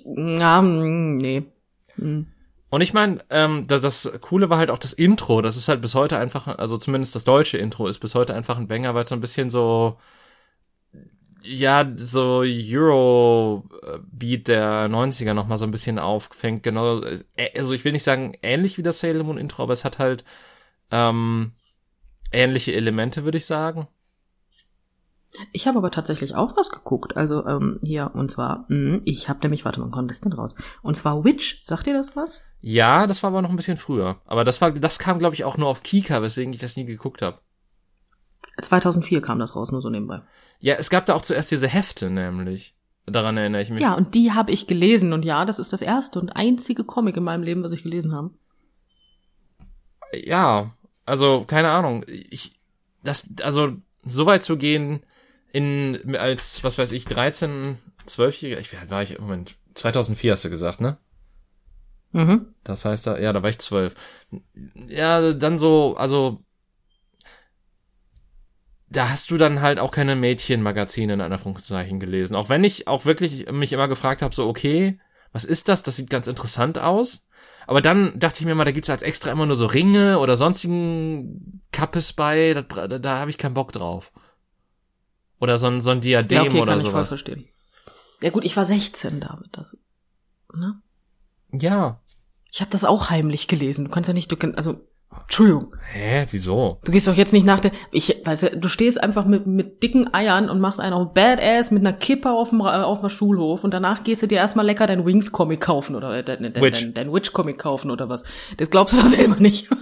ja, 0.06 0.60
hm, 0.60 1.18
nee. 1.18 1.44
Hm. 1.96 2.28
Und 2.70 2.82
ich 2.82 2.94
meine, 2.94 3.20
ähm, 3.30 3.68
das, 3.68 3.82
das 3.82 4.12
Coole 4.22 4.50
war 4.50 4.58
halt 4.58 4.72
auch 4.72 4.80
das 4.80 4.94
Intro. 4.94 5.44
Das 5.44 5.56
ist 5.56 5.68
halt 5.68 5.82
bis 5.82 5.94
heute 5.94 6.18
einfach, 6.18 6.48
also 6.48 6.78
zumindest 6.78 7.14
das 7.14 7.26
deutsche 7.26 7.60
Intro 7.60 7.86
ist 7.86 8.00
bis 8.00 8.16
heute 8.16 8.34
einfach 8.34 8.58
ein 8.58 8.68
Banger, 8.68 8.96
weil 8.96 9.04
es 9.04 9.10
so 9.10 9.16
ein 9.16 9.22
bisschen 9.22 9.52
so 9.52 9.98
ja, 11.44 11.92
so 11.96 12.44
Euro-Beat 12.46 14.48
der 14.48 14.90
90er 14.90 15.34
nochmal 15.34 15.58
so 15.58 15.66
ein 15.66 15.72
bisschen 15.72 16.00
auffängt, 16.00 16.64
genau. 16.64 17.02
Äh, 17.02 17.58
also 17.58 17.74
ich 17.74 17.84
will 17.84 17.92
nicht 17.92 18.04
sagen 18.04 18.38
ähnlich 18.42 18.78
wie 18.78 18.84
das 18.84 19.00
Sailor 19.00 19.24
Moon 19.24 19.38
Intro, 19.38 19.64
aber 19.64 19.74
es 19.74 19.86
hat 19.86 20.00
halt 20.00 20.24
ähm, 20.92 21.52
ähnliche 22.32 22.74
Elemente, 22.74 23.24
würde 23.24 23.38
ich 23.38 23.46
sagen. 23.46 23.88
Ich 25.52 25.68
habe 25.68 25.80
aber 25.80 25.90
tatsächlich 25.90 26.36
auch 26.36 26.56
was 26.56 26.70
geguckt. 26.70 27.18
Also 27.18 27.46
ähm, 27.46 27.80
hier, 27.84 28.12
und 28.14 28.30
zwar, 28.30 28.66
mh, 28.70 29.02
ich 29.06 29.30
habe 29.30 29.40
nämlich, 29.42 29.66
warte 29.66 29.80
mal, 29.80 29.90
kommt 29.90 30.12
das 30.12 30.22
denn 30.22 30.34
raus? 30.34 30.56
Und 30.82 30.96
zwar 30.96 31.26
Witch, 31.26 31.64
sagt 31.66 31.88
ihr 31.88 31.94
das 31.94 32.16
was? 32.16 32.42
Ja, 32.62 33.08
das 33.08 33.24
war 33.24 33.32
aber 33.32 33.42
noch 33.42 33.50
ein 33.50 33.56
bisschen 33.56 33.78
früher. 33.78 34.22
Aber 34.26 34.44
das 34.44 34.62
war, 34.62 34.72
das 34.72 35.00
kam, 35.00 35.20
glaube 35.20 35.36
ich, 35.36 35.44
auch 35.44 35.58
nur 35.58 35.68
auf 35.68 35.84
Kika, 35.84 36.22
weswegen 36.22 36.54
ich 36.54 36.60
das 36.60 36.78
nie 36.78 36.86
geguckt 36.86 37.22
habe. 37.22 37.40
2004 38.62 39.22
kam 39.22 39.40
das 39.40 39.56
raus, 39.56 39.72
nur 39.72 39.82
so 39.82 39.90
nebenbei. 39.90 40.22
Ja, 40.60 40.76
es 40.76 40.90
gab 40.90 41.06
da 41.06 41.16
auch 41.16 41.22
zuerst 41.22 41.52
diese 41.52 41.68
Hefte, 41.68 42.10
nämlich. 42.10 42.76
Daran 43.06 43.36
erinnere 43.36 43.62
ich 43.62 43.70
mich. 43.70 43.82
Ja, 43.82 43.96
und 43.96 44.16
die 44.16 44.32
habe 44.32 44.52
ich 44.52 44.68
gelesen. 44.68 45.12
Und 45.12 45.26
ja, 45.26 45.44
das 45.44 45.60
ist 45.60 45.74
das 45.74 45.82
erste 45.82 46.20
und 46.20 46.36
einzige 46.38 46.86
Comic 46.86 47.18
in 47.18 47.24
meinem 47.24 47.44
Leben, 47.44 47.64
was 47.64 47.74
ich 47.74 47.84
gelesen 47.84 48.14
habe. 48.14 48.32
Ja, 50.14 50.72
also, 51.06 51.44
keine 51.46 51.70
Ahnung. 51.70 52.06
Ich, 52.08 52.60
das, 53.04 53.30
also, 53.42 53.74
so 54.06 54.26
weit 54.26 54.44
zu 54.44 54.58
gehen, 54.58 55.04
in, 55.52 56.16
als, 56.16 56.64
was 56.64 56.78
weiß 56.78 56.94
ich, 56.94 57.06
13, 57.06 57.78
12-Jähriger, 58.08 58.60
ich, 58.60 58.72
wie 58.72 58.78
alt 58.78 58.90
war 58.90 59.04
ich, 59.04 59.20
Moment, 59.20 59.56
2004 59.74 60.32
hast 60.32 60.46
du 60.46 60.50
gesagt, 60.50 60.80
ne? 60.80 60.98
Mhm. 62.14 62.54
Das 62.64 62.86
heißt, 62.86 63.08
da, 63.08 63.18
ja, 63.18 63.34
da 63.34 63.42
war 63.42 63.50
ich 63.50 63.60
zwölf. 63.60 63.96
Ja, 64.88 65.34
dann 65.34 65.58
so, 65.58 65.96
also 65.98 66.40
da 68.94 69.10
hast 69.10 69.32
du 69.32 69.38
dann 69.38 69.62
halt 69.62 69.80
auch 69.80 69.92
keine 69.92 70.16
Mädchenmagazine 70.16 71.14
in 71.14 71.22
einer 71.22 71.34
Anführungszeichen 71.34 72.00
gelesen. 72.00 72.36
Auch 72.36 72.50
wenn 72.50 72.64
ich 72.64 72.88
auch 72.88 73.06
wirklich 73.06 73.52
mich 73.52 73.74
immer 73.74 73.88
gefragt 73.88 74.22
habe, 74.22 74.36
so, 74.36 74.48
okay, 74.48 75.00
was 75.32 75.46
ist 75.46 75.68
das? 75.68 75.84
Das 75.84 75.96
sieht 75.96 76.10
ganz 76.10 76.28
interessant 76.28 76.78
aus. 76.78 77.28
Aber 77.66 77.82
dann 77.82 78.20
dachte 78.20 78.40
ich 78.40 78.46
mir 78.46 78.56
mal, 78.56 78.66
da 78.66 78.72
gibt's 78.72 78.90
als 78.90 79.02
extra 79.02 79.32
immer 79.32 79.46
nur 79.46 79.56
so 79.56 79.66
Ringe 79.66 80.20
oder 80.20 80.38
sonstigen 80.38 81.62
Kappes 81.72 82.14
bei. 82.14 82.54
Da, 82.54 82.62
da, 82.62 83.00
da 83.00 83.20
habe 83.20 83.32
ich 83.32 83.38
keinen 83.38 83.56
Bock 83.56 83.72
drauf. 83.72 84.12
Oder 85.40 85.58
so 85.58 85.68
ein, 85.68 85.82
so 85.82 85.92
ein 85.92 86.02
Diadem 86.02 86.38
ja, 86.38 86.50
okay, 86.50 86.62
oder 86.62 86.74
kann 86.74 86.82
sowas. 86.82 86.88
Ich 86.88 86.92
voll 86.92 87.06
verstehen. 87.06 87.50
Ja 88.22 88.30
gut, 88.30 88.46
ich 88.46 88.56
war 88.56 88.66
16, 88.66 89.22
David. 89.22 89.50
Das, 89.54 89.78
ne? 90.54 90.82
Ja. 91.52 92.00
Ich 92.52 92.62
habe 92.62 92.72
das 92.72 92.86
auch 92.86 93.10
heimlich 93.10 93.48
gelesen. 93.48 93.86
Du 93.86 93.92
kannst 93.92 94.08
ja 94.08 94.14
nicht, 94.14 94.32
du 94.32 94.38
kannst, 94.38 94.58
also 94.58 94.88
Entschuldigung. 95.24 95.76
Hä, 95.92 96.28
wieso? 96.32 96.80
Du 96.86 96.92
gehst 96.92 97.08
doch 97.08 97.16
jetzt 97.16 97.34
nicht 97.34 97.46
nach 97.46 97.60
der, 97.60 97.72
ich, 97.92 98.22
weißt 98.24 98.44
du, 98.44 98.58
du 98.58 98.68
stehst 98.68 99.02
einfach 99.02 99.26
mit, 99.26 99.48
mit 99.48 99.82
dicken 99.82 100.14
Eiern 100.14 100.50
und 100.50 100.60
machst 100.60 100.80
einen 100.80 100.94
auf 100.94 101.14
Badass 101.14 101.72
mit 101.72 101.86
einer 101.86 101.96
Kippe 101.96 102.32
auf 102.32 102.50
dem, 102.50 102.62
auf 102.62 103.02
dem 103.02 103.10
Schulhof 103.10 103.64
und 103.64 103.74
danach 103.74 104.04
gehst 104.04 104.22
du 104.22 104.28
dir 104.28 104.38
erstmal 104.38 104.66
lecker 104.66 104.88
dein 104.88 105.06
Wings-Comic 105.06 105.62
kaufen 105.62 105.96
oder 105.96 106.16
äh, 106.16 106.24
dein, 106.24 106.54
dein, 106.54 106.64
Witch. 106.64 106.82
dein, 106.82 106.94
dein 106.94 107.14
Witch-Comic 107.14 107.58
kaufen 107.58 107.92
oder 107.92 108.10
was. 108.10 108.24
Das 108.58 108.70
glaubst 108.70 108.96
du 108.96 109.02
doch 109.02 109.08
selber 109.08 109.36
nicht. 109.38 109.70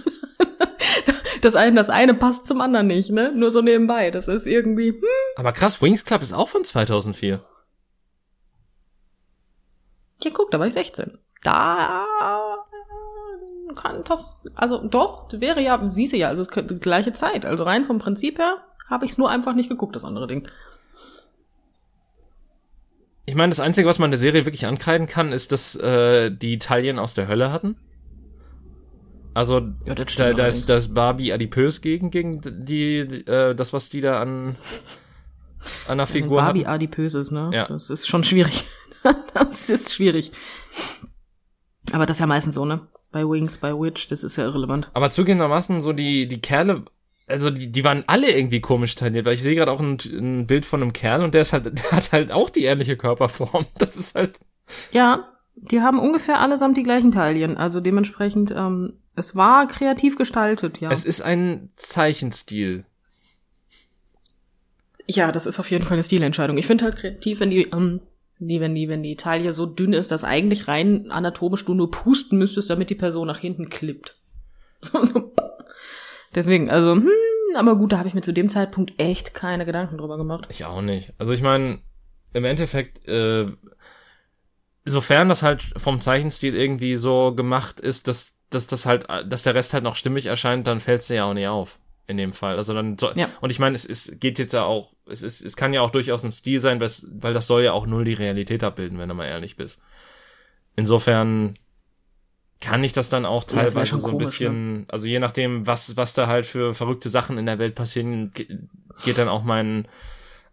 Das 1.42 1.56
eine, 1.56 1.74
das 1.74 1.90
eine 1.90 2.14
passt 2.14 2.46
zum 2.46 2.60
anderen 2.60 2.86
nicht, 2.86 3.10
ne? 3.10 3.32
Nur 3.34 3.50
so 3.50 3.62
nebenbei. 3.62 4.12
Das 4.12 4.28
ist 4.28 4.46
irgendwie, 4.46 4.90
hm. 4.90 5.02
Aber 5.34 5.52
krass, 5.52 5.82
Wings 5.82 6.04
Club 6.04 6.22
ist 6.22 6.32
auch 6.32 6.48
von 6.48 6.62
2004. 6.62 7.40
Ja, 10.22 10.30
guck, 10.32 10.52
da 10.52 10.60
war 10.60 10.68
ich 10.68 10.74
16. 10.74 11.18
Da 11.42 12.06
kann 13.74 14.04
das, 14.04 14.42
also 14.54 14.86
doch, 14.86 15.28
wäre 15.32 15.60
ja, 15.60 15.80
siehst 15.90 16.12
du 16.12 16.16
ja, 16.16 16.28
also 16.28 16.42
es 16.42 16.48
könnte 16.48 16.74
die 16.74 16.80
gleiche 16.80 17.12
Zeit. 17.12 17.46
Also 17.46 17.64
rein 17.64 17.84
vom 17.84 17.98
Prinzip 17.98 18.38
her 18.38 18.58
habe 18.88 19.04
ich 19.04 19.12
es 19.12 19.18
nur 19.18 19.30
einfach 19.30 19.54
nicht 19.54 19.68
geguckt, 19.68 19.96
das 19.96 20.04
andere 20.04 20.26
Ding. 20.26 20.48
Ich 23.24 23.34
meine, 23.34 23.50
das 23.50 23.60
Einzige, 23.60 23.88
was 23.88 23.98
man 23.98 24.10
der 24.10 24.18
Serie 24.18 24.44
wirklich 24.44 24.66
ankreiden 24.66 25.06
kann, 25.06 25.32
ist, 25.32 25.52
dass 25.52 25.76
äh, 25.76 26.30
die 26.30 26.54
Italien 26.54 26.98
aus 26.98 27.14
der 27.14 27.28
Hölle 27.28 27.52
hatten. 27.52 27.76
Also 29.34 29.60
ja, 29.86 29.94
da, 29.94 30.32
da 30.34 30.46
ist 30.46 30.68
das 30.68 30.92
Barbie 30.92 31.32
adipös 31.32 31.80
gegen 31.80 32.10
gegen 32.10 32.42
die 32.42 32.98
äh, 32.98 33.54
das 33.54 33.72
was 33.72 33.88
die 33.88 34.02
da 34.02 34.20
an 34.20 34.56
an 35.88 35.98
der 35.98 36.06
Figur 36.06 36.38
ja, 36.38 36.44
Barbie 36.44 36.66
hatten. 36.66 36.74
adipös 36.74 37.14
ist, 37.14 37.30
ne? 37.30 37.50
Ja. 37.52 37.66
Das 37.66 37.88
ist 37.88 38.08
schon 38.08 38.24
schwierig. 38.24 38.64
das 39.34 39.70
ist 39.70 39.92
schwierig. 39.94 40.32
Aber 41.92 42.04
das 42.04 42.16
ist 42.16 42.20
ja 42.20 42.26
meistens 42.26 42.56
so, 42.56 42.64
ne? 42.64 42.86
Bei 43.12 43.22
Wings, 43.22 43.58
bei 43.58 43.72
Witch, 43.72 44.08
das 44.08 44.24
ist 44.24 44.36
ja 44.36 44.44
irrelevant. 44.44 44.90
Aber 44.94 45.10
zugegebenermaßen, 45.10 45.80
so 45.80 45.92
die, 45.92 46.26
die 46.26 46.40
Kerle, 46.40 46.84
also 47.26 47.50
die, 47.50 47.70
die 47.70 47.84
waren 47.84 48.04
alle 48.06 48.30
irgendwie 48.30 48.60
komisch 48.60 48.94
trainiert, 48.94 49.24
weil 49.24 49.34
ich 49.34 49.42
sehe 49.42 49.54
gerade 49.54 49.70
auch 49.70 49.80
ein, 49.80 49.98
ein 50.12 50.46
Bild 50.46 50.66
von 50.66 50.82
einem 50.82 50.92
Kerl 50.92 51.22
und 51.22 51.34
der 51.34 51.42
ist 51.42 51.52
halt, 51.52 51.66
der 51.78 51.92
hat 51.92 52.12
halt 52.12 52.32
auch 52.32 52.50
die 52.50 52.64
ähnliche 52.64 52.96
Körperform. 52.96 53.66
Das 53.78 53.96
ist 53.96 54.14
halt. 54.14 54.40
Ja, 54.92 55.28
die 55.54 55.82
haben 55.82 55.98
ungefähr 55.98 56.40
allesamt 56.40 56.76
die 56.76 56.82
gleichen 56.82 57.12
Teilchen. 57.12 57.56
Also 57.56 57.80
dementsprechend, 57.80 58.50
ähm, 58.50 58.94
es 59.14 59.36
war 59.36 59.68
kreativ 59.68 60.16
gestaltet, 60.16 60.80
ja. 60.80 60.90
Es 60.90 61.04
ist 61.04 61.20
ein 61.20 61.70
Zeichenstil. 61.76 62.84
Ja, 65.06 65.32
das 65.32 65.46
ist 65.46 65.58
auf 65.58 65.70
jeden 65.70 65.84
Fall 65.84 65.94
eine 65.94 66.02
Stilentscheidung. 66.02 66.56
Ich 66.56 66.66
finde 66.66 66.84
halt 66.84 66.96
kreativ, 66.96 67.40
wenn 67.40 67.50
die 67.50 67.64
ähm, 67.64 68.00
die, 68.48 68.60
wenn 68.60 68.74
die, 68.74 68.88
wenn 68.88 69.02
die 69.02 69.16
Taille 69.16 69.52
so 69.52 69.66
dünn 69.66 69.92
ist, 69.92 70.10
dass 70.10 70.24
eigentlich 70.24 70.68
rein 70.68 71.10
anatomisch 71.10 71.64
du 71.64 71.74
nur 71.74 71.90
pusten 71.90 72.38
müsstest, 72.38 72.70
damit 72.70 72.90
die 72.90 72.94
Person 72.94 73.26
nach 73.26 73.38
hinten 73.38 73.68
klippt. 73.68 74.18
Deswegen, 76.34 76.70
also, 76.70 76.94
hm, 76.94 77.08
aber 77.56 77.76
gut, 77.76 77.92
da 77.92 77.98
habe 77.98 78.08
ich 78.08 78.14
mir 78.14 78.22
zu 78.22 78.32
dem 78.32 78.48
Zeitpunkt 78.48 78.94
echt 78.98 79.34
keine 79.34 79.66
Gedanken 79.66 79.98
drüber 79.98 80.16
gemacht. 80.16 80.46
Ich 80.48 80.64
auch 80.64 80.80
nicht. 80.80 81.12
Also 81.18 81.32
ich 81.32 81.42
meine, 81.42 81.80
im 82.32 82.44
Endeffekt, 82.44 83.06
äh, 83.06 83.46
sofern 84.84 85.28
das 85.28 85.42
halt 85.42 85.62
vom 85.76 86.00
Zeichenstil 86.00 86.56
irgendwie 86.56 86.96
so 86.96 87.34
gemacht 87.34 87.80
ist, 87.80 88.08
dass, 88.08 88.38
dass 88.50 88.66
das 88.66 88.86
halt, 88.86 89.06
dass 89.26 89.42
der 89.42 89.54
Rest 89.54 89.74
halt 89.74 89.84
noch 89.84 89.96
stimmig 89.96 90.26
erscheint, 90.26 90.66
dann 90.66 90.80
fällt's 90.80 91.08
dir 91.08 91.16
ja 91.16 91.24
auch 91.24 91.34
nicht 91.34 91.48
auf 91.48 91.78
in 92.06 92.16
dem 92.16 92.32
Fall. 92.32 92.56
Also 92.56 92.74
dann 92.74 92.98
soll, 92.98 93.12
ja. 93.16 93.28
und 93.40 93.52
ich 93.52 93.58
meine, 93.58 93.74
es, 93.74 93.86
es 93.86 94.18
geht 94.18 94.38
jetzt 94.38 94.52
ja 94.52 94.64
auch, 94.64 94.91
es 95.06 95.22
ist, 95.22 95.44
es 95.44 95.56
kann 95.56 95.72
ja 95.72 95.80
auch 95.80 95.90
durchaus 95.90 96.24
ein 96.24 96.30
Stil 96.30 96.60
sein, 96.60 96.80
weil 96.80 97.32
das 97.32 97.46
soll 97.46 97.62
ja 97.64 97.72
auch 97.72 97.86
null 97.86 98.04
die 98.04 98.12
Realität 98.12 98.64
abbilden, 98.64 98.98
wenn 98.98 99.08
du 99.08 99.14
mal 99.14 99.26
ehrlich 99.26 99.56
bist. 99.56 99.80
insofern 100.76 101.54
kann 102.60 102.84
ich 102.84 102.92
das 102.92 103.08
dann 103.08 103.26
auch 103.26 103.42
teilweise 103.42 103.98
so 103.98 104.06
ein 104.06 104.12
komisch, 104.12 104.28
bisschen, 104.28 104.86
also 104.88 105.08
je 105.08 105.18
nachdem, 105.18 105.66
was, 105.66 105.96
was 105.96 106.14
da 106.14 106.28
halt 106.28 106.46
für 106.46 106.74
verrückte 106.74 107.10
Sachen 107.10 107.36
in 107.36 107.46
der 107.46 107.58
Welt 107.58 107.74
passieren, 107.74 108.30
ge- 108.32 108.46
geht 109.04 109.18
dann 109.18 109.28
auch 109.28 109.42
mein 109.42 109.88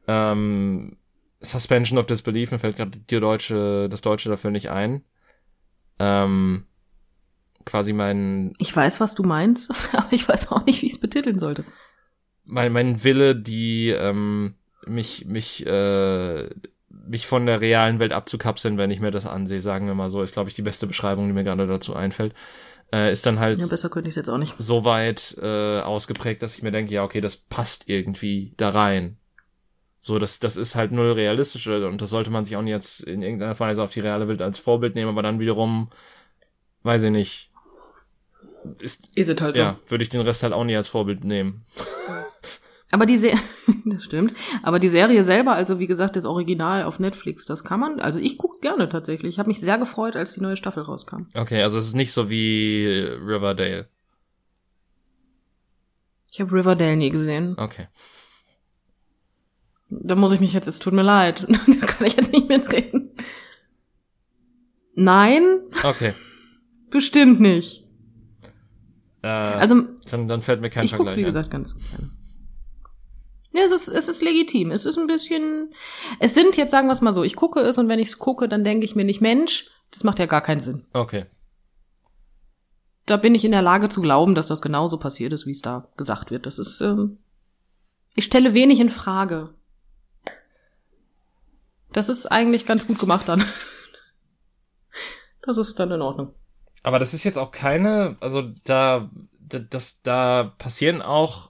ähm, 0.07 0.97
Suspension 1.39 1.99
of 1.99 2.07
Disbelief, 2.07 2.51
mir 2.51 2.57
fällt 2.57 2.77
gerade 2.77 2.97
die 2.97 3.19
deutsche, 3.19 3.87
das 3.89 4.01
Deutsche 4.01 4.27
dafür 4.29 4.49
nicht 4.49 4.71
ein. 4.71 5.03
Ähm, 5.99 6.65
quasi 7.65 7.93
mein, 7.93 8.53
Ich 8.57 8.75
weiß, 8.75 8.99
was 8.99 9.13
du 9.13 9.21
meinst, 9.21 9.71
aber 9.93 10.11
ich 10.11 10.27
weiß 10.27 10.51
auch 10.51 10.65
nicht, 10.65 10.81
wie 10.81 10.87
ich 10.87 10.93
es 10.93 10.99
betiteln 10.99 11.37
sollte. 11.37 11.63
Mein, 12.49 12.71
mein 12.71 13.03
Wille, 13.03 13.35
die 13.35 13.89
ähm, 13.89 14.55
mich, 14.85 15.25
mich, 15.25 15.65
äh, 15.65 16.49
mich 16.89 17.27
von 17.27 17.45
der 17.45 17.61
realen 17.61 17.99
Welt 17.99 18.11
abzukapseln, 18.11 18.77
wenn 18.77 18.91
ich 18.91 18.99
mir 18.99 19.11
das 19.11 19.25
ansehe, 19.25 19.61
sagen 19.61 19.87
wir 19.87 19.93
mal 19.93 20.09
so, 20.09 20.21
ist, 20.21 20.33
glaube 20.33 20.49
ich, 20.49 20.55
die 20.55 20.61
beste 20.61 20.87
Beschreibung, 20.87 21.27
die 21.27 21.33
mir 21.33 21.43
gerade 21.43 21.67
dazu 21.67 21.95
einfällt. 21.95 22.33
Äh, 22.91 23.11
ist 23.11 23.25
dann 23.25 23.39
halt 23.39 23.59
Ja, 23.59 23.67
besser 23.67 23.89
könnte 23.89 24.09
ich 24.09 24.15
jetzt 24.15 24.29
auch 24.29 24.39
nicht. 24.39 24.55
so 24.57 24.83
weit 24.83 25.37
äh, 25.41 25.81
ausgeprägt, 25.81 26.41
dass 26.41 26.55
ich 26.57 26.63
mir 26.63 26.71
denke, 26.71 26.93
ja, 26.93 27.03
okay, 27.03 27.21
das 27.21 27.37
passt 27.37 27.87
irgendwie 27.87 28.53
da 28.57 28.69
rein. 28.69 29.17
So, 29.99 30.17
das, 30.17 30.39
das 30.39 30.57
ist 30.57 30.75
halt 30.75 30.91
null 30.91 31.11
realistisch 31.11 31.67
und 31.67 32.01
das 32.01 32.09
sollte 32.09 32.31
man 32.31 32.45
sich 32.45 32.55
auch 32.55 32.61
nicht 32.61 32.71
jetzt 32.71 33.01
in 33.01 33.21
irgendeiner 33.21 33.59
Weise 33.59 33.83
auf 33.83 33.91
die 33.91 33.99
reale 33.99 34.27
Welt 34.27 34.41
als 34.41 34.57
Vorbild 34.57 34.95
nehmen, 34.95 35.09
aber 35.09 35.21
dann 35.21 35.39
wiederum, 35.39 35.89
weiß 36.83 37.03
ich 37.03 37.11
nicht, 37.11 37.51
ist, 38.79 39.07
Ist 39.13 39.29
es 39.29 39.41
halt 39.41 39.55
so. 39.55 39.61
ja, 39.61 39.77
würde 39.87 40.03
ich 40.03 40.09
den 40.09 40.21
Rest 40.21 40.41
halt 40.43 40.53
auch 40.53 40.63
nicht 40.63 40.77
als 40.77 40.87
Vorbild 40.87 41.23
nehmen. 41.23 41.63
Aber 42.91 43.05
die 43.05 43.17
Serie, 43.17 43.39
das 43.85 44.03
stimmt. 44.05 44.33
Aber 44.63 44.79
die 44.79 44.89
Serie 44.89 45.23
selber, 45.23 45.53
also 45.53 45.77
wie 45.79 45.85
gesagt, 45.87 46.15
das 46.15 46.25
Original 46.25 46.83
auf 46.83 46.99
Netflix, 46.99 47.45
das 47.45 47.63
kann 47.63 47.79
man. 47.79 47.99
Also 47.99 48.17
ich 48.19 48.37
gucke 48.37 48.59
gerne 48.61 48.89
tatsächlich. 48.89 49.29
Ich 49.35 49.39
habe 49.39 49.49
mich 49.49 49.59
sehr 49.59 49.77
gefreut, 49.77 50.15
als 50.15 50.33
die 50.33 50.41
neue 50.41 50.57
Staffel 50.57 50.83
rauskam. 50.83 51.27
Okay, 51.35 51.61
also 51.61 51.77
es 51.77 51.85
ist 51.87 51.95
nicht 51.95 52.11
so 52.11 52.29
wie 52.29 52.85
Riverdale. 52.87 53.87
Ich 56.31 56.39
habe 56.41 56.51
Riverdale 56.51 56.95
nie 56.95 57.09
gesehen. 57.09 57.55
Okay. 57.57 57.87
Da 59.91 60.15
muss 60.15 60.31
ich 60.31 60.39
mich 60.39 60.53
jetzt, 60.53 60.67
es 60.67 60.77
tut 60.79 60.93
mir 60.93 61.01
leid, 61.01 61.45
da 61.49 61.85
kann 61.87 62.05
ich 62.07 62.15
jetzt 62.15 62.31
nicht 62.31 62.47
mitreden. 62.47 63.11
Nein, 64.95 65.61
Okay. 65.83 66.13
bestimmt 66.89 67.39
nicht. 67.39 67.85
Äh, 69.21 69.27
Also 69.27 69.81
dann, 70.11 70.27
dann 70.27 70.41
fällt 70.41 70.61
mir 70.61 70.69
kein 70.69 70.85
ich 70.85 70.91
guck's 70.91 71.13
Vergleich 71.13 71.17
wie 71.17 71.21
ein. 71.21 71.25
gesagt 71.25 71.51
ganz 71.51 71.75
gerne. 71.91 72.11
Ja, 73.51 73.61
es 73.63 73.71
ist, 73.71 73.87
es 73.87 74.07
ist 74.07 74.21
legitim. 74.21 74.71
Es 74.71 74.85
ist 74.85 74.97
ein 74.97 75.07
bisschen. 75.07 75.73
Es 76.19 76.35
sind 76.35 76.55
jetzt 76.55 76.71
sagen 76.71 76.87
wir 76.87 76.93
es 76.93 77.01
mal 77.01 77.11
so. 77.11 77.23
Ich 77.23 77.35
gucke 77.35 77.61
es 77.61 77.77
und 77.77 77.87
wenn 77.87 77.99
ich 77.99 78.09
es 78.09 78.19
gucke, 78.19 78.47
dann 78.47 78.63
denke 78.63 78.85
ich 78.85 78.95
mir 78.95 79.05
nicht, 79.05 79.21
Mensch, 79.21 79.71
das 79.91 80.03
macht 80.03 80.19
ja 80.19 80.27
gar 80.27 80.41
keinen 80.41 80.59
Sinn. 80.59 80.85
Okay. 80.93 81.25
Da 83.05 83.17
bin 83.17 83.33
ich 83.33 83.43
in 83.43 83.51
der 83.51 83.63
Lage 83.63 83.89
zu 83.89 84.01
glauben, 84.01 84.35
dass 84.35 84.45
das 84.45 84.61
genauso 84.61 84.99
passiert 84.99 85.33
ist, 85.33 85.47
wie 85.47 85.51
es 85.51 85.61
da 85.61 85.87
gesagt 85.97 86.29
wird. 86.29 86.45
Das 86.45 86.59
ist. 86.59 86.79
Ähm, 86.81 87.17
ich 88.15 88.25
stelle 88.25 88.53
wenig 88.53 88.79
in 88.79 88.89
Frage. 88.89 89.55
Das 91.91 92.09
ist 92.09 92.27
eigentlich 92.27 92.65
ganz 92.65 92.85
gut 92.85 92.99
gemacht 92.99 93.27
dann. 93.27 93.43
Das 95.41 95.57
ist 95.57 95.79
dann 95.79 95.89
in 95.89 96.01
Ordnung. 96.01 96.33
Aber 96.83 96.99
das 96.99 97.13
ist 97.13 97.23
jetzt 97.23 97.39
auch 97.39 97.51
keine, 97.51 98.17
also 98.19 98.43
da, 98.65 99.09
da, 99.39 99.59
das, 99.59 100.01
da 100.01 100.53
passieren 100.57 101.01
auch 101.01 101.48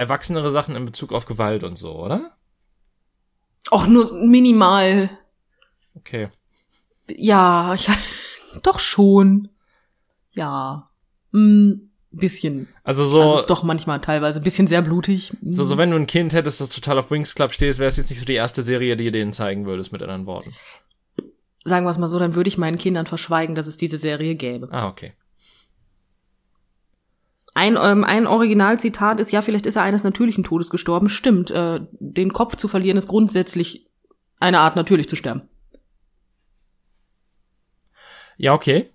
erwachsenere 0.00 0.50
Sachen 0.50 0.74
in 0.74 0.86
Bezug 0.86 1.12
auf 1.12 1.26
Gewalt 1.26 1.62
und 1.62 1.76
so, 1.76 1.92
oder? 1.92 2.32
Auch 3.70 3.86
nur 3.86 4.12
minimal. 4.14 5.10
Okay. 5.94 6.28
Ja, 7.08 7.74
ich, 7.74 7.88
doch 8.62 8.80
schon. 8.80 9.50
Ja. 10.32 10.86
Ein 11.34 11.92
bisschen. 12.10 12.68
Also 12.82 13.06
so, 13.06 13.20
Also 13.20 13.36
ist 13.36 13.50
doch 13.50 13.62
manchmal 13.62 14.00
teilweise 14.00 14.40
ein 14.40 14.44
bisschen 14.44 14.66
sehr 14.66 14.82
blutig. 14.82 15.32
Mm. 15.42 15.52
so, 15.52 15.64
so 15.64 15.76
wenn 15.76 15.90
du 15.90 15.96
ein 15.96 16.06
Kind 16.06 16.32
hättest, 16.32 16.60
das 16.60 16.70
total 16.70 16.98
auf 16.98 17.10
Wings 17.10 17.34
Club 17.34 17.52
stehst, 17.52 17.78
wäre 17.78 17.88
es 17.88 17.98
jetzt 17.98 18.08
nicht 18.08 18.18
so 18.18 18.24
die 18.24 18.34
erste 18.34 18.62
Serie, 18.62 18.96
die 18.96 19.04
du 19.04 19.12
denen 19.12 19.34
zeigen 19.34 19.66
würdest, 19.66 19.92
mit 19.92 20.02
anderen 20.02 20.26
Worten. 20.26 20.54
Sagen 21.64 21.84
wir 21.84 21.90
es 21.90 21.98
mal 21.98 22.08
so, 22.08 22.18
dann 22.18 22.34
würde 22.34 22.48
ich 22.48 22.56
meinen 22.56 22.78
Kindern 22.78 23.04
verschweigen, 23.04 23.54
dass 23.54 23.66
es 23.66 23.76
diese 23.76 23.98
Serie 23.98 24.34
gäbe. 24.34 24.68
Ah, 24.70 24.88
okay. 24.88 25.12
Ein, 27.60 27.76
ähm, 27.78 28.04
ein 28.04 28.26
Originalzitat 28.26 29.20
ist, 29.20 29.32
ja, 29.32 29.42
vielleicht 29.42 29.66
ist 29.66 29.76
er 29.76 29.82
eines 29.82 30.02
natürlichen 30.02 30.44
Todes 30.44 30.70
gestorben. 30.70 31.10
Stimmt, 31.10 31.50
äh, 31.50 31.80
den 31.90 32.32
Kopf 32.32 32.56
zu 32.56 32.68
verlieren 32.68 32.96
ist 32.96 33.06
grundsätzlich 33.06 33.86
eine 34.38 34.60
Art 34.60 34.76
natürlich 34.76 35.10
zu 35.10 35.14
sterben. 35.14 35.42
Ja, 38.38 38.54
okay. 38.54 38.88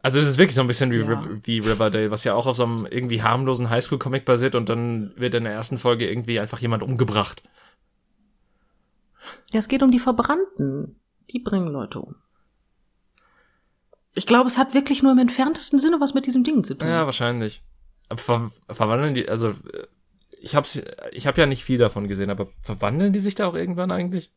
Also 0.00 0.20
es 0.20 0.28
ist 0.28 0.38
wirklich 0.38 0.54
so 0.54 0.60
ein 0.60 0.68
bisschen 0.68 0.92
wie, 0.92 0.98
Ja. 0.98 1.28
Wie 1.42 1.58
Riverdale, 1.58 2.12
was 2.12 2.22
ja 2.22 2.34
auch 2.34 2.46
auf 2.46 2.54
so 2.54 2.62
einem 2.62 2.86
irgendwie 2.86 3.24
harmlosen 3.24 3.70
Highschool-Comic 3.70 4.24
basiert 4.24 4.54
und 4.54 4.68
dann 4.68 5.12
wird 5.16 5.34
in 5.34 5.42
der 5.42 5.52
ersten 5.52 5.78
Folge 5.78 6.08
irgendwie 6.08 6.38
einfach 6.38 6.60
jemand 6.60 6.84
umgebracht. 6.84 7.42
Ja, 9.50 9.58
es 9.58 9.66
geht 9.66 9.82
um 9.82 9.90
die 9.90 9.98
Verbrannten. 9.98 10.94
Die 11.32 11.40
bringen 11.40 11.72
Leute 11.72 11.98
um. 11.98 12.14
Ich 14.14 14.26
glaube, 14.26 14.48
es 14.48 14.58
hat 14.58 14.74
wirklich 14.74 15.02
nur 15.02 15.12
im 15.12 15.18
entferntesten 15.18 15.78
Sinne 15.78 16.00
was 16.00 16.14
mit 16.14 16.26
diesem 16.26 16.44
Ding 16.44 16.64
zu 16.64 16.74
tun. 16.74 16.88
Ja, 16.88 17.06
wahrscheinlich. 17.06 17.62
Ver 18.14 18.50
verwandeln 18.68 19.14
die, 19.14 19.28
also 19.28 19.50
äh, 19.50 19.86
ich 20.40 20.56
hab's, 20.56 20.82
ich 21.12 21.26
hab 21.26 21.38
ja 21.38 21.46
nicht 21.46 21.64
viel 21.64 21.78
davon 21.78 22.08
gesehen, 22.08 22.30
aber 22.30 22.48
verwandeln 22.62 23.12
die 23.12 23.20
sich 23.20 23.34
da 23.34 23.46
auch 23.46 23.54
irgendwann 23.54 23.90
eigentlich? 23.90 24.32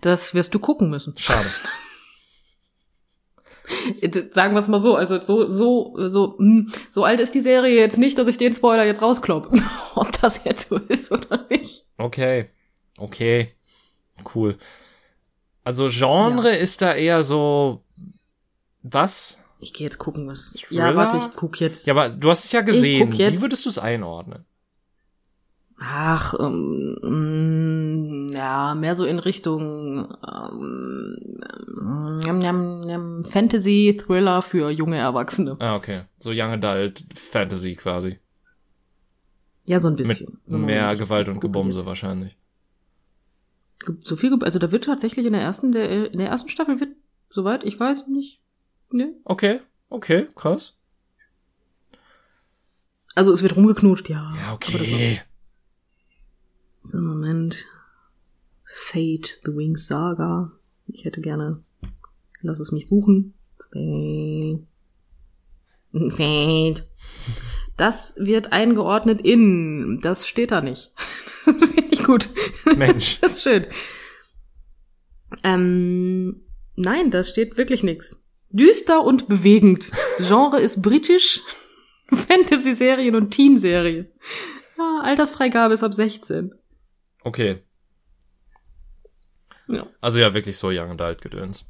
Das 0.00 0.34
wirst 0.34 0.54
du 0.54 0.58
gucken 0.58 0.88
müssen. 0.88 1.16
Schade. 1.18 1.48
Sagen 4.32 4.54
wir 4.54 4.60
es 4.60 4.68
mal 4.68 4.78
so, 4.78 4.96
also 4.96 5.20
so, 5.20 5.48
so, 5.48 6.08
so, 6.08 6.38
hm, 6.38 6.72
so 6.90 7.04
alt 7.04 7.20
ist 7.20 7.34
die 7.34 7.40
Serie 7.40 7.78
jetzt 7.78 7.98
nicht, 7.98 8.18
dass 8.18 8.28
ich 8.28 8.38
den 8.38 8.52
Spoiler 8.52 8.84
jetzt 8.84 9.02
rauskloppe. 9.02 9.58
Ob 9.94 10.12
das 10.20 10.44
jetzt 10.44 10.68
so 10.68 10.76
ist 10.76 11.12
oder 11.12 11.46
nicht. 11.50 11.84
Okay. 11.98 12.50
Okay. 12.96 13.48
Cool. 14.34 14.56
Also 15.64 15.88
Genre 15.88 16.54
ist 16.54 16.82
da 16.82 16.94
eher 16.94 17.22
so 17.22 17.82
was? 18.82 19.38
Ich 19.60 19.72
gehe 19.72 19.86
jetzt 19.86 19.98
gucken, 19.98 20.28
was. 20.28 20.52
Thriller? 20.52 20.90
Ja, 20.90 20.96
warte, 20.96 21.16
ich 21.16 21.36
guck 21.36 21.60
jetzt. 21.60 21.86
Ja, 21.86 21.94
aber 21.94 22.10
du 22.10 22.28
hast 22.30 22.44
es 22.44 22.52
ja 22.52 22.60
gesehen. 22.60 23.08
guck 23.08 23.18
jetzt. 23.18 23.34
Wie 23.34 23.40
würdest 23.40 23.64
du 23.64 23.70
es 23.70 23.78
einordnen? 23.78 24.44
Ach, 25.78 26.34
ähm, 26.38 26.96
mm, 27.02 28.28
ja, 28.32 28.74
mehr 28.74 28.94
so 28.94 29.04
in 29.04 29.18
Richtung 29.18 30.14
ähm, 30.26 31.16
ähm, 32.26 32.88
ähm, 32.88 33.24
Fantasy, 33.24 34.00
Thriller 34.00 34.42
für 34.42 34.70
junge 34.70 34.98
Erwachsene. 34.98 35.56
Ah, 35.58 35.74
okay. 35.74 36.02
So 36.18 36.30
Young 36.30 36.52
Adult 36.52 37.04
Fantasy 37.14 37.74
quasi. 37.74 38.18
Ja, 39.66 39.80
so 39.80 39.88
ein 39.88 39.94
Mit 39.94 40.06
bisschen. 40.06 40.38
so 40.46 40.58
mehr 40.58 40.94
Gewalt 40.94 41.28
und 41.28 41.40
Gebumse 41.40 41.78
jetzt. 41.78 41.86
wahrscheinlich. 41.86 42.36
So 44.00 44.16
viel, 44.16 44.32
also 44.42 44.58
da 44.58 44.70
wird 44.72 44.84
tatsächlich 44.84 45.26
in 45.26 45.32
der 45.32 45.42
ersten, 45.42 45.72
der, 45.72 46.12
in 46.12 46.18
der 46.18 46.28
ersten 46.28 46.48
Staffel 46.48 46.80
wird, 46.80 46.90
soweit 47.28 47.64
ich 47.64 47.78
weiß, 47.78 48.06
nicht, 48.08 48.40
ne? 48.92 49.12
Okay. 49.24 49.60
Okay, 49.90 50.28
krass. 50.34 50.80
Also 53.14 53.32
es 53.32 53.42
wird 53.42 53.56
rumgeknutscht, 53.56 54.08
ja. 54.08 54.32
Ja, 54.36 54.52
Aber 54.52 54.58
das 54.60 54.72
war- 54.72 54.94
okay. 54.96 55.20
So, 56.78 56.98
Moment. 56.98 57.66
Fate, 58.64 59.40
The 59.44 59.54
Wings 59.54 59.86
Saga. 59.86 60.52
Ich 60.88 61.04
hätte 61.04 61.20
gerne. 61.20 61.60
Lass 62.42 62.60
es 62.60 62.72
mich 62.72 62.88
suchen. 62.88 63.34
Fate. 66.10 66.86
Das 67.76 68.14
wird 68.18 68.52
eingeordnet 68.52 69.20
in. 69.20 70.00
Das 70.02 70.26
steht 70.26 70.50
da 70.50 70.60
nicht. 70.60 70.92
Gut. 72.04 72.28
Mensch. 72.76 73.18
Das 73.22 73.32
ist 73.36 73.42
schön. 73.42 73.66
Ähm, 75.42 76.46
nein, 76.76 77.10
da 77.10 77.24
steht 77.24 77.56
wirklich 77.56 77.82
nichts. 77.82 78.22
Düster 78.50 79.02
und 79.02 79.28
bewegend. 79.28 79.90
Genre 80.18 80.60
ist 80.60 80.82
britisch. 80.82 81.40
Fantasy-Serien 82.12 83.16
und 83.16 83.30
Teen-Serie. 83.30 84.12
Ja, 84.78 85.00
Altersfreigabe 85.02 85.74
ist 85.74 85.82
ab 85.82 85.94
16. 85.94 86.52
Okay. 87.22 87.58
Ja. 89.68 89.86
Also 90.00 90.20
ja, 90.20 90.34
wirklich 90.34 90.58
so 90.58 90.68
Young 90.68 90.90
Adult 90.90 91.22
Gedöns. 91.22 91.64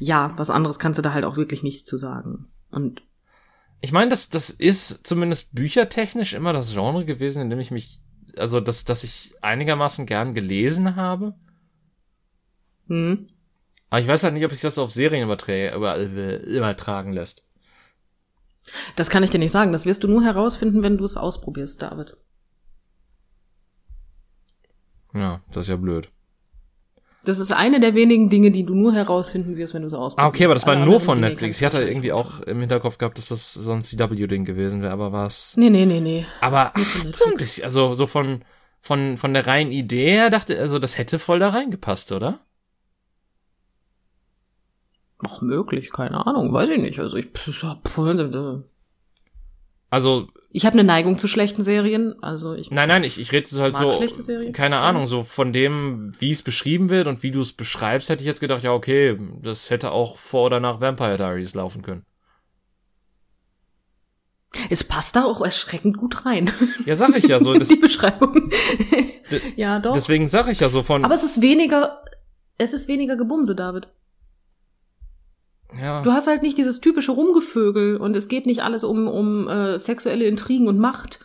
ja, 0.00 0.32
was 0.36 0.50
anderes 0.50 0.78
kannst 0.78 0.98
du 0.98 1.02
da 1.02 1.12
halt 1.14 1.24
auch 1.24 1.36
wirklich 1.36 1.62
nicht 1.62 1.86
zu 1.86 1.96
sagen. 1.98 2.50
Und 2.70 3.02
Ich 3.80 3.92
meine, 3.92 4.10
das, 4.10 4.28
das 4.28 4.50
ist 4.50 5.06
zumindest 5.06 5.54
büchertechnisch 5.54 6.32
immer 6.34 6.52
das 6.52 6.72
Genre 6.72 7.04
gewesen, 7.04 7.42
in 7.42 7.50
dem 7.50 7.60
ich 7.60 7.70
mich, 7.70 8.00
also 8.38 8.60
das, 8.60 8.84
dass 8.84 9.04
ich 9.04 9.34
einigermaßen 9.42 10.06
gern 10.06 10.34
gelesen 10.34 10.96
habe. 10.96 11.34
hm, 12.88 13.28
Aber 13.90 14.00
ich 14.00 14.08
weiß 14.08 14.24
halt 14.24 14.34
nicht, 14.34 14.44
ob 14.44 14.52
sich 14.52 14.60
das 14.60 14.78
auf 14.78 14.90
Serien 14.92 15.28
äh, 15.30 16.36
übertragen 16.46 17.12
lässt. 17.12 17.44
das 18.96 19.10
kann 19.10 19.22
ich 19.22 19.30
dir 19.30 19.38
nicht 19.38 19.52
sagen. 19.52 19.72
Das 19.72 19.86
wirst 19.86 20.02
du 20.04 20.08
nur 20.08 20.22
herausfinden, 20.22 20.82
wenn 20.82 20.98
du 20.98 21.04
es 21.04 21.16
ausprobierst, 21.16 21.82
David. 21.82 22.16
Ja, 25.14 25.40
das 25.50 25.66
ist 25.66 25.70
ja 25.70 25.76
blöd. 25.76 26.10
Das 27.24 27.38
ist 27.38 27.52
eine 27.52 27.80
der 27.80 27.94
wenigen 27.94 28.28
Dinge, 28.28 28.50
die 28.50 28.64
du 28.64 28.74
nur 28.74 28.92
herausfinden 28.92 29.56
wirst, 29.56 29.72
wenn 29.74 29.82
du 29.82 29.88
so 29.88 29.98
ausprobierst. 29.98 30.18
Ah, 30.18 30.28
okay, 30.28 30.44
aber 30.44 30.54
das 30.54 30.66
war 30.66 30.76
Alle 30.76 30.84
nur 30.84 31.00
von 31.00 31.20
Netflix. 31.20 31.58
Ich 31.58 31.64
hatte 31.64 31.82
irgendwie 31.82 32.12
auch 32.12 32.40
im 32.40 32.60
Hinterkopf 32.60 32.98
gehabt, 32.98 33.16
dass 33.18 33.28
das 33.28 33.54
so 33.54 33.72
ein 33.72 33.82
CW-Ding 33.82 34.44
gewesen 34.44 34.82
wäre, 34.82 34.92
aber 34.92 35.12
war's. 35.12 35.56
Nee, 35.56 35.70
nee, 35.70 35.86
nee, 35.86 36.00
nee. 36.00 36.26
Aber 36.40 36.72
bisschen, 37.36 37.64
also 37.64 37.94
so 37.94 38.06
von, 38.06 38.44
von, 38.80 39.16
von 39.16 39.32
der 39.32 39.46
reinen 39.46 39.72
Idee 39.72 40.10
her 40.10 40.30
dachte, 40.30 40.58
also 40.58 40.78
das 40.78 40.98
hätte 40.98 41.18
voll 41.18 41.38
da 41.38 41.48
reingepasst, 41.48 42.12
oder? 42.12 42.40
Ach, 45.26 45.40
möglich, 45.40 45.90
keine 45.92 46.26
Ahnung, 46.26 46.52
weiß 46.52 46.68
ich 46.70 46.80
nicht. 46.80 46.98
Also 47.00 47.16
ich, 47.16 47.28
Also, 49.90 50.28
ich 50.56 50.64
habe 50.64 50.74
eine 50.74 50.84
Neigung 50.84 51.18
zu 51.18 51.26
schlechten 51.26 51.64
Serien. 51.64 52.14
Also 52.22 52.54
ich 52.54 52.70
nein, 52.70 52.88
nein, 52.88 53.02
ich, 53.02 53.18
ich 53.18 53.32
rede 53.32 53.50
halt 53.60 53.76
so, 53.76 54.00
keine 54.52 54.78
Ahnung, 54.78 55.08
so 55.08 55.24
von 55.24 55.52
dem, 55.52 56.12
wie 56.20 56.30
es 56.30 56.42
beschrieben 56.42 56.90
wird 56.90 57.08
und 57.08 57.24
wie 57.24 57.32
du 57.32 57.40
es 57.40 57.52
beschreibst, 57.52 58.08
hätte 58.08 58.22
ich 58.22 58.26
jetzt 58.28 58.38
gedacht, 58.38 58.62
ja, 58.62 58.72
okay, 58.72 59.18
das 59.42 59.70
hätte 59.70 59.90
auch 59.90 60.16
vor 60.16 60.46
oder 60.46 60.60
nach 60.60 60.80
Vampire 60.80 61.16
Diaries 61.16 61.54
laufen 61.54 61.82
können. 61.82 62.04
Es 64.70 64.84
passt 64.84 65.16
da 65.16 65.24
auch 65.24 65.40
erschreckend 65.40 65.96
gut 65.96 66.24
rein. 66.24 66.48
Ja, 66.86 66.94
sag 66.94 67.16
ich 67.16 67.24
ja 67.24 67.40
so, 67.40 67.54
das, 67.58 67.66
die 67.66 67.74
Beschreibung. 67.74 68.52
ja, 69.56 69.80
doch. 69.80 69.94
deswegen 69.94 70.28
sag 70.28 70.46
ich 70.46 70.60
ja 70.60 70.68
so 70.68 70.84
von, 70.84 71.04
Aber 71.04 71.14
es 71.14 71.24
ist 71.24 71.42
weniger, 71.42 72.04
es 72.58 72.74
ist 72.74 72.86
weniger 72.86 73.16
Gebumse, 73.16 73.56
David. 73.56 73.88
Ja, 75.80 76.02
Du 76.02 76.12
hast 76.12 76.26
halt 76.26 76.42
nicht 76.42 76.58
dieses 76.58 76.80
typische 76.80 77.12
Rumgevögel 77.12 77.96
und 77.96 78.16
es 78.16 78.28
geht 78.28 78.46
nicht 78.46 78.62
alles 78.62 78.84
um, 78.84 79.08
um 79.08 79.48
äh, 79.48 79.78
sexuelle 79.78 80.26
Intrigen 80.26 80.68
und 80.68 80.78
Macht. 80.78 81.20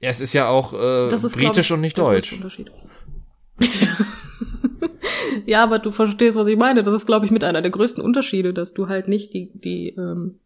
ja, 0.00 0.10
es 0.10 0.20
ist 0.20 0.32
ja 0.32 0.48
auch 0.48 0.72
äh, 0.74 1.08
Das 1.08 1.24
ist 1.24 1.36
britisch 1.36 1.66
ich, 1.66 1.72
und 1.72 1.80
nicht 1.80 1.98
deutsch. 1.98 2.36
ja, 5.46 5.62
aber 5.62 5.78
du 5.78 5.90
verstehst, 5.90 6.36
was 6.36 6.46
ich 6.46 6.58
meine. 6.58 6.82
Das 6.82 6.94
ist, 6.94 7.06
glaube 7.06 7.24
ich, 7.26 7.32
mit 7.32 7.44
einer 7.44 7.62
der 7.62 7.70
größten 7.70 8.02
Unterschiede, 8.02 8.52
dass 8.52 8.74
du 8.74 8.88
halt 8.88 9.08
nicht 9.08 9.32
die, 9.32 9.50
die, 9.54 9.88
ähm, 9.90 10.38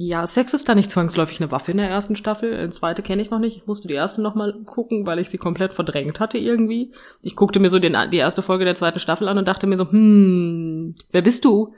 ja, 0.00 0.28
Sex 0.28 0.54
ist 0.54 0.68
da 0.68 0.76
nicht 0.76 0.92
zwangsläufig 0.92 1.40
eine 1.40 1.50
Waffe 1.50 1.72
in 1.72 1.78
der 1.78 1.90
ersten 1.90 2.14
Staffel. 2.14 2.64
Die 2.64 2.70
zweite 2.72 3.02
kenne 3.02 3.20
ich 3.20 3.30
noch 3.30 3.40
nicht. 3.40 3.56
Ich 3.56 3.66
musste 3.66 3.88
die 3.88 3.94
erste 3.94 4.22
noch 4.22 4.36
mal 4.36 4.62
gucken, 4.64 5.06
weil 5.06 5.18
ich 5.18 5.28
sie 5.28 5.38
komplett 5.38 5.72
verdrängt 5.72 6.20
hatte 6.20 6.38
irgendwie. 6.38 6.94
Ich 7.20 7.34
guckte 7.34 7.58
mir 7.58 7.68
so 7.68 7.80
den, 7.80 7.96
die 8.12 8.18
erste 8.18 8.42
Folge 8.42 8.64
der 8.64 8.76
zweiten 8.76 9.00
Staffel 9.00 9.26
an 9.26 9.38
und 9.38 9.48
dachte 9.48 9.66
mir 9.66 9.76
so, 9.76 9.90
hm, 9.90 10.94
wer 11.10 11.22
bist 11.22 11.44
du? 11.44 11.74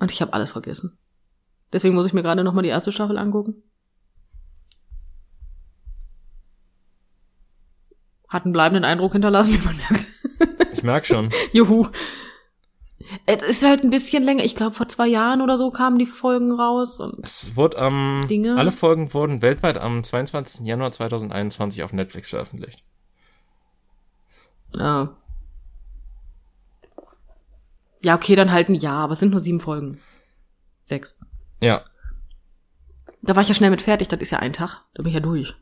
Und 0.00 0.10
ich 0.10 0.20
habe 0.20 0.32
alles 0.32 0.50
vergessen. 0.50 0.98
Deswegen 1.72 1.94
muss 1.94 2.06
ich 2.06 2.12
mir 2.12 2.22
gerade 2.22 2.42
noch 2.42 2.52
mal 2.52 2.62
die 2.62 2.68
erste 2.68 2.90
Staffel 2.90 3.16
angucken. 3.16 3.62
Hat 8.28 8.44
einen 8.44 8.52
bleibenden 8.52 8.84
Eindruck 8.84 9.12
hinterlassen, 9.12 9.54
wie 9.54 9.64
man 9.64 9.76
merkt. 9.76 10.06
Ich 10.72 10.82
merk 10.82 11.06
schon. 11.06 11.30
Juhu. 11.52 11.86
Es 13.26 13.42
ist 13.42 13.64
halt 13.64 13.84
ein 13.84 13.90
bisschen 13.90 14.22
länger. 14.22 14.44
Ich 14.44 14.54
glaube, 14.56 14.74
vor 14.74 14.88
zwei 14.88 15.06
Jahren 15.08 15.40
oder 15.40 15.56
so 15.58 15.70
kamen 15.70 15.98
die 15.98 16.06
Folgen 16.06 16.52
raus. 16.52 17.00
Und 17.00 17.18
Es 17.24 17.56
wurde 17.56 17.78
am, 17.78 18.24
Dinge. 18.28 18.56
alle 18.56 18.72
Folgen 18.72 19.12
wurden 19.14 19.42
weltweit 19.42 19.78
am 19.78 20.02
22. 20.04 20.66
Januar 20.66 20.92
2021 20.92 21.82
auf 21.82 21.92
Netflix 21.92 22.30
veröffentlicht. 22.30 22.82
ja. 24.74 25.16
Ja, 28.04 28.16
okay, 28.16 28.34
dann 28.34 28.50
halt 28.50 28.68
ein 28.68 28.74
Jahr, 28.74 29.04
aber 29.04 29.12
es 29.12 29.20
sind 29.20 29.30
nur 29.30 29.38
sieben 29.38 29.60
Folgen. 29.60 30.00
Sechs. 30.82 31.16
Ja. 31.60 31.84
Da 33.22 33.36
war 33.36 33.42
ich 33.42 33.48
ja 33.48 33.54
schnell 33.54 33.70
mit 33.70 33.80
fertig, 33.80 34.08
das 34.08 34.20
ist 34.20 34.30
ja 34.30 34.40
ein 34.40 34.52
Tag. 34.52 34.80
Da 34.94 35.04
bin 35.04 35.10
ich 35.10 35.14
ja 35.14 35.20
durch. 35.20 35.54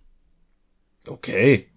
Okay. 1.06 1.70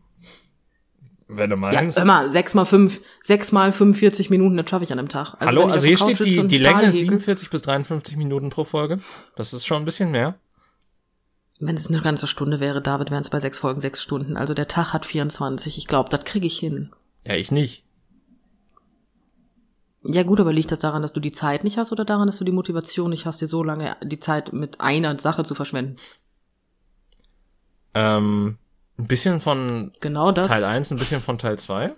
Wenn 1.27 1.49
du 1.49 1.55
Ja, 1.55 1.59
meinst. 1.59 1.97
hör 1.97 2.05
mal, 2.05 2.29
sechs 2.29 2.53
mal 2.53 2.65
fünf, 2.65 3.01
sechs 3.21 3.51
mal 3.51 3.71
45 3.71 4.29
Minuten, 4.29 4.57
das 4.57 4.69
schaffe 4.69 4.83
ich 4.83 4.91
an 4.91 4.99
einem 4.99 5.07
Tag. 5.09 5.35
Also 5.39 5.45
Hallo, 5.45 5.65
also 5.65 5.85
hier 5.87 5.97
steht 5.97 6.19
die, 6.23 6.47
die 6.47 6.57
Länge 6.57 6.83
häkel- 6.83 6.91
47 6.91 7.49
bis 7.49 7.61
53 7.63 8.17
Minuten 8.17 8.49
pro 8.49 8.63
Folge. 8.63 8.99
Das 9.35 9.53
ist 9.53 9.65
schon 9.65 9.81
ein 9.81 9.85
bisschen 9.85 10.11
mehr. 10.11 10.35
Wenn 11.59 11.75
es 11.75 11.87
eine 11.87 12.01
ganze 12.01 12.27
Stunde 12.27 12.59
wäre, 12.59 12.81
David, 12.81 13.09
wären 13.09 13.21
es 13.21 13.29
bei 13.29 13.39
sechs 13.39 13.57
Folgen 13.57 13.79
sechs 13.79 14.01
Stunden. 14.01 14.35
Also 14.37 14.53
der 14.53 14.67
Tag 14.67 14.91
hat 14.91 15.05
24. 15.05 15.77
Ich 15.77 15.87
glaube, 15.87 16.09
das 16.09 16.25
kriege 16.25 16.45
ich 16.47 16.57
hin. 16.59 16.91
Ja, 17.25 17.35
ich 17.35 17.51
nicht. 17.51 17.85
Ja 20.05 20.23
gut, 20.23 20.41
aber 20.41 20.51
liegt 20.51 20.71
das 20.71 20.79
daran, 20.79 21.01
dass 21.01 21.13
du 21.13 21.21
die 21.21 21.31
Zeit 21.31 21.63
nicht 21.63 21.77
hast 21.77 21.93
oder 21.93 22.03
daran, 22.03 22.27
dass 22.27 22.37
du 22.37 22.43
die 22.43 22.51
Motivation 22.51 23.09
nicht 23.11 23.25
hast, 23.25 23.39
dir 23.39 23.47
so 23.47 23.63
lange 23.63 23.95
die 24.03 24.19
Zeit 24.19 24.51
mit 24.51 24.81
einer 24.81 25.17
Sache 25.19 25.45
zu 25.45 25.55
verschwenden? 25.55 25.95
Ähm, 27.93 28.57
ein 29.03 29.07
bisschen 29.07 29.39
von 29.41 29.91
Genau 30.01 30.31
das. 30.31 30.47
Teil 30.47 30.63
1, 30.63 30.91
ein 30.91 30.97
bisschen 30.97 31.21
von 31.21 31.37
Teil 31.37 31.57
2. 31.59 31.93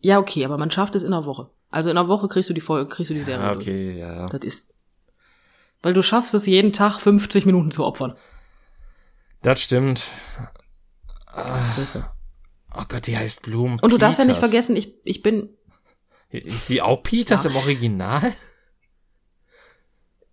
Ja, 0.00 0.18
okay, 0.18 0.44
aber 0.44 0.58
man 0.58 0.70
schafft 0.70 0.94
es 0.94 1.02
in 1.02 1.12
einer 1.12 1.24
Woche. 1.24 1.50
Also 1.70 1.90
in 1.90 1.98
einer 1.98 2.08
Woche 2.08 2.28
kriegst 2.28 2.48
du 2.48 2.54
die 2.54 2.60
Folge, 2.60 2.88
kriegst 2.88 3.10
du 3.10 3.14
die 3.14 3.24
Serie. 3.24 3.42
Ja, 3.44 3.54
durch. 3.54 3.64
okay, 3.66 3.98
ja. 3.98 4.26
Das 4.28 4.40
ist. 4.44 4.74
Weil 5.82 5.94
du 5.94 6.02
schaffst 6.02 6.32
es 6.34 6.46
jeden 6.46 6.72
Tag 6.72 7.00
50 7.00 7.46
Minuten 7.46 7.70
zu 7.70 7.84
opfern. 7.84 8.14
Das 9.42 9.60
stimmt. 9.60 10.08
Siehste. 11.74 12.08
Oh 12.74 12.82
Gott, 12.88 13.06
die 13.06 13.16
heißt 13.16 13.42
Bloom. 13.42 13.78
Und 13.80 13.92
du 13.92 13.98
darfst 13.98 14.18
ja 14.18 14.24
nicht 14.24 14.36
Peters. 14.36 14.50
vergessen, 14.50 14.76
ich, 14.76 14.94
ich 15.04 15.22
bin, 15.22 15.50
Ist 16.30 16.66
sie 16.66 16.80
auch 16.82 17.02
Peters 17.02 17.44
Ja. 17.44 17.50
im 17.50 17.56
Original? 17.56 18.32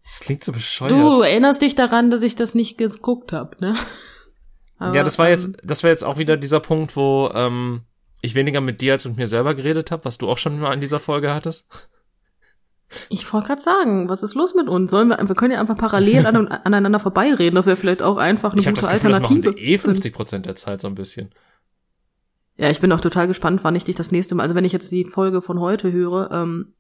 Das 0.04 0.20
klingt 0.20 0.44
so 0.44 0.52
bescheuert. 0.52 0.92
du 0.92 1.22
erinnerst 1.22 1.62
dich 1.62 1.76
daran, 1.76 2.12
dass 2.12 2.22
ich 2.22 2.36
das 2.36 2.56
nicht 2.56 2.78
geguckt 2.78 3.32
habe, 3.32 3.56
ne? 3.60 3.76
Aber, 4.78 4.96
ja, 4.96 5.04
das 5.04 5.18
war 5.18 5.30
jetzt, 5.30 5.46
ähm, 5.46 5.56
das 5.64 5.84
war 5.84 5.92
jetzt 5.92 6.04
auch 6.04 6.18
wieder 6.18 6.36
dieser 6.36 6.60
Punkt, 6.60 6.96
wo 6.98 7.32
ähm, 7.34 7.82
ich 8.22 8.36
weniger 8.36 8.60
mit 8.60 8.82
dir 8.82 8.94
als 8.94 9.06
mit 9.06 9.18
mir 9.18 9.28
selber 9.28 9.56
geredet 9.56 9.92
habe, 9.92 10.04
was 10.06 10.18
du 10.18 10.30
auch 10.30 10.38
schon 10.38 10.60
mal 10.60 10.74
in 10.74 10.82
dieser 10.82 11.00
Folge 11.00 11.34
hattest. 11.34 11.66
Ich 13.10 13.32
wollte 13.32 13.48
gerade 13.48 13.62
sagen, 13.62 14.10
was 14.10 14.24
ist 14.24 14.36
los 14.36 14.54
mit 14.56 14.68
uns? 14.68 14.92
Sollen 14.92 15.10
wir, 15.10 15.18
wir 15.28 15.36
können 15.36 15.54
ja 15.54 15.60
einfach 15.60 15.78
parallel 15.78 16.26
an, 16.28 16.48
aneinander 16.48 17.00
vorbeireden. 17.00 17.56
Das 17.56 17.66
wäre 17.66 17.78
vielleicht 17.78 18.02
auch 18.02 18.18
einfach 18.18 18.52
eine 18.52 18.62
ich 18.62 18.68
gute 18.68 18.82
das 18.82 18.90
Gefühl, 18.90 19.12
das 19.12 19.22
machen 19.22 19.36
Alternative. 19.38 19.62
wir 19.62 19.74
eh 19.74 19.78
50 19.78 20.14
Prozent 20.14 20.46
der 20.46 20.56
Zeit 20.56 20.82
so 20.82 20.88
ein 20.88 20.96
bisschen. 20.96 21.34
Ja, 22.56 22.70
ich 22.70 22.82
bin 22.82 22.92
auch 22.92 23.02
total 23.02 23.28
gespannt, 23.28 23.64
wann 23.64 23.76
ich 23.76 23.86
dich 23.86 23.96
das 23.96 24.12
nächste 24.12 24.36
Mal, 24.36 24.44
also 24.44 24.54
wenn 24.54 24.66
ich 24.66 24.74
jetzt 24.74 24.92
die 24.92 25.06
Folge 25.06 25.42
von 25.42 25.60
heute 25.60 25.92
höre, 25.92 26.30
ähm, 26.32 26.74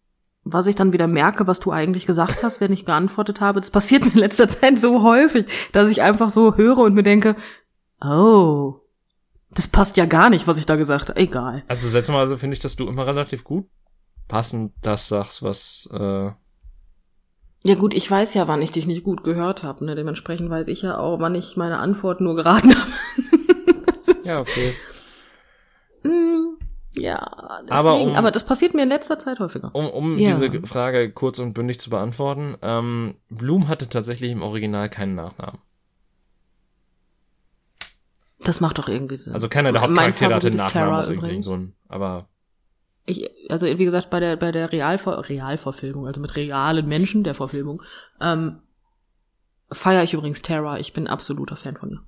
was 0.43 0.67
ich 0.67 0.75
dann 0.75 0.93
wieder 0.93 1.07
merke, 1.07 1.47
was 1.47 1.59
du 1.59 1.71
eigentlich 1.71 2.05
gesagt 2.05 2.43
hast, 2.43 2.59
wenn 2.59 2.73
ich 2.73 2.85
geantwortet 2.85 3.41
habe. 3.41 3.61
Das 3.61 3.71
passiert 3.71 4.03
mir 4.05 4.13
in 4.13 4.19
letzter 4.19 4.47
Zeit 4.47 4.79
so 4.79 5.03
häufig, 5.03 5.45
dass 5.71 5.89
ich 5.89 6.01
einfach 6.01 6.29
so 6.29 6.55
höre 6.55 6.79
und 6.79 6.93
mir 6.93 7.03
denke, 7.03 7.35
oh, 8.01 8.75
das 9.51 9.67
passt 9.67 9.97
ja 9.97 10.05
gar 10.05 10.29
nicht, 10.29 10.47
was 10.47 10.57
ich 10.57 10.65
da 10.65 10.75
gesagt 10.75 11.09
habe. 11.09 11.19
Egal. 11.19 11.63
Also 11.67 11.87
seltsamerweise 11.87 12.37
finde 12.37 12.55
ich, 12.55 12.59
dass 12.59 12.75
du 12.75 12.87
immer 12.87 13.05
relativ 13.05 13.43
gut 13.43 13.65
passend 14.27 14.73
das 14.81 15.07
sagst, 15.09 15.43
was 15.43 15.89
äh, 15.93 16.31
Ja 17.65 17.75
gut, 17.77 17.93
ich 17.93 18.09
weiß 18.09 18.33
ja, 18.33 18.47
wann 18.47 18.61
ich 18.61 18.71
dich 18.71 18.87
nicht 18.87 19.03
gut 19.03 19.23
gehört 19.23 19.63
habe. 19.63 19.85
Ne? 19.85 19.95
Dementsprechend 19.95 20.49
weiß 20.49 20.67
ich 20.67 20.81
ja 20.81 20.97
auch, 20.97 21.19
wann 21.19 21.35
ich 21.35 21.55
meine 21.55 21.79
Antwort 21.79 22.21
nur 22.21 22.35
geraten 22.35 22.75
habe. 22.75 22.91
ja 24.23 24.39
okay. 24.39 24.73
Mm, 26.03 26.57
ja, 26.95 27.19
deswegen, 27.61 27.71
Aber 27.71 27.91
aber, 28.17 28.27
um- 28.27 28.33
das 28.33 28.45
passiert 28.45 28.73
mir 28.73 28.83
in 28.83 28.89
letzter 28.89 29.17
Zeit 29.19 29.39
häufiger. 29.39 29.71
Um, 29.73 29.89
um 29.89 30.17
Ja. 30.17 30.37
diese 30.37 30.61
Frage 30.67 31.11
kurz 31.11 31.39
und 31.39 31.53
bündig 31.53 31.79
zu 31.79 31.89
beantworten, 31.89 32.55
ähm, 32.61 33.15
Bloom 33.29 33.67
hatte 33.67 33.89
tatsächlich 33.89 34.31
im 34.31 34.41
Original 34.41 34.89
keinen 34.89 35.15
Nachnamen. 35.15 35.59
Das 38.39 38.59
macht 38.59 38.77
doch 38.77 38.89
irgendwie 38.89 39.17
Sinn. 39.17 39.33
Also 39.33 39.47
keiner 39.47 39.71
der 39.71 39.81
Hauptcharaktere 39.81 40.33
hatte 40.35 40.47
einen 40.47 40.57
Nachnamen 40.57 40.93
aus 40.95 41.07
irgendeinem 41.07 41.29
übrigens. 41.29 41.47
Grund. 41.47 41.73
Aber 41.87 42.27
Ich, 43.05 43.29
also 43.49 43.65
wie 43.67 43.85
gesagt, 43.85 44.09
bei 44.09 44.19
der 44.19 44.35
bei 44.37 44.51
der 44.51 44.71
Realver 44.71 45.27
Realverfilmung, 45.29 46.07
also 46.07 46.19
mit 46.21 46.35
realen 46.35 46.87
Menschen 46.87 47.23
der 47.23 47.35
Verfilmung, 47.35 47.81
ähm, 48.21 48.59
feiere 49.71 50.03
ich 50.03 50.13
übrigens 50.13 50.41
Terra. 50.41 50.77
Ich 50.79 50.93
bin 50.93 51.07
absoluter 51.07 51.55
Fan 51.55 51.77
von 51.77 51.89
ihr. 51.89 52.01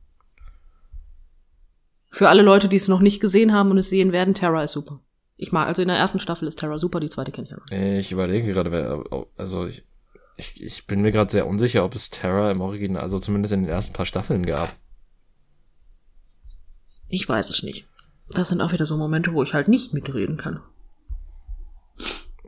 Für 2.16 2.30
alle 2.30 2.44
Leute, 2.44 2.70
die 2.70 2.78
es 2.78 2.88
noch 2.88 3.02
nicht 3.02 3.20
gesehen 3.20 3.52
haben 3.52 3.72
und 3.72 3.78
es 3.78 3.90
sehen 3.90 4.14
werden, 4.14 4.34
Terra 4.34 4.64
ist 4.64 4.72
super. 4.72 5.02
Ich 5.36 5.52
mag, 5.52 5.68
also 5.68 5.82
in 5.82 5.90
der 5.90 5.98
ersten 5.98 6.22
Staffel 6.22 6.48
ist 6.48 6.58
Terra 6.58 6.80
super, 6.80 7.02
die 7.02 7.10
zweite 7.10 7.34
kenne 7.34 7.46
ich 7.46 7.52
ja 7.52 7.58
noch. 7.58 8.00
ich 8.00 8.14
überlege 8.14 8.54
gerade, 8.54 8.72
wer, 8.72 9.04
also 9.36 9.66
ich, 9.66 9.86
ich, 10.38 10.64
ich 10.64 10.88
bin 10.88 11.02
mir 11.02 11.12
gerade 11.12 11.30
sehr 11.30 11.46
unsicher, 11.46 11.84
ob 11.84 11.94
es 11.94 12.12
Terra 12.12 12.52
im 12.52 12.62
Original, 12.62 13.02
also 13.02 13.20
zumindest 13.20 13.54
in 13.54 13.64
den 13.64 13.70
ersten 13.70 13.92
paar 13.92 14.06
Staffeln 14.06 14.46
gab. 14.46 14.74
Ich 17.10 17.28
weiß 17.28 17.50
es 17.50 17.64
nicht. 17.64 17.86
Das 18.30 18.48
sind 18.48 18.62
auch 18.62 18.72
wieder 18.72 18.86
so 18.86 18.96
Momente, 18.96 19.34
wo 19.34 19.44
ich 19.44 19.54
halt 19.54 19.68
nicht 19.68 19.94
mitreden 19.94 20.38
kann. 20.38 20.62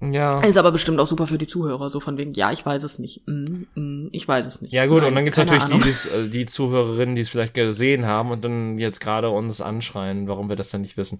Ja. 0.02 0.42
Ist 0.42 0.58
aber 0.58 0.72
bestimmt 0.72 1.00
auch 1.00 1.08
super 1.08 1.28
für 1.28 1.38
die 1.38 1.48
Zuhörer, 1.48 1.90
so 1.90 2.00
von 2.00 2.18
wegen, 2.18 2.34
ja, 2.34 2.52
ich 2.52 2.66
weiß 2.66 2.84
es 2.84 3.00
nicht. 3.00 3.24
Mm, 3.28 3.64
mm, 3.76 4.10
ich 4.12 4.28
weiß 4.28 4.46
es 4.46 4.62
nicht. 4.62 4.74
Ja 4.74 4.86
gut, 4.86 5.00
Nein, 5.00 5.08
und 5.10 5.16
dann 5.16 5.24
gibt's 5.24 5.38
natürlich 5.38 5.64
Ahnung. 5.64 5.80
die, 5.80 5.84
die's, 5.86 6.06
äh, 6.06 6.28
die 6.28 6.46
Zuhörerinnen, 6.46 7.16
die 7.16 7.22
es 7.22 7.30
vielleicht 7.30 7.54
gesehen 7.54 8.06
haben 8.06 8.32
und 8.32 8.44
dann 8.44 8.78
jetzt 8.78 9.00
gerade 9.00 9.30
uns 9.30 9.62
anschreien, 9.62 10.28
warum 10.28 10.50
wir 10.50 10.56
das 10.56 10.70
dann 10.70 10.82
nicht 10.82 10.98
wissen. 10.98 11.20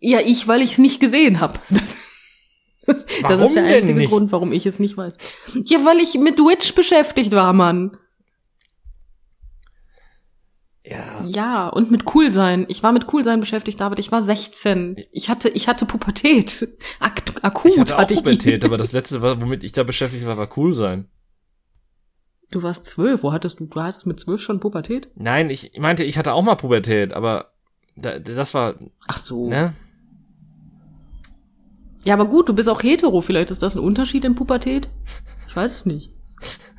Ja, 0.00 0.20
ich, 0.20 0.46
weil 0.48 0.62
ich 0.62 0.72
es 0.72 0.78
nicht 0.78 1.00
gesehen 1.00 1.40
habe. 1.40 1.58
Das, 2.86 3.06
das 3.28 3.40
ist 3.40 3.56
der 3.56 3.64
einzige? 3.64 4.06
Grund, 4.06 4.32
warum 4.32 4.52
ich 4.52 4.66
es 4.66 4.78
nicht 4.78 4.96
weiß. 4.96 5.16
Ja, 5.64 5.84
weil 5.84 5.98
ich 5.98 6.14
mit 6.14 6.38
Witch 6.38 6.74
beschäftigt 6.74 7.32
war, 7.32 7.52
Mann. 7.52 7.96
Ja. 10.86 11.24
Ja, 11.26 11.68
und 11.68 11.90
mit 11.90 12.14
cool 12.14 12.30
sein. 12.30 12.66
Ich 12.68 12.82
war 12.82 12.92
mit 12.92 13.10
cool 13.12 13.24
sein 13.24 13.40
beschäftigt, 13.40 13.80
David. 13.80 13.98
Ich 13.98 14.12
war 14.12 14.20
16. 14.20 14.96
Ich 15.12 15.30
hatte, 15.30 15.48
ich 15.48 15.66
hatte 15.66 15.86
Pubertät. 15.86 16.68
Ak 17.00 17.22
akut 17.42 17.72
Ich 17.72 17.80
hatte 17.80 17.94
auch 17.96 18.00
hatte 18.00 18.12
ich 18.14 18.20
Pubertät, 18.20 18.62
die. 18.62 18.66
aber 18.66 18.76
das 18.76 18.92
letzte, 18.92 19.22
womit 19.22 19.64
ich 19.64 19.72
da 19.72 19.82
beschäftigt 19.82 20.26
war, 20.26 20.36
war 20.36 20.48
cool 20.58 20.74
sein. 20.74 21.08
Du 22.50 22.62
warst 22.62 22.84
zwölf. 22.84 23.22
Wo 23.22 23.32
hattest 23.32 23.60
du, 23.60 23.66
du 23.66 23.80
hattest 23.80 24.06
mit 24.06 24.20
zwölf 24.20 24.42
schon 24.42 24.60
Pubertät? 24.60 25.08
Nein, 25.14 25.48
ich 25.48 25.72
meinte, 25.78 26.04
ich 26.04 26.18
hatte 26.18 26.34
auch 26.34 26.42
mal 26.42 26.54
Pubertät, 26.54 27.14
aber 27.14 27.52
da, 27.96 28.18
das 28.18 28.52
war, 28.52 28.74
Ach 29.06 29.16
so. 29.18 29.48
ne? 29.48 29.72
Ja, 32.04 32.12
aber 32.12 32.26
gut, 32.26 32.50
du 32.50 32.52
bist 32.52 32.68
auch 32.68 32.82
hetero. 32.82 33.22
Vielleicht 33.22 33.50
ist 33.50 33.62
das 33.62 33.74
ein 33.76 33.82
Unterschied 33.82 34.26
in 34.26 34.34
Pubertät? 34.34 34.90
Ich 35.48 35.56
weiß 35.56 35.72
es 35.72 35.86
nicht. 35.86 36.12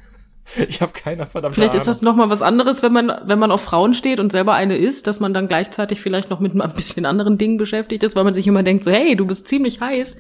Ich 0.68 0.82
habe 0.82 0.93
keine 0.93 1.26
verdammte 1.26 1.56
Vielleicht 1.56 1.74
ist 1.74 1.82
Ahnung. 1.84 1.93
das 1.93 2.02
noch 2.02 2.16
mal 2.16 2.30
was 2.30 2.41
anderes, 2.41 2.84
wenn 2.84 2.93
man, 2.93 3.12
wenn 3.26 3.39
man 3.39 3.52
auf 3.52 3.62
Frauen 3.64 3.93
steht 3.93 4.20
und 4.20 4.32
selber 4.32 4.54
eine 4.54 4.78
ist, 4.78 5.08
dass 5.08 5.20
man 5.20 5.34
dann 5.34 5.48
gleichzeitig 5.48 6.02
vielleicht 6.02 6.30
noch 6.30 6.39
mit 6.39 6.60
ein 6.60 6.74
bisschen 6.74 7.06
anderen 7.06 7.38
Dingen 7.38 7.58
beschäftigt 7.58 8.04
ist, 8.04 8.16
weil 8.16 8.24
man 8.24 8.34
sich 8.34 8.48
immer 8.48 8.64
denkt, 8.64 8.84
so, 8.84 8.91
hey, 8.91 9.16
du 9.16 9.26
bist 9.26 9.48
ziemlich 9.48 9.82
heiß, 9.82 10.18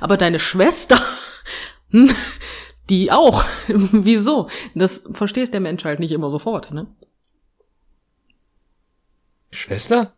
aber 0.00 0.16
deine 0.16 0.38
Schwester, 0.38 1.00
hm, 1.90 2.10
die 2.90 3.12
auch. 3.12 3.44
Wieso? 3.68 4.48
Das 4.74 5.04
verstehst 5.12 5.52
der 5.52 5.60
Mensch 5.60 5.84
halt 5.84 6.00
nicht 6.00 6.12
immer 6.12 6.30
sofort, 6.30 6.72
ne? 6.72 6.86
Schwester? 9.50 10.12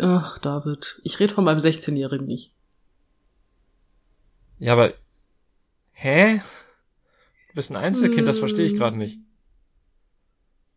Ach, 0.00 0.38
David, 0.38 1.00
ich 1.02 1.18
rede 1.18 1.34
von 1.34 1.44
meinem 1.44 1.58
16-Jährigen 1.58 2.26
nicht. 2.26 2.52
Ja, 4.60 4.72
aber, 4.72 4.92
hä? 5.92 6.40
Du 7.58 7.60
bist 7.60 7.72
ein 7.72 7.76
Einzelkind, 7.76 8.28
das 8.28 8.38
verstehe 8.38 8.66
ich 8.66 8.76
gerade 8.76 8.96
nicht. 8.96 9.18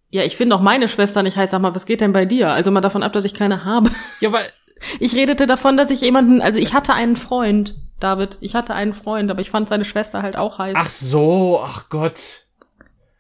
Ja, 0.10 0.24
ich 0.24 0.36
finde 0.36 0.56
auch 0.56 0.62
meine 0.62 0.88
Schwester 0.88 1.22
nicht 1.22 1.38
heiß. 1.38 1.52
Sag 1.52 1.62
mal, 1.62 1.76
was 1.76 1.86
geht 1.86 2.02
denn 2.02 2.12
bei 2.12 2.26
dir? 2.26 2.50
Also 2.50 2.72
mal 2.72 2.82
davon 2.82 3.04
ab, 3.04 3.14
dass 3.14 3.24
ich 3.24 3.36
keine 3.36 3.66
habe. 3.66 3.92
Ja, 4.20 4.32
weil, 4.32 4.50
Ich 5.00 5.14
redete 5.16 5.46
davon, 5.46 5.78
dass 5.78 5.92
ich 5.92 6.02
jemanden, 6.02 6.42
also 6.42 6.58
ich 6.58 6.74
hatte 6.74 6.96
einen 6.96 7.16
Freund, 7.16 7.76
David, 8.00 8.40
ich 8.42 8.56
hatte 8.56 8.74
einen 8.74 8.94
Freund, 8.94 9.30
aber 9.30 9.42
ich 9.42 9.52
fand 9.52 9.68
seine 9.68 9.86
Schwester 9.86 10.24
halt 10.24 10.38
auch 10.38 10.58
heiß. 10.58 10.74
ach 10.76 10.90
so, 10.90 11.62
ach 11.64 11.88
Gott. 11.90 12.48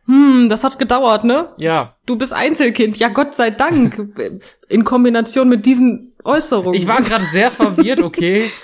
Hm, 0.07 0.47
das 0.49 0.63
hat 0.63 0.79
gedauert, 0.79 1.23
ne? 1.23 1.49
Ja, 1.59 1.97
Du 2.07 2.15
bist 2.15 2.33
Einzelkind, 2.33 2.97
ja 2.97 3.09
Gott 3.09 3.35
sei 3.35 3.51
Dank. 3.51 4.41
In 4.69 4.83
Kombination 4.85 5.49
mit 5.49 5.67
diesen 5.67 6.13
Äußerungen. 6.23 6.73
ich 6.73 6.87
war 6.87 7.03
gerade 7.03 7.25
sehr 7.25 7.51
verwirrt, 7.51 8.01
okay. 8.01 8.49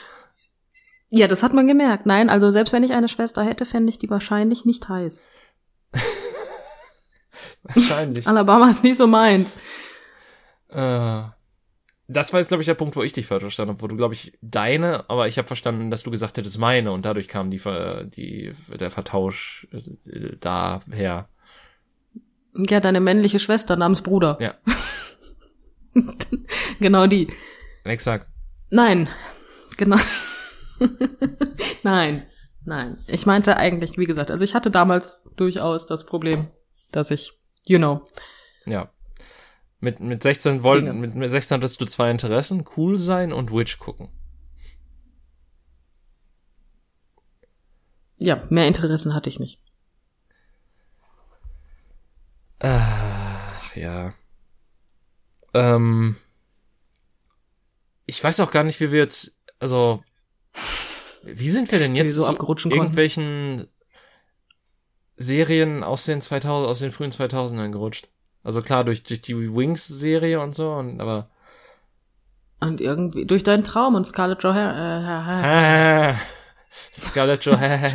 ja, 1.09 1.27
das 1.27 1.43
hat 1.43 1.53
man 1.53 1.67
gemerkt. 1.67 2.05
Nein, 2.05 2.29
also 2.29 2.51
selbst 2.51 2.73
wenn 2.73 2.83
ich 2.83 2.91
eine 2.93 3.07
Schwester 3.07 3.43
hätte, 3.43 3.65
fände 3.65 3.89
ich 3.89 3.97
die 3.99 4.09
wahrscheinlich 4.09 4.65
nicht 4.65 4.87
heiß. 4.89 5.23
Wahrscheinlich. 7.63 8.27
Alabama 8.27 8.69
ist 8.69 8.83
nicht 8.83 8.97
so 8.97 9.07
meins. 9.07 9.57
Äh, 10.69 11.21
das 12.07 12.31
war 12.31 12.39
jetzt, 12.39 12.47
glaube 12.47 12.61
ich, 12.61 12.65
der 12.65 12.73
Punkt, 12.75 12.95
wo 12.95 13.03
ich 13.03 13.11
dich 13.13 13.25
falsch 13.27 13.41
verstanden 13.43 13.73
habe, 13.73 13.81
wo 13.81 13.87
du, 13.87 13.97
glaube 13.97 14.13
ich, 14.13 14.37
deine, 14.41 15.09
aber 15.09 15.27
ich 15.27 15.37
habe 15.37 15.47
verstanden, 15.47 15.91
dass 15.91 16.03
du 16.03 16.11
gesagt 16.11 16.37
hättest 16.37 16.57
meine 16.57 16.91
und 16.91 17.03
dadurch 17.05 17.27
kam 17.27 17.51
die, 17.51 17.59
Ver- 17.59 18.05
die 18.05 18.53
der 18.79 18.91
Vertausch 18.91 19.67
äh, 19.71 20.35
daher. 20.39 21.27
Ja, 22.55 22.79
deine 22.79 23.01
männliche 23.01 23.39
Schwester 23.39 23.75
namens 23.75 24.01
Bruder. 24.01 24.37
Ja, 24.39 24.55
Genau 26.79 27.07
die. 27.07 27.27
exakt. 27.83 28.27
Nein, 28.69 29.07
genau. 29.77 29.97
nein, 31.83 32.23
nein. 32.65 32.97
Ich 33.07 33.25
meinte 33.25 33.57
eigentlich, 33.57 33.97
wie 33.97 34.05
gesagt, 34.05 34.31
also 34.31 34.43
ich 34.43 34.55
hatte 34.55 34.71
damals 34.71 35.23
durchaus 35.35 35.87
das 35.87 36.05
Problem, 36.05 36.47
dass 36.91 37.11
ich, 37.11 37.33
you 37.65 37.77
know, 37.77 38.07
Ja. 38.65 38.91
Mit, 39.79 39.99
mit 39.99 40.23
16 40.23 40.63
wollten, 40.63 40.99
mit, 40.99 41.13
mit 41.13 41.29
16 41.29 41.57
hattest 41.57 41.79
du 41.79 41.85
zwei 41.85 42.09
Interessen, 42.09 42.65
cool 42.77 42.97
sein 42.97 43.31
und 43.31 43.51
Witch 43.51 43.77
gucken. 43.77 44.09
ja, 48.17 48.43
mehr 48.49 48.67
Interessen 48.67 49.13
hatte 49.13 49.29
ich 49.29 49.39
nicht. 49.39 49.61
Ach 52.59 53.75
ja. 53.75 54.11
Ähm, 55.53 56.15
ich 58.07 58.23
weiß 58.23 58.39
auch 58.39 58.51
gar 58.51 58.63
nicht, 58.63 58.79
wie 58.79 58.91
wir 58.91 58.99
jetzt, 58.99 59.37
also, 59.59 60.03
wie 61.33 61.49
sind 61.49 61.71
wir 61.71 61.79
denn 61.79 61.95
jetzt 61.95 62.15
so 62.15 62.25
abgerutschen 62.25 62.71
konnten. 62.71 62.83
irgendwelchen 62.83 63.67
Serien 65.17 65.83
aus 65.83 66.05
den 66.05 66.21
2000, 66.21 66.69
aus 66.69 66.79
den 66.79 66.91
frühen 66.91 67.11
2000ern 67.11 67.71
gerutscht? 67.71 68.07
Also 68.43 68.61
klar, 68.61 68.83
durch, 68.83 69.03
durch 69.03 69.21
die 69.21 69.35
Wings-Serie 69.35 70.39
und 70.39 70.55
so, 70.55 70.71
und, 70.71 71.01
aber, 71.01 71.29
Und 72.61 72.79
irgendwie, 72.79 73.25
durch 73.25 73.43
deinen 73.43 73.63
Traum 73.63 73.95
und 73.95 74.05
Scarlett 74.05 74.41
Johansson, 74.43 75.43
äh, 75.43 76.13
Scarlett 76.95 77.43
Johansson, 77.43 77.89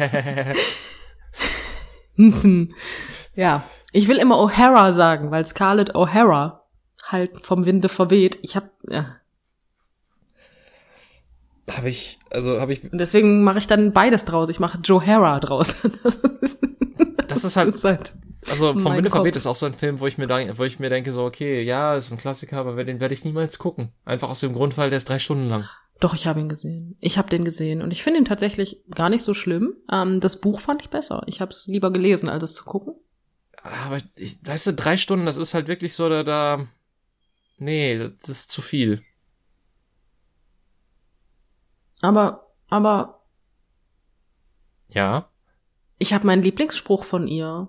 äh, 2.18 2.68
ja. 3.40 3.62
Ich 3.94 4.08
will 4.08 4.16
immer 4.16 4.36
O'Hara 4.36 4.92
sagen, 4.92 5.30
weil 5.30 5.46
Scarlett 5.46 5.94
O'Hara 5.94 6.60
halt 7.06 7.44
vom 7.44 7.66
Winde 7.66 7.88
verweht. 7.88 8.38
Ich 8.42 8.56
hab, 8.56 8.70
ja. 8.88 9.16
Habe 11.70 11.88
ich, 11.88 12.18
also 12.30 12.60
habe 12.60 12.72
ich, 12.72 12.84
Und 12.92 12.98
deswegen 12.98 13.44
mache 13.44 13.58
ich 13.58 13.66
dann 13.66 13.92
beides 13.92 14.24
draus. 14.24 14.48
Ich 14.48 14.58
mache 14.60 14.78
Johara 14.82 15.40
draus. 15.40 15.76
Das 16.02 16.16
ist, 16.16 16.58
das 17.28 17.44
ist 17.44 17.56
halt, 17.56 17.68
ist 17.68 17.84
halt 17.84 18.12
Also 18.50 18.76
vom 18.78 18.96
Winde 18.96 19.08
verweht 19.10 19.36
ist 19.36 19.46
auch 19.46 19.56
so 19.56 19.64
ein 19.66 19.72
Film, 19.74 20.00
wo 20.00 20.06
ich 20.06 20.18
mir 20.18 20.26
denk- 20.26 20.58
wo 20.58 20.64
ich 20.64 20.78
mir 20.78 20.90
denke 20.90 21.12
so 21.12 21.24
okay, 21.24 21.62
ja, 21.62 21.96
ist 21.96 22.10
ein 22.12 22.18
Klassiker, 22.18 22.58
aber 22.58 22.82
den 22.84 23.00
werde 23.00 23.14
ich 23.14 23.24
niemals 23.24 23.58
gucken. 23.58 23.90
Einfach 24.04 24.28
aus 24.28 24.40
dem 24.40 24.52
Grund, 24.52 24.76
weil 24.76 24.90
der 24.90 24.96
ist 24.98 25.08
drei 25.08 25.18
Stunden 25.18 25.48
lang. 25.48 25.64
Doch, 26.00 26.14
ich 26.14 26.26
habe 26.26 26.40
ihn 26.40 26.48
gesehen. 26.48 26.96
Ich 27.00 27.16
habe 27.16 27.30
den 27.30 27.44
gesehen 27.44 27.80
und 27.80 27.90
ich 27.92 28.02
finde 28.02 28.18
ihn 28.18 28.24
tatsächlich 28.26 28.80
gar 28.90 29.08
nicht 29.08 29.22
so 29.24 29.32
schlimm. 29.34 29.74
Ähm, 29.90 30.18
das 30.20 30.40
Buch 30.40 30.58
fand 30.60 30.82
ich 30.82 30.90
besser. 30.90 31.22
Ich 31.26 31.40
habe 31.40 31.52
es 31.52 31.66
lieber 31.68 31.92
gelesen, 31.92 32.28
als 32.28 32.42
es 32.42 32.54
zu 32.54 32.64
gucken. 32.64 32.94
Aber 33.62 33.98
ich, 34.16 34.38
weißt 34.44 34.66
du, 34.66 34.72
drei 34.74 34.96
Stunden, 34.96 35.24
das 35.24 35.36
ist 35.38 35.54
halt 35.54 35.68
wirklich 35.68 35.94
so 35.94 36.08
da, 36.08 36.24
da 36.24 36.66
nee, 37.58 37.96
das 38.20 38.28
ist 38.28 38.50
zu 38.50 38.60
viel. 38.60 39.02
Aber, 42.02 42.48
aber 42.68 43.22
Ja. 44.88 45.30
ich 45.98 46.12
habe 46.12 46.26
meinen 46.26 46.42
Lieblingsspruch 46.42 47.04
von 47.04 47.26
ihr. 47.28 47.68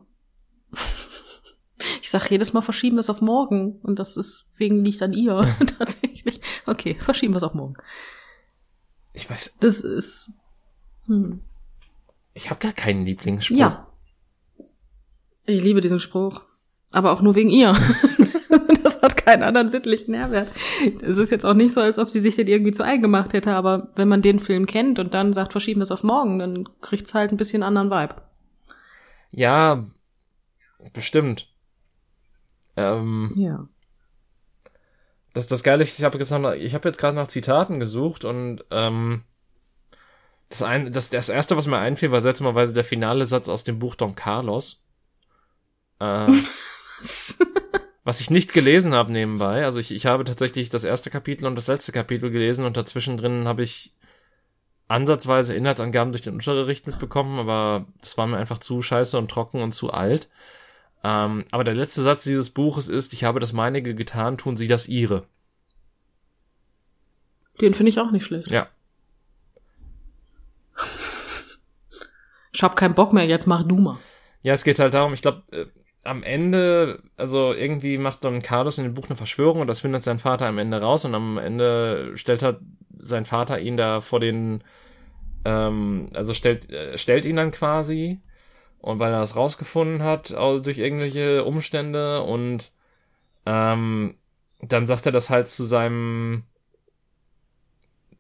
Ich 2.02 2.10
sag 2.10 2.30
jedes 2.30 2.52
Mal, 2.54 2.62
verschieben 2.62 2.96
wir 2.98 3.02
es 3.02 3.10
auf 3.10 3.22
morgen. 3.22 3.80
Und 3.82 4.00
das 4.00 4.18
ist 4.18 4.46
wegen 4.58 4.84
liegt 4.84 5.02
an 5.02 5.14
ihr. 5.14 5.38
Tatsächlich. 5.80 6.42
Okay, 6.66 6.96
verschieben 7.00 7.34
wir 7.34 7.38
es 7.38 7.44
auf 7.44 7.54
morgen. 7.54 7.76
Ich 9.14 9.30
weiß, 9.30 9.56
Das 9.60 9.82
ist. 9.82 10.32
Hm. 11.06 11.42
ich 12.34 12.50
habe 12.50 12.60
gar 12.60 12.72
keinen 12.72 13.06
Lieblingsspruch. 13.06 13.58
Ja. 13.58 13.88
Ich 15.46 15.62
liebe 15.62 15.82
diesen 15.82 16.00
Spruch. 16.00 16.42
Aber 16.94 17.12
auch 17.12 17.22
nur 17.22 17.36
wegen 17.36 17.50
ihr. 17.50 17.74
hat 19.04 19.18
keinen 19.18 19.44
anderen 19.44 19.70
sittlichen 19.70 20.12
Nährwert. 20.12 20.48
Es 21.02 21.18
ist 21.18 21.30
jetzt 21.30 21.46
auch 21.46 21.54
nicht 21.54 21.74
so, 21.74 21.82
als 21.82 22.00
ob 22.00 22.10
sie 22.10 22.20
sich 22.20 22.36
den 22.36 22.48
irgendwie 22.48 22.72
zu 22.72 22.84
eigen 22.84 23.02
gemacht 23.04 23.34
hätte, 23.34 23.54
aber 23.54 23.90
wenn 23.96 24.08
man 24.08 24.22
den 24.22 24.40
Film 24.40 24.66
kennt 24.66 24.98
und 25.00 25.14
dann 25.14 25.34
sagt, 25.34 25.52
verschieben 25.52 25.80
wir 25.80 25.84
es 25.84 25.92
auf 25.92 26.04
morgen, 26.04 26.40
dann 26.40 26.70
kriegt's 26.82 27.14
halt 27.14 27.32
ein 27.32 27.38
bisschen 27.38 27.62
anderen 27.64 27.92
Vibe. 27.92 28.16
Ja, 29.32 29.84
bestimmt. 30.94 31.48
Ähm, 32.76 33.32
Ja. 33.36 33.68
das 35.34 35.48
das 35.48 35.64
Geile 35.64 35.84
ist, 35.84 36.00
ich 36.00 36.06
habe 36.06 36.18
jetzt, 36.18 36.32
ich 36.32 36.74
hab 36.74 36.86
jetzt 36.86 36.98
gerade 36.98 37.16
nach 37.16 37.28
Zitaten 37.28 37.80
gesucht 37.80 38.26
und 38.26 38.64
ähm, 38.72 39.24
das, 40.50 40.62
ein, 40.62 40.92
das, 40.92 41.10
das 41.10 41.30
erste, 41.30 41.58
was 41.58 41.68
mir 41.68 41.78
einfiel, 41.80 42.12
war 42.12 42.22
seltsamerweise 42.22 42.74
der 42.74 42.84
finale 42.84 43.26
Satz 43.26 43.50
aus 43.50 43.64
dem 43.64 43.80
Buch 43.80 43.96
Don 43.96 44.16
Carlos. 44.16 44.80
Äh, 46.00 46.28
was 48.04 48.20
ich 48.20 48.30
nicht 48.30 48.54
gelesen 48.54 48.94
habe 48.94 49.12
nebenbei. 49.12 49.64
Also 49.66 49.80
ich, 49.80 49.92
ich 49.92 50.06
habe 50.06 50.24
tatsächlich 50.24 50.70
das 50.70 50.84
erste 50.84 51.10
Kapitel 51.10 51.46
und 51.46 51.56
das 51.56 51.68
letzte 51.68 51.92
Kapitel 51.92 52.30
gelesen 52.30 52.66
und 52.66 52.78
dazwischen 52.78 53.18
drin 53.18 53.48
habe 53.48 53.64
ich 53.64 53.94
ansatzweise 54.88 55.56
Inhaltsangaben 55.56 56.12
durch 56.12 56.22
den 56.22 56.34
Unterricht 56.34 56.86
mitbekommen, 56.86 57.40
aber 57.40 57.88
das 58.02 58.18
war 58.18 58.28
mir 58.28 58.38
einfach 58.38 58.60
zu 58.60 58.82
scheiße 58.82 59.18
und 59.18 59.32
trocken 59.32 59.62
und 59.62 59.72
zu 59.72 59.92
alt. 59.92 60.30
Ähm, 61.04 61.46
aber 61.52 61.64
der 61.64 61.76
letzte 61.76 62.02
Satz 62.02 62.24
dieses 62.24 62.50
Buches 62.50 62.90
ist, 62.90 63.14
ich 63.14 63.24
habe 63.24 63.40
das 63.40 63.54
meinige 63.54 63.96
getan, 63.96 64.38
tun 64.38 64.56
Sie 64.56 64.68
das 64.68 64.88
Ihre. 64.88 65.28
Den 67.62 67.74
finde 67.74 67.90
ich 67.90 68.00
auch 68.00 68.12
nicht 68.12 68.26
schlecht. 68.26 68.50
Ja. 68.50 68.68
Ich 72.52 72.64
hab 72.64 72.76
keinen 72.76 72.96
Bock 72.96 73.14
mehr, 73.14 73.26
jetzt 73.26 73.48
mach 73.48 73.64
du 73.64 73.78
mal. 73.78 73.98
Ja, 74.44 74.54
es 74.54 74.64
geht 74.64 74.80
halt 74.80 74.94
darum, 74.94 75.14
ich 75.14 75.22
glaube, 75.22 75.44
äh, 75.52 75.66
am 76.04 76.24
Ende, 76.24 77.02
also 77.18 77.54
irgendwie 77.54 77.98
macht 77.98 78.24
Don 78.24 78.42
Carlos 78.42 78.78
in 78.78 78.84
dem 78.84 78.94
Buch 78.94 79.08
eine 79.08 79.16
Verschwörung 79.16 79.62
und 79.62 79.68
das 79.68 79.80
findet 79.80 80.04
sein 80.04 80.20
Vater 80.20 80.48
am 80.48 80.58
Ende 80.58 80.82
raus 80.82 81.06
und 81.06 81.16
am 81.16 81.38
Ende 81.38 82.12
stellt 82.16 82.44
halt 82.44 82.60
sein 83.00 83.26
Vater 83.26 83.60
ihn 83.60 83.78
da 83.78 84.02
vor 84.02 84.20
den, 84.20 84.64
ähm, 85.46 86.10
also 86.14 86.34
stellt, 86.34 86.70
äh, 86.72 86.98
stellt 86.98 87.26
ihn 87.26 87.38
dann 87.38 87.52
quasi 87.52 88.20
und 88.80 89.00
weil 89.00 89.14
er 89.14 89.20
das 89.22 89.36
rausgefunden 89.36 90.04
hat, 90.04 90.34
also 90.34 90.60
durch 90.62 90.78
irgendwelche 90.78 91.46
Umstände 91.46 92.22
und 92.24 92.74
ähm, 93.46 94.16
dann 94.62 94.88
sagt 94.88 95.06
er 95.06 95.12
das 95.12 95.30
halt 95.30 95.48
zu 95.48 95.64
seinem 95.66 96.44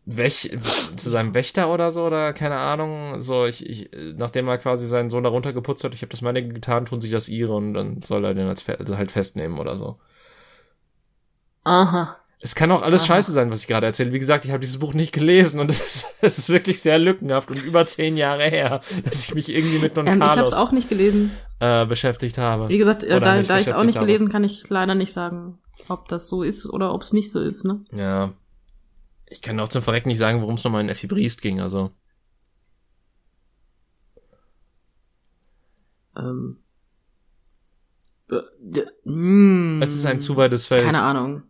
Wäch 0.05 0.57
zu 0.97 1.09
seinem 1.09 1.33
Wächter 1.33 1.73
oder 1.73 1.89
so 1.91 2.05
oder 2.05 2.33
keine 2.33 2.57
Ahnung, 2.57 3.21
so 3.21 3.45
ich, 3.45 3.67
ich 3.69 3.89
nachdem 4.17 4.47
er 4.49 4.57
quasi 4.57 4.85
seinen 4.87 5.09
Sohn 5.09 5.23
darunter 5.23 5.53
geputzt 5.53 5.83
hat, 5.83 5.93
ich 5.93 6.01
habe 6.01 6.11
das 6.11 6.21
meine 6.21 6.45
getan, 6.45 6.85
tun 6.85 6.99
sich 6.99 7.11
das 7.11 7.29
ihre 7.29 7.55
und 7.55 7.73
dann 7.73 8.01
soll 8.01 8.25
er 8.25 8.33
den 8.33 8.47
als 8.47 8.67
halt 8.67 9.11
festnehmen 9.11 9.59
oder 9.59 9.77
so. 9.77 9.97
Aha. 11.63 12.17
Es 12.45 12.55
kann 12.55 12.71
auch 12.73 12.81
alles 12.81 13.03
Aha. 13.03 13.07
scheiße 13.07 13.31
sein, 13.31 13.49
was 13.51 13.61
ich 13.61 13.67
gerade 13.67 13.85
erzähle. 13.85 14.11
Wie 14.11 14.19
gesagt, 14.19 14.43
ich 14.43 14.51
habe 14.51 14.59
dieses 14.59 14.79
Buch 14.79 14.93
nicht 14.93 15.13
gelesen 15.13 15.61
und 15.61 15.71
es 15.71 15.79
ist, 15.79 16.05
es 16.21 16.37
ist 16.37 16.49
wirklich 16.49 16.81
sehr 16.81 16.99
lückenhaft 16.99 17.49
und 17.49 17.63
über 17.63 17.85
zehn 17.85 18.17
Jahre 18.17 18.43
her, 18.43 18.81
dass 19.05 19.23
ich 19.23 19.33
mich 19.33 19.47
irgendwie 19.47 19.79
mit 19.79 19.95
Don 19.95 20.05
Ähm, 20.05 20.15
ich 20.15 20.19
Carlos 20.19 20.51
es 20.51 20.57
auch 20.57 20.73
nicht 20.73 20.89
gelesen. 20.89 21.31
äh, 21.61 21.85
beschäftigt 21.85 22.37
habe. 22.37 22.67
Wie 22.67 22.77
gesagt, 22.77 23.05
äh, 23.05 23.21
da, 23.21 23.41
da 23.41 23.59
ich 23.59 23.67
es 23.67 23.73
auch 23.73 23.85
nicht 23.85 23.95
habe. 23.95 24.05
gelesen, 24.05 24.27
kann 24.27 24.43
ich 24.43 24.69
leider 24.69 24.95
nicht 24.95 25.13
sagen, 25.13 25.59
ob 25.87 26.09
das 26.09 26.27
so 26.27 26.43
ist 26.43 26.65
oder 26.65 26.93
ob 26.93 27.03
es 27.03 27.13
nicht 27.13 27.31
so 27.31 27.39
ist. 27.39 27.63
Ne? 27.63 27.79
Ja. 27.95 28.33
Ich 29.33 29.41
kann 29.41 29.59
auch 29.59 29.69
zum 29.69 29.81
Verrecken 29.81 30.09
nicht 30.09 30.19
sagen, 30.19 30.41
worum 30.41 30.55
es 30.55 30.63
nochmal 30.63 30.81
in 30.81 30.89
Effi 30.89 31.07
Briest 31.07 31.41
ging, 31.41 31.59
also. 31.59 31.91
Ähm. 36.15 36.59
Äh, 38.29 39.09
mm, 39.09 39.81
Es 39.81 39.93
ist 39.95 40.05
ein 40.05 40.19
zu 40.19 40.37
weites 40.37 40.67
Feld. 40.67 40.83
Keine 40.83 41.01
Ahnung. 41.01 41.43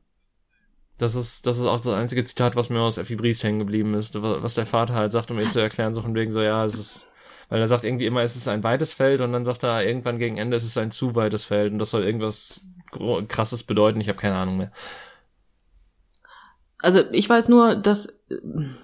Das 0.97 1.15
ist, 1.15 1.45
das 1.45 1.57
ist 1.59 1.65
auch 1.65 1.77
das 1.77 1.89
einzige 1.89 2.23
Zitat, 2.23 2.55
was 2.55 2.69
mir 2.69 2.79
aus 2.79 2.97
Effi 2.97 3.15
Briest 3.17 3.43
hängen 3.43 3.59
geblieben 3.59 3.93
ist, 3.95 4.15
wa- 4.21 4.41
was 4.41 4.53
der 4.53 4.65
Vater 4.65 4.93
halt 4.93 5.11
sagt, 5.11 5.29
um 5.31 5.39
ihr 5.39 5.49
zu 5.49 5.59
erklären, 5.59 5.93
so 5.93 6.01
von 6.01 6.15
wegen 6.15 6.31
so, 6.31 6.41
ja, 6.41 6.63
es 6.63 6.75
ist, 6.75 7.05
weil 7.49 7.59
er 7.59 7.67
sagt 7.67 7.83
irgendwie 7.83 8.05
immer, 8.05 8.21
es 8.21 8.35
ist 8.37 8.47
ein 8.47 8.63
weites 8.63 8.93
Feld 8.93 9.19
und 9.19 9.33
dann 9.33 9.43
sagt 9.43 9.63
er 9.63 9.85
irgendwann 9.85 10.19
gegen 10.19 10.37
Ende, 10.37 10.55
es 10.55 10.63
ist 10.63 10.77
ein 10.77 10.91
zu 10.91 11.15
weites 11.15 11.43
Feld 11.43 11.73
und 11.73 11.79
das 11.79 11.89
soll 11.89 12.03
irgendwas 12.05 12.61
krasses 13.27 13.63
bedeuten, 13.63 13.99
ich 13.99 14.07
habe 14.07 14.19
keine 14.19 14.35
Ahnung 14.35 14.55
mehr. 14.57 14.71
Also 16.83 17.01
ich 17.11 17.29
weiß 17.29 17.47
nur, 17.47 17.75
dass 17.75 18.07
äh, 18.29 18.35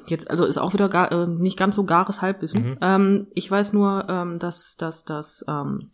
jetzt 0.08 0.30
also 0.30 0.46
ist 0.46 0.58
auch 0.58 0.72
wieder 0.72 0.88
gar, 0.88 1.12
äh, 1.12 1.28
nicht 1.28 1.58
ganz 1.58 1.76
so 1.76 1.84
gares 1.84 2.22
Halbwissen. 2.22 2.70
Mhm. 2.70 2.78
Ähm, 2.80 3.28
ich 3.34 3.52
weiß 3.52 3.74
nur, 3.74 4.08
ähm, 4.08 4.40
dass 4.40 4.78
dass 4.78 5.04
dass 5.04 5.44
ähm, 5.50 5.92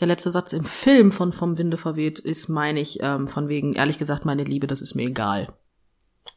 der 0.00 0.06
letzte 0.06 0.32
Satz 0.32 0.54
im 0.54 0.64
Film 0.64 1.12
von 1.12 1.34
vom 1.34 1.58
Winde 1.58 1.76
verweht 1.76 2.18
ist, 2.18 2.48
meine 2.48 2.80
ich 2.80 3.00
ähm, 3.02 3.28
von 3.28 3.48
wegen 3.48 3.74
ehrlich 3.74 3.98
gesagt 3.98 4.24
meine 4.24 4.44
Liebe, 4.44 4.66
das 4.66 4.80
ist 4.80 4.94
mir 4.94 5.08
egal. 5.08 5.52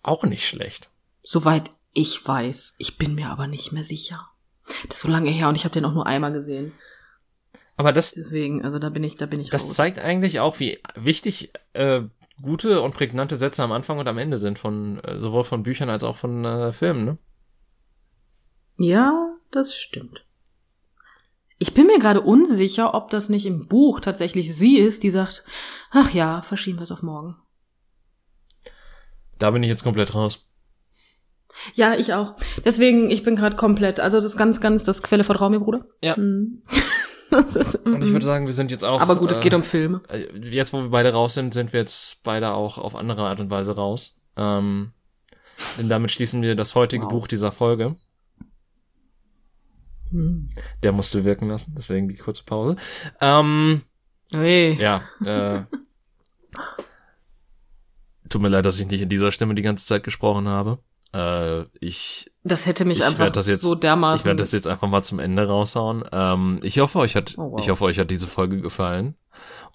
Auch 0.03 0.25
nicht 0.25 0.45
schlecht. 0.45 0.89
Soweit 1.21 1.71
ich 1.93 2.27
weiß, 2.27 2.75
ich 2.77 2.97
bin 2.97 3.15
mir 3.15 3.29
aber 3.29 3.47
nicht 3.47 3.71
mehr 3.71 3.85
sicher. 3.85 4.27
Das 4.89 4.97
ist 4.97 5.03
so 5.03 5.07
lange 5.07 5.31
her 5.31 5.47
und 5.47 5.55
ich 5.55 5.63
habe 5.63 5.73
den 5.73 5.85
auch 5.85 5.93
nur 5.93 6.07
einmal 6.07 6.33
gesehen. 6.33 6.73
Aber 7.77 7.93
das, 7.93 8.13
Deswegen, 8.13 8.65
also 8.65 8.79
da 8.79 8.89
bin 8.89 9.03
ich, 9.05 9.15
da 9.15 9.27
bin 9.27 9.39
ich 9.39 9.49
das 9.49 9.63
raus. 9.63 9.75
zeigt 9.75 9.99
eigentlich 9.99 10.41
auch, 10.41 10.59
wie 10.59 10.79
wichtig 10.95 11.53
äh, 11.71 12.01
gute 12.41 12.81
und 12.81 12.93
prägnante 12.93 13.37
Sätze 13.37 13.63
am 13.63 13.71
Anfang 13.71 13.99
und 13.99 14.07
am 14.07 14.17
Ende 14.17 14.37
sind 14.37 14.59
von 14.59 14.99
äh, 15.03 15.17
sowohl 15.17 15.43
von 15.43 15.63
Büchern 15.63 15.89
als 15.89 16.03
auch 16.03 16.15
von 16.15 16.45
äh, 16.45 16.71
Filmen, 16.71 17.05
ne? 17.05 17.15
Ja, 18.77 19.35
das 19.51 19.75
stimmt. 19.75 20.25
Ich 21.59 21.75
bin 21.75 21.85
mir 21.85 21.99
gerade 21.99 22.21
unsicher, 22.21 22.95
ob 22.95 23.11
das 23.11 23.29
nicht 23.29 23.45
im 23.45 23.67
Buch 23.67 23.99
tatsächlich 23.99 24.55
sie 24.55 24.79
ist, 24.79 25.03
die 25.03 25.11
sagt, 25.11 25.45
ach 25.91 26.11
ja, 26.11 26.41
verschieben 26.41 26.79
wir 26.79 26.83
es 26.83 26.91
auf 26.91 27.03
morgen. 27.03 27.35
Da 29.37 29.51
bin 29.51 29.61
ich 29.61 29.69
jetzt 29.69 29.83
komplett 29.83 30.15
raus. 30.15 30.47
Ja, 31.75 31.95
ich 31.95 32.13
auch. 32.13 32.35
Deswegen, 32.65 33.11
ich 33.11 33.23
bin 33.23 33.35
gerade 33.35 33.55
komplett, 33.55 33.99
also 33.99 34.19
das 34.19 34.37
ganz, 34.37 34.61
ganz, 34.61 34.85
das 34.85 35.03
Quelle 35.03 35.23
vertrau 35.23 35.49
mir, 35.49 35.59
Bruder. 35.59 35.85
Ja. 36.01 36.15
Mhm. 37.31 37.35
das 37.37 37.55
ist, 37.55 37.75
Und 37.75 38.03
ich 38.03 38.11
würde 38.11 38.25
sagen, 38.25 38.45
wir 38.45 38.53
sind 38.53 38.71
jetzt 38.71 38.83
auch. 38.83 38.99
aber 39.01 39.15
gut, 39.15 39.31
es 39.31 39.39
äh, 39.39 39.41
geht 39.41 39.53
um 39.53 39.63
Filme. 39.63 40.01
äh, 40.09 40.25
jetzt, 40.49 40.73
wo 40.73 40.81
wir 40.83 40.89
beide 40.89 41.13
raus 41.13 41.33
sind, 41.33 41.53
sind 41.53 41.73
wir 41.73 41.79
jetzt 41.79 42.21
beide 42.23 42.51
auch 42.51 42.77
auf 42.77 42.95
andere 42.95 43.23
Art 43.27 43.39
und 43.39 43.49
Weise 43.49 43.75
raus. 43.75 44.19
Ähm, 44.35 44.91
denn 45.77 45.89
damit 45.89 46.11
schließen 46.11 46.41
wir 46.41 46.55
das 46.55 46.75
heutige 46.75 47.05
Wow. 47.05 47.11
Buch 47.11 47.27
dieser 47.27 47.51
Folge. 47.51 47.95
Hm. 50.11 50.49
Der 50.83 50.91
musste 50.91 51.23
wirken 51.23 51.47
lassen, 51.47 51.73
deswegen 51.75 52.09
die 52.09 52.15
kurze 52.17 52.43
Pause. 52.43 52.75
Ähm, 53.21 53.81
Hey. 54.33 54.73
ja, 54.79 55.01
äh, 55.25 55.63
tut 58.29 58.41
mir 58.41 58.47
leid, 58.49 58.65
dass 58.65 58.79
ich 58.79 58.87
nicht 58.87 59.01
in 59.01 59.09
dieser 59.09 59.31
Stimme 59.31 59.55
die 59.55 59.61
ganze 59.61 59.85
Zeit 59.85 60.03
gesprochen 60.03 60.47
habe. 60.47 60.79
Äh, 61.13 61.63
ich 61.79 62.31
Das 62.43 62.65
hätte 62.65 62.85
mich 62.85 62.99
Ich 62.99 63.05
einfach 63.05 63.25
jetzt- 63.35 63.61
so 63.61 63.73
ich 63.73 63.79
dermaßen. 63.79 64.25
werde 64.25 64.39
das 64.39 64.51
jetzt 64.53 64.67
einfach 64.67 64.87
mal 64.87 65.03
zum 65.03 65.19
Ende 65.19 65.47
raushauen. 65.47 66.03
Ähm, 66.11 66.59
ich 66.63 66.79
hoffe, 66.79 66.99
euch 66.99 67.15
hat, 67.15 67.35
Oh, 67.37 67.51
wow. 67.51 67.59
ich 67.59 67.69
hoffe, 67.69 67.83
euch 67.85 67.99
hat 67.99 68.09
diese 68.11 68.27
Folge 68.27 68.61
gefallen 68.61 69.15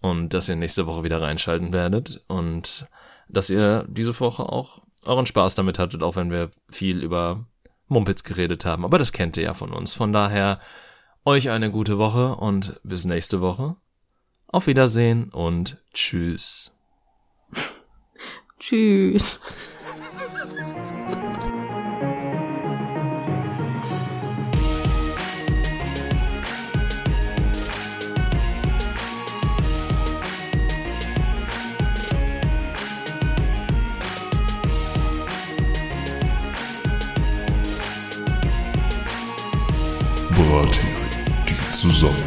und 0.02 0.32
dass 0.34 0.48
ihr 0.48 0.56
nächste 0.56 0.86
Woche 0.86 1.04
wieder 1.04 1.20
reinschalten 1.20 1.72
werdet 1.72 2.24
und 2.28 2.86
dass 3.28 3.50
ihr 3.50 3.84
diese 3.88 4.18
Woche 4.20 4.44
auch 4.44 4.80
euren 5.04 5.26
Spaß 5.26 5.54
damit 5.56 5.78
hattet, 5.78 6.02
auch 6.02 6.16
wenn 6.16 6.30
wir 6.30 6.50
viel 6.70 7.02
über 7.02 7.44
Mumpitz 7.88 8.24
geredet 8.24 8.64
haben. 8.64 8.84
Aber 8.84 8.98
das 8.98 9.12
kennt 9.12 9.36
ihr 9.36 9.44
ja 9.44 9.54
von 9.54 9.72
uns. 9.72 9.92
Von 9.94 10.12
daher 10.12 10.58
euch 11.24 11.50
eine 11.50 11.70
gute 11.70 11.98
Woche 11.98 12.34
und 12.36 12.80
bis 12.82 13.04
nächste 13.04 13.40
Woche. 13.40 13.76
Auf 14.48 14.66
Wiedersehen 14.68 15.28
und 15.30 15.76
tschüss. 15.92 16.72
Tschüss. 18.58 19.40
Bratin, 40.56 40.88
die 41.46 41.72
Zusammenkunft. 41.72 42.25